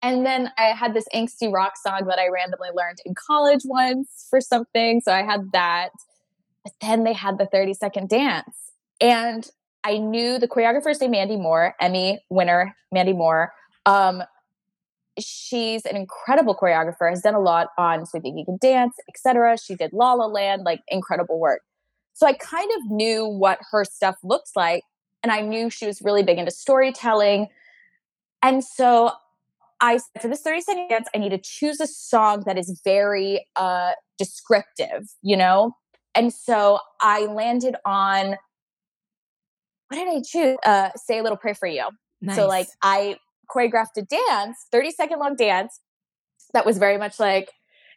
And 0.04 0.26
then 0.26 0.50
I 0.58 0.68
had 0.68 0.94
this 0.94 1.06
angsty 1.14 1.52
rock 1.52 1.74
song 1.78 2.06
that 2.08 2.18
I 2.18 2.28
randomly 2.30 2.70
learned 2.74 3.00
in 3.06 3.14
college 3.14 3.62
once 3.66 4.26
for 4.30 4.42
something. 4.42 5.02
So 5.02 5.12
I 5.12 5.24
had 5.24 5.52
that. 5.54 5.90
But 6.64 6.74
then 6.82 7.04
they 7.04 7.14
had 7.14 7.38
the 7.38 7.46
30 7.46 7.74
second 7.74 8.10
dance. 8.10 8.56
And 9.00 9.50
I 9.84 9.98
knew 9.98 10.38
the 10.38 10.48
choreographer's 10.48 11.02
name, 11.02 11.12
Mandy 11.12 11.38
Moore, 11.38 11.76
Emmy 11.82 12.24
winner, 12.30 12.76
Mandy 12.92 13.14
Moore. 13.14 13.52
Um, 13.86 14.24
she's 15.20 15.86
an 15.86 15.96
incredible 15.96 16.56
choreographer, 16.56 17.10
has 17.10 17.22
done 17.22 17.34
a 17.34 17.40
lot 17.40 17.70
on 17.78 18.06
So 18.06 18.18
You 18.18 18.22
Think 18.22 18.38
You 18.38 18.46
Can 18.46 18.58
Dance, 18.62 18.96
etc. 19.10 19.58
She 19.58 19.76
did 19.76 19.92
La 19.94 20.14
La 20.14 20.28
Land, 20.28 20.64
like 20.64 20.82
incredible 20.88 21.40
work. 21.40 21.62
So 22.14 22.28
I 22.28 22.34
kind 22.34 22.70
of 22.78 22.92
knew 22.92 23.26
what 23.26 23.60
her 23.72 23.84
stuff 23.84 24.18
looks 24.24 24.52
like. 24.56 24.84
And 25.24 25.32
I 25.32 25.42
knew 25.42 25.70
she 25.70 25.88
was 25.88 26.02
really 26.02 26.24
big 26.24 26.38
into 26.38 26.52
storytelling. 26.52 27.48
And 28.42 28.64
so 28.64 29.12
I 29.80 29.98
said, 29.98 30.22
for 30.22 30.28
this 30.28 30.42
30 30.42 30.62
second 30.62 30.90
dance, 30.90 31.08
I 31.16 31.20
need 31.20 31.30
to 31.30 31.40
choose 31.40 31.80
a 31.80 31.88
song 31.88 32.44
that 32.46 32.58
is 32.58 32.82
very 32.84 33.46
uh, 33.56 33.92
descriptive, 34.18 35.10
you 35.22 35.36
know? 35.36 35.76
And 36.16 36.34
so 36.34 36.80
I 37.00 37.26
landed 37.26 37.76
on 37.86 38.36
what 39.92 39.98
did 39.98 40.08
I 40.08 40.22
choose? 40.26 40.58
Uh, 40.66 40.90
Say 40.96 41.20
a 41.20 41.24
Little 41.24 41.38
Prayer 41.38 41.54
for 41.54 41.68
You. 41.68 41.90
Nice. 42.22 42.38
So, 42.38 42.48
like, 42.48 42.68
I 42.82 43.18
choreographed 43.54 43.98
a 43.98 44.04
dance, 44.04 44.66
30 44.72 44.92
second 44.92 45.20
long 45.20 45.36
dance 45.36 45.82
that 46.54 46.66
was 46.66 46.78
very 46.78 46.98
much 46.98 47.20
like, 47.20 47.50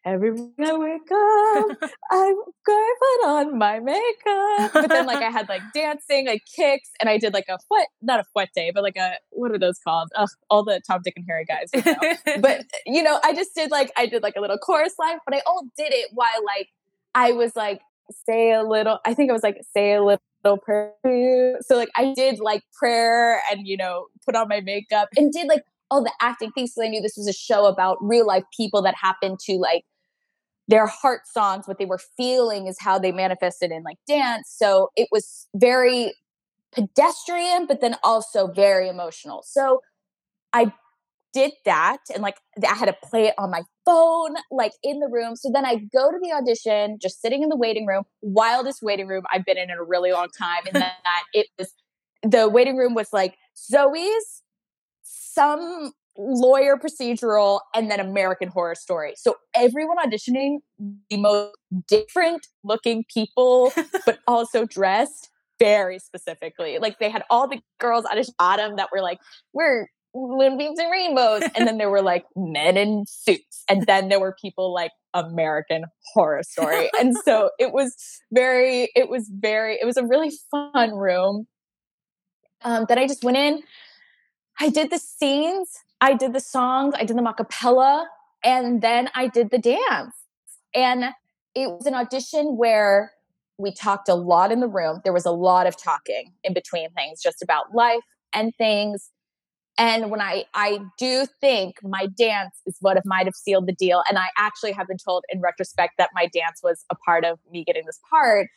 Every 0.07 0.33
morning 0.33 0.55
I 0.61 0.75
wake 0.75 1.81
up, 1.81 1.91
I'm 2.11 2.37
gonna 2.67 2.95
put 3.01 3.27
on 3.27 3.59
my 3.59 3.81
makeup. 3.81 4.73
But 4.75 4.91
then 4.91 5.07
like 5.07 5.23
I 5.23 5.31
had 5.31 5.49
like 5.49 5.63
dancing, 5.75 6.27
like 6.27 6.43
kicks, 6.55 6.91
and 7.01 7.09
I 7.09 7.17
did 7.17 7.33
like 7.33 7.47
a 7.49 7.59
foot, 7.71 7.87
not 8.03 8.21
a 8.21 8.25
foot 8.35 8.51
day, 8.55 8.71
but 8.71 8.83
like 8.83 8.97
a 8.97 9.15
what 9.31 9.51
are 9.51 9.59
those 9.59 9.79
called? 9.79 10.11
Ugh, 10.15 10.29
all 10.51 10.63
the 10.63 10.83
Tom, 10.87 11.01
Dick, 11.03 11.15
and 11.17 11.25
Harry 11.27 11.47
guys. 11.47 11.71
You 11.73 11.93
know? 11.93 12.39
but 12.43 12.67
you 12.87 13.03
know, 13.03 13.19
I 13.25 13.33
just 13.33 13.55
did 13.55 13.71
like 13.71 13.93
I 13.97 14.05
did 14.05 14.23
like 14.23 14.35
a 14.37 14.43
little 14.43 14.59
chorus 14.59 14.93
line, 14.99 15.21
but 15.25 15.35
I 15.35 15.41
all 15.47 15.63
did 15.75 15.95
it 15.95 16.11
while 16.13 16.45
like 16.45 16.69
I 17.15 17.33
was 17.33 17.57
like 17.57 17.81
say 18.27 18.53
a 18.53 18.63
little. 18.63 18.99
I 19.07 19.15
think 19.15 19.31
I 19.31 19.33
was 19.33 19.43
like 19.43 19.59
say 19.73 19.95
a 19.95 20.03
little 20.03 20.59
prayer. 20.59 21.59
So 21.61 21.77
like 21.77 21.91
I 21.97 22.13
did 22.15 22.41
like 22.41 22.63
prayer 22.79 23.41
and 23.51 23.67
you 23.67 23.77
know 23.77 24.07
put 24.25 24.37
on 24.37 24.49
my 24.49 24.61
makeup 24.61 25.09
and 25.17 25.33
did 25.33 25.49
like 25.49 25.63
all 25.91 26.03
the 26.03 26.13
acting 26.21 26.53
things. 26.53 26.75
So 26.75 26.85
I 26.85 26.89
knew 26.89 27.01
this 27.01 27.17
was 27.17 27.29
a 27.29 27.33
show 27.33 27.67
about 27.67 27.99
real 28.01 28.27
life 28.27 28.45
people 28.57 28.83
that 28.83 28.95
happened 29.01 29.39
to 29.47 29.55
like 29.55 29.85
their 30.69 30.87
heart 30.87 31.23
songs, 31.27 31.69
what 31.69 31.79
they 31.79 31.85
were 31.85 32.01
feeling 32.17 32.67
is 32.67 32.79
how 32.81 32.99
they 32.99 33.13
manifested 33.13 33.71
in 33.71 33.83
like 33.83 33.99
dance. 34.09 34.53
So 34.57 34.91
it 34.97 35.09
was 35.13 35.47
very 35.55 36.15
pedestrian, 36.73 37.67
but 37.67 37.81
then 37.81 37.97
also 38.03 38.47
very 38.47 38.89
emotional. 38.89 39.45
So 39.47 39.83
I 40.53 40.73
did 41.35 41.53
that 41.65 41.99
and 42.15 42.23
like 42.23 42.37
I 42.67 42.75
had 42.75 42.87
to 42.87 42.97
play 43.03 43.27
it 43.27 43.35
on 43.37 43.51
my 43.51 43.63
phone, 43.85 44.37
like 44.51 44.73
in 44.83 45.01
the 45.01 45.09
room. 45.09 45.37
So 45.37 45.51
then 45.53 45.67
I 45.67 45.77
go 45.93 46.11
to 46.11 46.19
the 46.23 46.33
audition, 46.33 46.99
just 47.03 47.21
sitting 47.21 47.43
in 47.43 47.49
the 47.49 47.57
waiting 47.57 47.87
room, 47.87 48.05
wildest 48.23 48.79
waiting 48.83 49.09
room 49.09 49.25
I've 49.33 49.45
been 49.45 49.59
in 49.59 49.71
in 49.71 49.77
a 49.77 49.83
really 49.83 50.13
long 50.13 50.29
time. 50.39 50.63
And 50.73 50.75
that 50.83 50.95
it 51.35 51.49
was 51.59 51.73
the 52.23 52.49
waiting 52.49 52.77
room 52.77 52.95
was 52.95 53.09
like 53.13 53.37
Zoey's, 53.73 54.43
some 55.03 55.93
lawyer 56.17 56.77
procedural, 56.77 57.61
and 57.75 57.91
then 57.91 57.99
American 57.99 58.49
Horror 58.49 58.77
Story. 58.77 59.15
So 59.17 59.35
everyone 59.55 59.99
auditioning, 59.99 60.59
the 61.11 61.17
most 61.17 61.57
different 61.89 62.47
looking 62.63 63.05
people, 63.13 63.73
but 64.07 64.21
also 64.29 64.65
dressed 64.65 65.31
very 65.59 65.99
specifically. 65.99 66.79
Like 66.79 66.99
they 66.99 67.11
had 67.11 67.25
all 67.31 67.49
the 67.49 67.61
girls 67.81 68.05
audition 68.05 68.35
bottom 68.39 68.77
that 68.77 68.89
were 68.93 69.03
like, 69.03 69.19
we're 69.53 69.89
moonbeams 70.15 70.79
and 70.79 70.91
rainbows. 70.91 71.43
And 71.55 71.67
then 71.67 71.79
there 71.79 71.91
were 71.91 72.03
like 72.03 72.25
men 72.37 72.77
in 72.77 73.05
suits. 73.07 73.65
And 73.69 73.87
then 73.87 74.09
there 74.09 74.21
were 74.21 74.37
people 74.41 74.73
like 74.73 74.93
American 75.13 75.85
horror 76.13 76.43
story. 76.43 76.91
And 77.01 77.15
so 77.25 77.51
it 77.59 77.73
was 77.73 77.95
very, 78.33 78.91
it 78.95 79.09
was 79.09 79.31
very, 79.33 79.79
it 79.81 79.85
was 79.85 79.97
a 79.97 80.05
really 80.05 80.33
fun 80.51 80.95
room 80.95 81.47
um, 82.63 82.87
that 82.89 82.99
I 82.99 83.07
just 83.07 83.25
went 83.25 83.37
in. 83.37 83.63
I 84.61 84.69
did 84.69 84.91
the 84.91 84.99
scenes 84.99 85.85
I 86.05 86.13
did 86.13 86.35
the 86.35 86.41
songs, 86.41 86.95
I 86.99 87.05
did 87.07 87.17
them 87.17 87.27
a 87.27 87.33
cappella, 87.33 88.07
and 88.45 88.83
then 88.83 89.09
I 89.15 89.27
did 89.27 89.51
the 89.51 89.57
dance. 89.57 90.15
And 90.75 91.05
it 91.55 91.71
was 91.71 91.87
an 91.87 91.95
audition 91.95 92.59
where 92.59 93.13
we 93.57 93.73
talked 93.73 94.11
a 94.11 94.15
lot 94.15 94.53
in 94.53 94.61
the 94.61 94.69
room. 94.69 95.01
There 95.03 95.15
was 95.15 95.25
a 95.25 95.31
lot 95.31 95.67
of 95.67 95.79
talking 95.79 96.35
in 96.43 96.53
between 96.53 96.91
things, 96.91 97.23
just 97.23 97.41
about 97.41 97.75
life 97.75 98.03
and 98.35 98.53
things. 98.57 99.09
And 99.77 100.11
when 100.11 100.21
I 100.21 100.45
I 100.55 100.79
do 100.99 101.27
think 101.41 101.77
my 101.83 102.07
dance 102.07 102.55
is 102.67 102.77
what 102.81 103.01
might 103.05 103.27
have 103.27 103.35
sealed 103.35 103.67
the 103.67 103.73
deal. 103.73 104.03
And 104.09 104.19
I 104.19 104.27
actually 104.39 104.73
have 104.73 104.87
been 104.87 104.99
told 104.99 105.25
in 105.31 105.41
retrospect 105.41 105.95
that 105.99 106.11
my 106.15 106.27
dance 106.27 106.61
was 106.63 106.85
a 106.91 106.95
part 106.95 107.25
of 107.25 107.39
me 107.51 107.65
getting 107.65 107.85
this 107.87 108.01
part. 108.09 108.49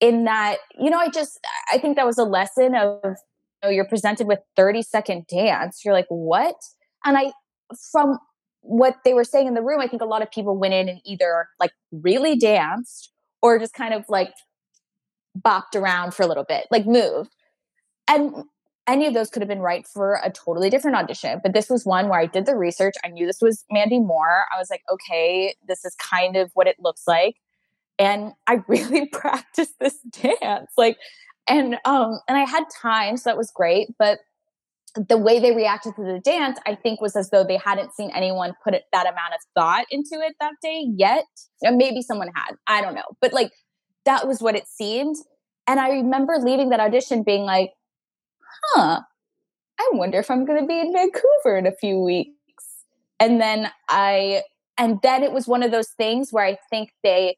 In 0.00 0.24
that, 0.24 0.58
you 0.78 0.90
know, 0.90 0.98
I 0.98 1.08
just 1.08 1.40
I 1.72 1.78
think 1.78 1.96
that 1.96 2.06
was 2.06 2.18
a 2.18 2.24
lesson 2.24 2.74
of 2.74 2.98
you 3.04 3.68
know, 3.68 3.70
you're 3.70 3.86
presented 3.86 4.26
with 4.26 4.40
30 4.56 4.82
second 4.82 5.26
dance. 5.26 5.84
You're 5.84 5.94
like, 5.94 6.06
what? 6.08 6.56
And 7.04 7.16
I, 7.16 7.32
from 7.90 8.18
what 8.60 8.96
they 9.04 9.14
were 9.14 9.24
saying 9.24 9.46
in 9.46 9.54
the 9.54 9.62
room, 9.62 9.80
I 9.80 9.88
think 9.88 10.02
a 10.02 10.06
lot 10.06 10.22
of 10.22 10.30
people 10.30 10.56
went 10.56 10.74
in 10.74 10.88
and 10.88 11.00
either 11.04 11.48
like 11.58 11.72
really 11.90 12.36
danced 12.36 13.12
or 13.42 13.58
just 13.58 13.74
kind 13.74 13.94
of 13.94 14.04
like 14.08 14.32
bopped 15.38 15.74
around 15.74 16.14
for 16.14 16.22
a 16.22 16.26
little 16.26 16.44
bit, 16.44 16.66
like 16.70 16.86
moved. 16.86 17.34
And 18.08 18.44
any 18.88 19.06
of 19.06 19.14
those 19.14 19.28
could 19.28 19.42
have 19.42 19.48
been 19.48 19.60
right 19.60 19.86
for 19.86 20.18
a 20.24 20.30
totally 20.30 20.70
different 20.70 20.96
audition. 20.96 21.40
But 21.42 21.52
this 21.52 21.68
was 21.68 21.84
one 21.84 22.08
where 22.08 22.18
I 22.18 22.26
did 22.26 22.46
the 22.46 22.56
research. 22.56 22.94
I 23.04 23.08
knew 23.08 23.26
this 23.26 23.42
was 23.42 23.64
Mandy 23.70 24.00
Moore. 24.00 24.46
I 24.52 24.58
was 24.58 24.70
like, 24.70 24.82
okay, 24.90 25.54
this 25.68 25.84
is 25.84 25.94
kind 25.96 26.36
of 26.36 26.50
what 26.54 26.66
it 26.66 26.76
looks 26.80 27.02
like. 27.06 27.36
And 27.98 28.32
I 28.46 28.62
really 28.68 29.06
practiced 29.06 29.74
this 29.78 29.98
dance. 30.10 30.72
Like, 30.76 30.96
and 31.46 31.76
um, 31.84 32.20
and 32.28 32.36
I 32.36 32.44
had 32.44 32.64
time, 32.82 33.16
so 33.16 33.30
that 33.30 33.36
was 33.36 33.50
great. 33.50 33.88
But 33.98 34.18
the 34.94 35.18
way 35.18 35.38
they 35.38 35.54
reacted 35.54 35.94
to 35.96 36.02
the 36.02 36.20
dance, 36.22 36.58
I 36.66 36.74
think, 36.74 37.00
was 37.00 37.14
as 37.14 37.30
though 37.30 37.44
they 37.44 37.56
hadn't 37.56 37.94
seen 37.94 38.10
anyone 38.14 38.54
put 38.64 38.74
it, 38.74 38.84
that 38.92 39.06
amount 39.06 39.34
of 39.34 39.40
thought 39.54 39.84
into 39.90 40.20
it 40.20 40.34
that 40.40 40.54
day 40.62 40.86
yet. 40.96 41.24
maybe 41.62 42.02
someone 42.02 42.30
had, 42.34 42.56
I 42.66 42.80
don't 42.80 42.94
know. 42.94 43.04
But 43.20 43.32
like, 43.32 43.52
that 44.06 44.26
was 44.26 44.40
what 44.40 44.56
it 44.56 44.66
seemed. 44.66 45.16
And 45.66 45.78
I 45.78 45.90
remember 45.90 46.38
leaving 46.38 46.70
that 46.70 46.80
audition 46.80 47.22
being 47.22 47.42
like, 47.42 47.72
huh, 48.74 49.00
I 49.80 49.90
wonder 49.92 50.18
if 50.18 50.30
I'm 50.30 50.44
going 50.44 50.60
to 50.60 50.66
be 50.66 50.80
in 50.80 50.92
Vancouver 50.92 51.56
in 51.56 51.66
a 51.66 51.72
few 51.72 51.98
weeks. 51.98 52.32
And 53.20 53.40
then 53.40 53.70
I, 53.88 54.42
and 54.76 54.98
then 55.02 55.22
it 55.22 55.32
was 55.32 55.46
one 55.46 55.62
of 55.62 55.70
those 55.70 55.90
things 55.90 56.32
where 56.32 56.44
I 56.44 56.56
think 56.70 56.90
they 57.02 57.36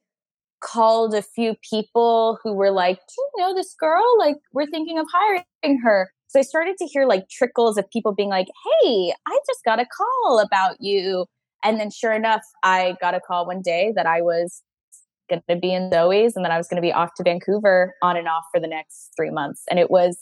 called 0.61 1.14
a 1.14 1.22
few 1.22 1.54
people 1.68 2.38
who 2.42 2.52
were 2.52 2.70
like, 2.70 2.96
do 2.96 3.14
you 3.16 3.30
know 3.38 3.54
this 3.54 3.74
girl? 3.78 4.04
Like, 4.18 4.36
we're 4.52 4.66
thinking 4.66 4.98
of 4.98 5.06
hiring 5.12 5.80
her. 5.82 6.11
So 6.28 6.38
I 6.38 6.42
started 6.42 6.76
to 6.78 6.86
hear 6.86 7.06
like 7.06 7.28
trickles 7.28 7.76
of 7.76 7.90
people 7.90 8.14
being 8.14 8.28
like, 8.28 8.46
hey, 8.46 9.12
I 9.26 9.40
just 9.46 9.64
got 9.64 9.80
a 9.80 9.86
call 9.86 10.38
about 10.38 10.76
you. 10.80 11.26
And 11.64 11.80
then 11.80 11.90
sure 11.90 12.12
enough, 12.12 12.42
I 12.62 12.96
got 13.00 13.14
a 13.14 13.20
call 13.20 13.46
one 13.46 13.62
day 13.62 13.92
that 13.96 14.06
I 14.06 14.22
was 14.22 14.62
going 15.28 15.42
to 15.48 15.56
be 15.56 15.72
in 15.72 15.90
Zoey's 15.90 16.36
and 16.36 16.44
then 16.44 16.52
I 16.52 16.56
was 16.56 16.68
going 16.68 16.76
to 16.76 16.86
be 16.86 16.92
off 16.92 17.14
to 17.16 17.22
Vancouver 17.22 17.94
on 18.02 18.16
and 18.16 18.28
off 18.28 18.44
for 18.52 18.61
the 18.61 18.66
next 18.66 19.12
three 19.16 19.30
months. 19.30 19.62
And 19.70 19.78
it 19.78 19.90
was 19.90 20.18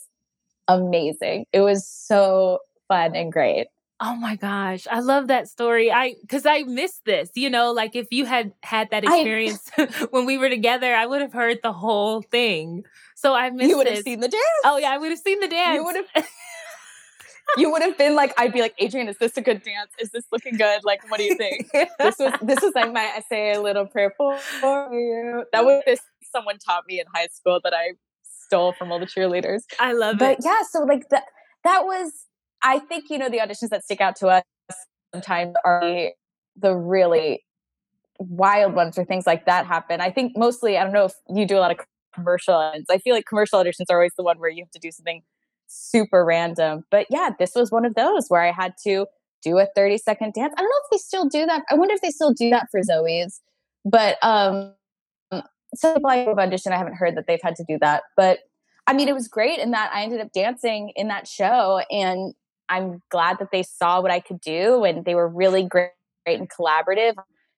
amazing. 0.69 1.45
It 1.51 1.61
was 1.61 1.87
so 1.87 2.59
fun 2.87 3.15
and 3.15 3.31
great. 3.31 3.67
Oh 4.01 4.15
my 4.15 4.37
gosh, 4.37 4.87
I 4.89 5.01
love 5.01 5.27
that 5.27 5.49
story. 5.49 5.91
I 5.91 6.15
cuz 6.29 6.45
I 6.45 6.63
missed 6.63 7.03
this, 7.05 7.29
you 7.35 7.49
know, 7.49 7.73
like 7.73 7.97
if 7.97 8.07
you 8.11 8.25
had 8.25 8.53
had 8.63 8.89
that 8.91 9.03
experience 9.03 9.69
I, 9.77 9.85
when 10.11 10.25
we 10.25 10.37
were 10.37 10.47
together, 10.47 10.95
I 10.95 11.05
would 11.05 11.21
have 11.21 11.33
heard 11.33 11.59
the 11.63 11.73
whole 11.73 12.21
thing. 12.21 12.85
So 13.15 13.33
I 13.33 13.49
missed 13.49 13.69
You 13.69 13.77
would 13.77 13.87
have 13.87 14.03
seen 14.03 14.21
the 14.21 14.29
dance. 14.29 14.61
Oh 14.63 14.77
yeah, 14.77 14.91
I 14.91 14.97
would 14.97 15.09
have 15.09 15.19
seen 15.19 15.41
the 15.41 15.49
dance. 15.49 15.75
You 15.75 15.83
would 15.83 15.97
have 15.97 16.25
You 17.57 17.71
would 17.71 17.81
have 17.81 17.97
been 17.97 18.15
like 18.15 18.33
I'd 18.39 18.53
be 18.53 18.61
like, 18.61 18.75
"Adrienne, 18.81 19.07
is 19.09 19.17
this 19.17 19.35
a 19.37 19.41
good 19.41 19.63
dance? 19.63 19.91
Is 19.99 20.11
this 20.11 20.25
looking 20.31 20.55
good? 20.55 20.83
Like 20.83 21.01
what 21.09 21.17
do 21.17 21.23
you 21.23 21.35
think?" 21.35 21.69
this 21.99 22.17
was 22.19 22.33
this 22.41 22.61
was 22.61 22.73
like 22.75 22.93
my 22.93 23.05
essay 23.17 23.53
a 23.53 23.61
little 23.61 23.85
prayer 23.85 24.13
for 24.17 24.37
you. 24.93 25.43
That 25.51 25.65
was 25.65 25.83
this 25.85 25.99
someone 26.31 26.57
taught 26.57 26.85
me 26.87 26.99
in 26.99 27.07
high 27.13 27.27
school 27.27 27.59
that 27.63 27.73
I 27.73 27.93
stole 28.49 28.73
from 28.73 28.91
all 28.91 28.99
the 28.99 29.05
cheerleaders. 29.05 29.61
I 29.79 29.93
love 29.93 30.17
but 30.17 30.31
it. 30.31 30.37
But 30.39 30.45
yeah, 30.45 30.61
so 30.69 30.83
like 30.83 31.07
that 31.09 31.23
that 31.63 31.85
was 31.85 32.11
I 32.63 32.79
think 32.79 33.05
you 33.09 33.17
know 33.17 33.29
the 33.29 33.37
auditions 33.37 33.69
that 33.69 33.83
stick 33.83 34.01
out 34.01 34.15
to 34.17 34.27
us 34.27 34.43
sometimes 35.13 35.55
are 35.63 35.81
the, 35.81 36.09
the 36.57 36.75
really 36.75 37.43
wild 38.17 38.73
ones 38.73 38.97
or 38.97 39.05
things 39.05 39.25
like 39.25 39.45
that 39.45 39.65
happen. 39.65 40.01
I 40.01 40.11
think 40.11 40.35
mostly 40.35 40.77
I 40.77 40.83
don't 40.83 40.93
know 40.93 41.05
if 41.05 41.13
you 41.33 41.45
do 41.45 41.57
a 41.57 41.59
lot 41.59 41.71
of 41.71 41.79
commercial 42.13 42.55
auditions. 42.55 42.85
I 42.89 42.97
feel 42.97 43.15
like 43.15 43.25
commercial 43.25 43.63
auditions 43.63 43.85
are 43.89 43.97
always 43.97 44.13
the 44.17 44.23
one 44.23 44.39
where 44.39 44.49
you 44.49 44.63
have 44.63 44.71
to 44.71 44.79
do 44.79 44.91
something 44.91 45.21
super 45.67 46.25
random. 46.25 46.83
But 46.89 47.05
yeah, 47.09 47.29
this 47.37 47.51
was 47.55 47.71
one 47.71 47.85
of 47.85 47.93
those 47.95 48.25
where 48.27 48.41
I 48.41 48.51
had 48.51 48.73
to 48.83 49.05
do 49.43 49.57
a 49.57 49.67
30 49.75 49.99
second 49.99 50.33
dance. 50.33 50.53
I 50.57 50.61
don't 50.61 50.69
know 50.69 50.81
if 50.85 50.91
they 50.91 50.97
still 50.97 51.29
do 51.29 51.45
that. 51.45 51.63
I 51.69 51.75
wonder 51.75 51.93
if 51.93 52.01
they 52.01 52.09
still 52.09 52.33
do 52.33 52.49
that 52.49 52.67
for 52.71 52.81
Zoey's. 52.81 53.41
But 53.85 54.17
um 54.23 54.73
some 55.75 55.95
people 55.95 56.09
I 56.09 56.17
have 56.17 56.37
auditioned, 56.37 56.71
I 56.71 56.77
haven't 56.77 56.95
heard 56.95 57.15
that 57.17 57.25
they've 57.27 57.41
had 57.41 57.55
to 57.57 57.63
do 57.67 57.77
that. 57.79 58.03
But 58.15 58.39
I 58.87 58.93
mean, 58.93 59.07
it 59.07 59.13
was 59.13 59.27
great 59.27 59.59
in 59.59 59.71
that 59.71 59.91
I 59.93 60.03
ended 60.03 60.19
up 60.19 60.31
dancing 60.33 60.91
in 60.95 61.09
that 61.09 61.27
show 61.27 61.81
and 61.91 62.33
I'm 62.69 63.01
glad 63.09 63.37
that 63.39 63.49
they 63.51 63.63
saw 63.63 64.01
what 64.01 64.11
I 64.11 64.19
could 64.19 64.41
do 64.41 64.83
and 64.83 65.05
they 65.05 65.15
were 65.15 65.27
really 65.27 65.63
great, 65.63 65.91
great 66.25 66.39
and 66.39 66.49
collaborative, 66.49 67.13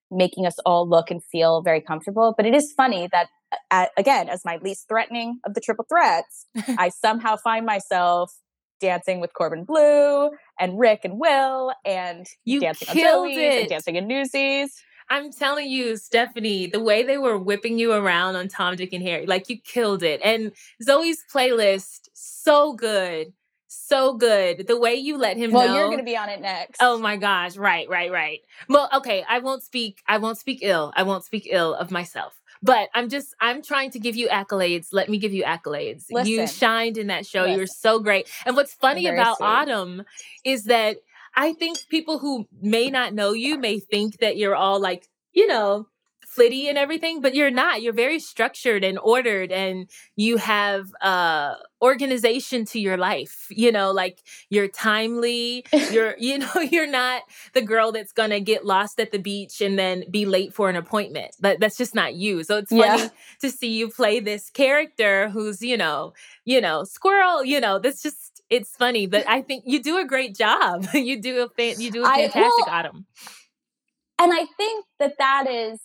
making 0.10 0.46
us 0.46 0.58
all 0.66 0.88
look 0.88 1.10
and 1.10 1.24
feel 1.24 1.62
very 1.62 1.82
comfortable. 1.82 2.34
But 2.36 2.46
it 2.46 2.54
is 2.54 2.74
funny 2.74 3.08
that, 3.12 3.28
uh, 3.70 3.86
again, 3.98 4.30
as 4.30 4.44
my 4.44 4.58
least 4.62 4.88
threatening 4.90 5.40
of 5.46 5.54
the 5.54 5.62
triple 5.62 5.86
threats, 5.88 6.48
I 6.78 6.90
somehow 6.90 7.38
find 7.38 7.66
myself 7.66 8.34
dancing 8.82 9.22
with 9.22 9.34
Corbin 9.34 9.64
Bleu 9.64 10.32
and 10.60 10.78
Rick 10.78 11.02
and 11.06 11.20
Will 11.20 11.74
and 11.86 12.26
you 12.44 12.60
dancing 12.60 12.90
on 12.90 12.96
it. 13.30 13.60
and 13.62 13.70
dancing 13.70 13.96
in 13.96 14.08
Newsies. 14.08 14.82
I'm 15.12 15.30
telling 15.30 15.70
you, 15.70 15.98
Stephanie, 15.98 16.68
the 16.68 16.80
way 16.80 17.04
they 17.04 17.18
were 17.18 17.38
whipping 17.38 17.78
you 17.78 17.92
around 17.92 18.38
on 18.38 18.48
Tom, 18.48 18.78
Dick, 18.78 18.94
and 18.94 19.04
Harry, 19.04 19.26
like 19.26 19.50
you 19.50 19.60
killed 19.60 20.04
it. 20.04 20.22
And 20.24 20.54
Zoey's 20.82 21.22
playlist, 21.32 22.08
so 22.14 22.72
good. 22.72 23.34
So 23.68 24.14
good. 24.14 24.68
The 24.68 24.80
way 24.80 24.96
you 24.96 25.18
let 25.18 25.36
him 25.36 25.52
Well, 25.52 25.68
know. 25.68 25.76
you're 25.76 25.88
going 25.88 25.98
to 25.98 26.04
be 26.06 26.16
on 26.16 26.30
it 26.30 26.40
oh 26.40 26.42
next. 26.42 26.78
Oh 26.82 26.98
my 26.98 27.18
gosh. 27.18 27.58
Right, 27.58 27.90
right, 27.90 28.10
right. 28.10 28.40
Well, 28.70 28.90
okay. 28.94 29.26
I 29.28 29.40
won't 29.40 29.64
speak, 29.64 30.02
I 30.08 30.18
won't 30.18 30.38
speak 30.38 30.60
ill. 30.62 30.94
I 30.96 31.04
won't 31.04 31.26
speak 31.26 31.46
ill 31.52 31.76
of 31.76 31.92
myself. 31.92 32.42
But 32.64 32.88
I'm 32.94 33.10
just, 33.10 33.36
I'm 33.42 33.62
trying 33.62 33.92
to 33.92 34.00
give 34.00 34.16
you 34.16 34.30
accolades. 34.30 34.90
Let 34.94 35.10
me 35.10 35.18
give 35.18 35.34
you 35.34 35.44
accolades. 35.44 36.06
You 36.10 36.48
shined 36.48 36.98
in 36.98 37.08
that 37.08 37.26
show. 37.26 37.44
You 37.44 37.58
were 37.58 37.68
so 37.68 38.00
great. 38.00 38.30
And 38.46 38.56
what's 38.56 38.74
funny 38.74 39.08
about 39.08 39.38
sweet. 39.38 39.46
Autumn 39.46 40.04
is 40.46 40.66
that 40.66 40.98
I 41.36 41.54
think 41.54 41.80
people 41.90 42.20
who 42.20 42.48
may 42.62 42.90
not 42.90 43.14
know 43.14 43.32
you 43.34 43.58
may 43.58 43.80
think 43.80 44.18
that 44.20 44.38
you're 44.38 44.56
all 44.56 44.80
like, 44.80 45.08
you 45.34 45.48
know, 45.48 45.88
flitty 46.28 46.70
and 46.70 46.78
everything, 46.78 47.20
but 47.20 47.36
you're 47.36 47.52
not. 47.52 47.82
You're 47.82 47.92
very 47.94 48.20
structured 48.20 48.86
and 48.86 48.98
ordered 49.00 49.52
and 49.52 49.90
you 50.16 50.38
have 50.38 50.90
uh 51.02 51.56
organization 51.82 52.64
to 52.66 52.80
your 52.80 52.96
life. 52.96 53.48
You 53.50 53.72
know, 53.72 53.92
like 53.92 54.22
you're 54.50 54.68
timely. 54.70 55.66
You're 55.92 56.16
you 56.18 56.38
know, 56.38 56.54
you're 56.72 56.88
not 56.88 57.24
the 57.54 57.62
girl 57.62 57.92
that's 57.92 58.14
going 58.14 58.30
to 58.30 58.40
get 58.40 58.66
lost 58.66 59.00
at 59.00 59.12
the 59.12 59.20
beach 59.20 59.60
and 59.62 59.78
then 59.78 60.04
be 60.10 60.26
late 60.26 60.54
for 60.54 60.70
an 60.70 60.76
appointment. 60.78 61.36
That 61.42 61.60
that's 61.60 61.78
just 61.78 61.96
not 61.96 62.14
you. 62.16 62.44
So 62.44 62.58
it's 62.60 62.70
funny 62.70 63.02
Yeah. 63.04 63.10
to 63.42 63.50
see 63.50 63.70
you 63.74 63.90
play 63.90 64.20
this 64.22 64.50
character 64.50 65.30
who's, 65.30 65.62
you 65.62 65.76
know, 65.76 66.14
you 66.46 66.62
know, 66.62 66.84
squirrel, 66.86 67.44
you 67.44 67.60
know, 67.60 67.80
that's 67.80 68.02
just 68.04 68.41
it's 68.52 68.76
funny, 68.76 69.08
but 69.08 69.26
I 69.28 69.42
think 69.42 69.64
you 69.66 69.82
do 69.82 69.98
a 69.98 70.06
great 70.06 70.36
job. 70.36 70.86
you 70.94 71.20
do 71.20 71.44
a 71.44 71.50
fan, 71.50 71.82
you 71.82 71.90
do 71.90 72.04
a 72.04 72.08
I- 72.08 72.28
fantastic 72.28 72.66
well, 72.68 72.76
autumn. 72.76 73.06
and 74.20 74.32
I 74.32 74.46
think 74.58 74.86
that 75.00 75.14
that 75.18 75.50
is, 75.50 75.80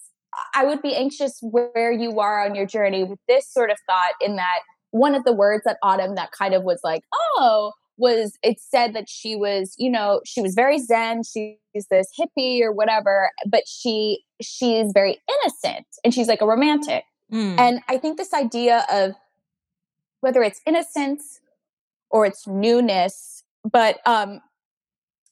I 0.54 0.66
would 0.66 0.82
be 0.82 0.94
anxious 0.94 1.38
where 1.40 1.90
you 1.92 2.20
are 2.20 2.44
on 2.44 2.54
your 2.54 2.66
journey 2.66 3.04
with 3.04 3.20
this 3.26 3.50
sort 3.50 3.70
of 3.70 3.78
thought, 3.86 4.12
in 4.20 4.36
that 4.36 4.60
one 4.90 5.14
of 5.14 5.24
the 5.24 5.32
words 5.32 5.62
that 5.64 5.78
Autumn 5.82 6.14
that 6.16 6.30
kind 6.32 6.52
of 6.52 6.62
was 6.62 6.80
like, 6.84 7.02
oh, 7.14 7.72
was 7.96 8.36
it 8.42 8.60
said 8.60 8.94
that 8.94 9.08
she 9.08 9.36
was, 9.36 9.74
you 9.78 9.90
know, 9.90 10.20
she 10.26 10.42
was 10.42 10.54
very 10.54 10.78
zen, 10.78 11.22
she's 11.22 11.86
this 11.90 12.08
hippie 12.18 12.60
or 12.60 12.72
whatever, 12.72 13.30
but 13.46 13.64
she 13.66 14.22
she 14.42 14.78
is 14.78 14.92
very 14.92 15.18
innocent 15.42 15.86
and 16.04 16.12
she's 16.12 16.28
like 16.28 16.42
a 16.42 16.46
romantic. 16.46 17.04
Mm. 17.32 17.58
And 17.58 17.80
I 17.88 17.96
think 17.96 18.18
this 18.18 18.34
idea 18.34 18.84
of 18.90 19.12
whether 20.20 20.42
it's 20.42 20.60
innocence 20.66 21.40
or 22.16 22.24
it's 22.24 22.46
newness, 22.46 23.44
but 23.70 23.98
um, 24.06 24.40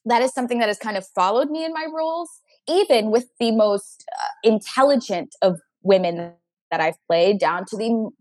that 0.05 0.21
is 0.21 0.31
something 0.33 0.59
that 0.59 0.67
has 0.67 0.77
kind 0.77 0.97
of 0.97 1.07
followed 1.15 1.49
me 1.49 1.65
in 1.65 1.73
my 1.73 1.87
roles, 1.91 2.29
even 2.69 3.09
with 3.09 3.25
the 3.39 3.49
most 3.51 4.05
uh, 4.21 4.27
intelligent 4.43 5.33
of 5.41 5.59
women 5.81 6.33
that 6.69 6.81
I've 6.81 6.97
played, 7.07 7.39
down 7.39 7.65
to 7.69 7.75
the 7.75 8.11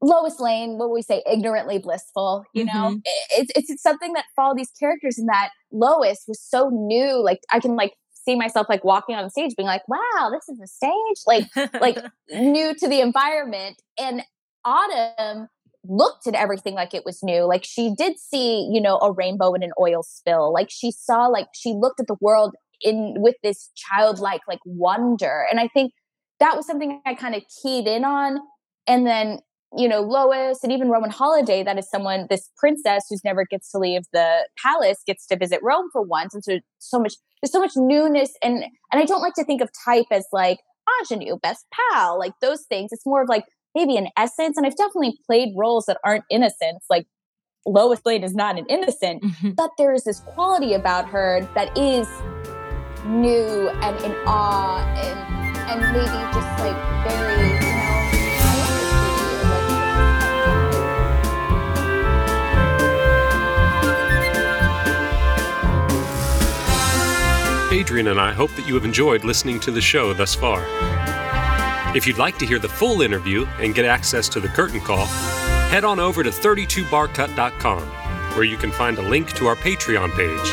Lois 0.00 0.40
Lane, 0.40 0.78
what 0.78 0.90
we 0.90 1.02
say, 1.02 1.22
ignorantly 1.30 1.78
blissful. 1.78 2.44
You 2.54 2.64
know, 2.64 2.72
Mhm. 2.72 3.02
I- 3.06 3.40
it's, 3.40 3.52
it's 3.54 3.70
it's 3.70 3.82
something 3.82 4.14
that 4.14 4.24
followed 4.34 4.56
these 4.56 4.70
characters, 4.80 5.18
and 5.18 5.28
that 5.28 5.50
Lois 5.70 6.24
was 6.26 6.40
so 6.40 6.70
new. 6.70 7.22
Like 7.22 7.40
I 7.52 7.60
can 7.60 7.76
like 7.76 7.92
see 8.12 8.34
myself 8.34 8.66
like 8.70 8.82
walking 8.82 9.14
on 9.14 9.24
the 9.24 9.30
stage, 9.30 9.54
being 9.56 9.66
like, 9.66 9.86
"Wow, 9.88 10.30
this 10.32 10.48
is 10.48 10.58
a 10.58 10.66
stage!" 10.66 11.20
Like 11.26 11.72
like 11.80 11.98
new 12.30 12.74
to 12.74 12.88
the 12.88 13.00
environment 13.02 13.82
and 13.98 14.22
autumn 14.64 15.48
looked 15.88 16.26
at 16.26 16.34
everything 16.34 16.74
like 16.74 16.94
it 16.94 17.04
was 17.04 17.22
new 17.22 17.42
like 17.42 17.64
she 17.64 17.94
did 17.96 18.18
see 18.18 18.68
you 18.72 18.80
know 18.80 18.98
a 18.98 19.12
rainbow 19.12 19.54
in 19.54 19.62
an 19.62 19.72
oil 19.80 20.02
spill 20.02 20.52
like 20.52 20.68
she 20.70 20.90
saw 20.90 21.26
like 21.26 21.48
she 21.54 21.72
looked 21.72 22.00
at 22.00 22.06
the 22.06 22.16
world 22.20 22.54
in 22.82 23.14
with 23.18 23.36
this 23.42 23.70
childlike 23.74 24.42
like 24.48 24.60
wonder 24.64 25.46
and 25.50 25.60
i 25.60 25.68
think 25.68 25.92
that 26.40 26.56
was 26.56 26.66
something 26.66 27.00
i 27.06 27.14
kind 27.14 27.34
of 27.34 27.42
keyed 27.62 27.86
in 27.86 28.04
on 28.04 28.38
and 28.86 29.06
then 29.06 29.38
you 29.76 29.88
know 29.88 30.00
lois 30.00 30.58
and 30.62 30.72
even 30.72 30.88
roman 30.88 31.10
holiday 31.10 31.62
that 31.62 31.78
is 31.78 31.88
someone 31.88 32.26
this 32.30 32.50
princess 32.58 33.04
who's 33.08 33.24
never 33.24 33.44
gets 33.44 33.70
to 33.70 33.78
leave 33.78 34.02
the 34.12 34.46
palace 34.62 34.98
gets 35.06 35.26
to 35.26 35.36
visit 35.36 35.60
rome 35.62 35.88
for 35.92 36.02
once 36.02 36.34
and 36.34 36.44
so 36.44 36.58
so 36.78 36.98
much 36.98 37.14
there's 37.40 37.52
so 37.52 37.60
much 37.60 37.72
newness 37.76 38.32
and 38.42 38.64
and 38.92 39.02
i 39.02 39.04
don't 39.04 39.22
like 39.22 39.34
to 39.34 39.44
think 39.44 39.60
of 39.60 39.70
type 39.84 40.06
as 40.10 40.26
like 40.32 40.58
ah, 40.88 41.04
ingenue, 41.10 41.38
best 41.42 41.66
pal, 41.72 42.18
like 42.18 42.32
those 42.40 42.64
things. 42.68 42.90
It's 42.92 43.06
more 43.06 43.22
of 43.22 43.28
like 43.28 43.44
maybe 43.76 43.96
an 43.96 44.08
essence. 44.16 44.56
And 44.56 44.66
I've 44.66 44.76
definitely 44.76 45.18
played 45.26 45.50
roles 45.56 45.84
that 45.86 45.98
aren't 46.02 46.24
innocents. 46.30 46.86
Like 46.88 47.06
Lois 47.66 48.00
Lane 48.06 48.24
is 48.24 48.34
not 48.34 48.58
an 48.58 48.64
innocent, 48.68 49.22
Mhm. 49.22 49.54
but 49.54 49.70
there 49.78 49.92
is 49.92 50.04
this 50.04 50.20
quality 50.20 50.72
about 50.72 51.06
her 51.10 51.46
that 51.54 51.76
is 51.76 52.08
new 53.04 53.68
and 53.82 53.96
in 54.04 54.14
awe 54.26 54.80
and 55.04 55.36
and 55.68 55.80
maybe 55.92 56.06
just 56.06 56.58
like 56.64 56.76
very, 57.06 57.42
you 57.42 57.60
know, 57.60 57.66
I 58.40 58.42
love 58.60 58.76
this 58.80 58.92
video. 59.02 59.50
Like, 59.50 59.66
Adrienne 67.72 68.08
and 68.08 68.20
I 68.20 68.32
hope 68.32 68.50
that 68.52 68.66
you 68.66 68.74
have 68.74 68.84
enjoyed 68.84 69.24
listening 69.24 69.60
to 69.60 69.70
the 69.70 69.80
show 69.80 70.14
thus 70.14 70.34
far. 70.34 70.64
If 71.96 72.06
you'd 72.06 72.18
like 72.18 72.36
to 72.40 72.46
hear 72.46 72.58
the 72.58 72.68
full 72.68 73.00
interview 73.00 73.46
and 73.58 73.74
get 73.74 73.86
access 73.86 74.28
to 74.28 74.38
the 74.38 74.48
curtain 74.48 74.80
call, 74.82 75.06
head 75.70 75.82
on 75.82 75.98
over 75.98 76.22
to 76.22 76.28
32barcut.com, 76.28 77.82
where 78.36 78.44
you 78.44 78.58
can 78.58 78.70
find 78.70 78.98
a 78.98 79.02
link 79.02 79.32
to 79.32 79.46
our 79.46 79.56
Patreon 79.56 80.14
page. 80.14 80.50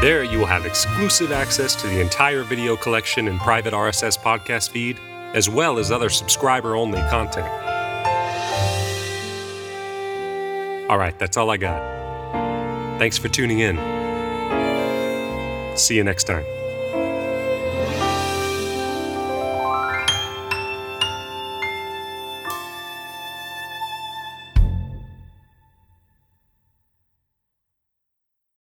There 0.00 0.24
you 0.24 0.38
will 0.38 0.46
have 0.46 0.64
exclusive 0.64 1.30
access 1.30 1.76
to 1.82 1.86
the 1.88 2.00
entire 2.00 2.42
video 2.42 2.74
collection 2.74 3.28
and 3.28 3.38
private 3.38 3.74
RSS 3.74 4.18
podcast 4.18 4.70
feed, 4.70 4.98
as 5.34 5.50
well 5.50 5.78
as 5.78 5.90
other 5.90 6.08
subscriber 6.08 6.74
only 6.74 7.00
content. 7.10 7.46
All 10.90 10.96
right, 10.96 11.18
that's 11.18 11.36
all 11.36 11.50
I 11.50 11.58
got. 11.58 12.98
Thanks 12.98 13.18
for 13.18 13.28
tuning 13.28 13.58
in. 13.58 13.76
See 15.76 15.96
you 15.96 16.02
next 16.02 16.24
time. 16.24 16.57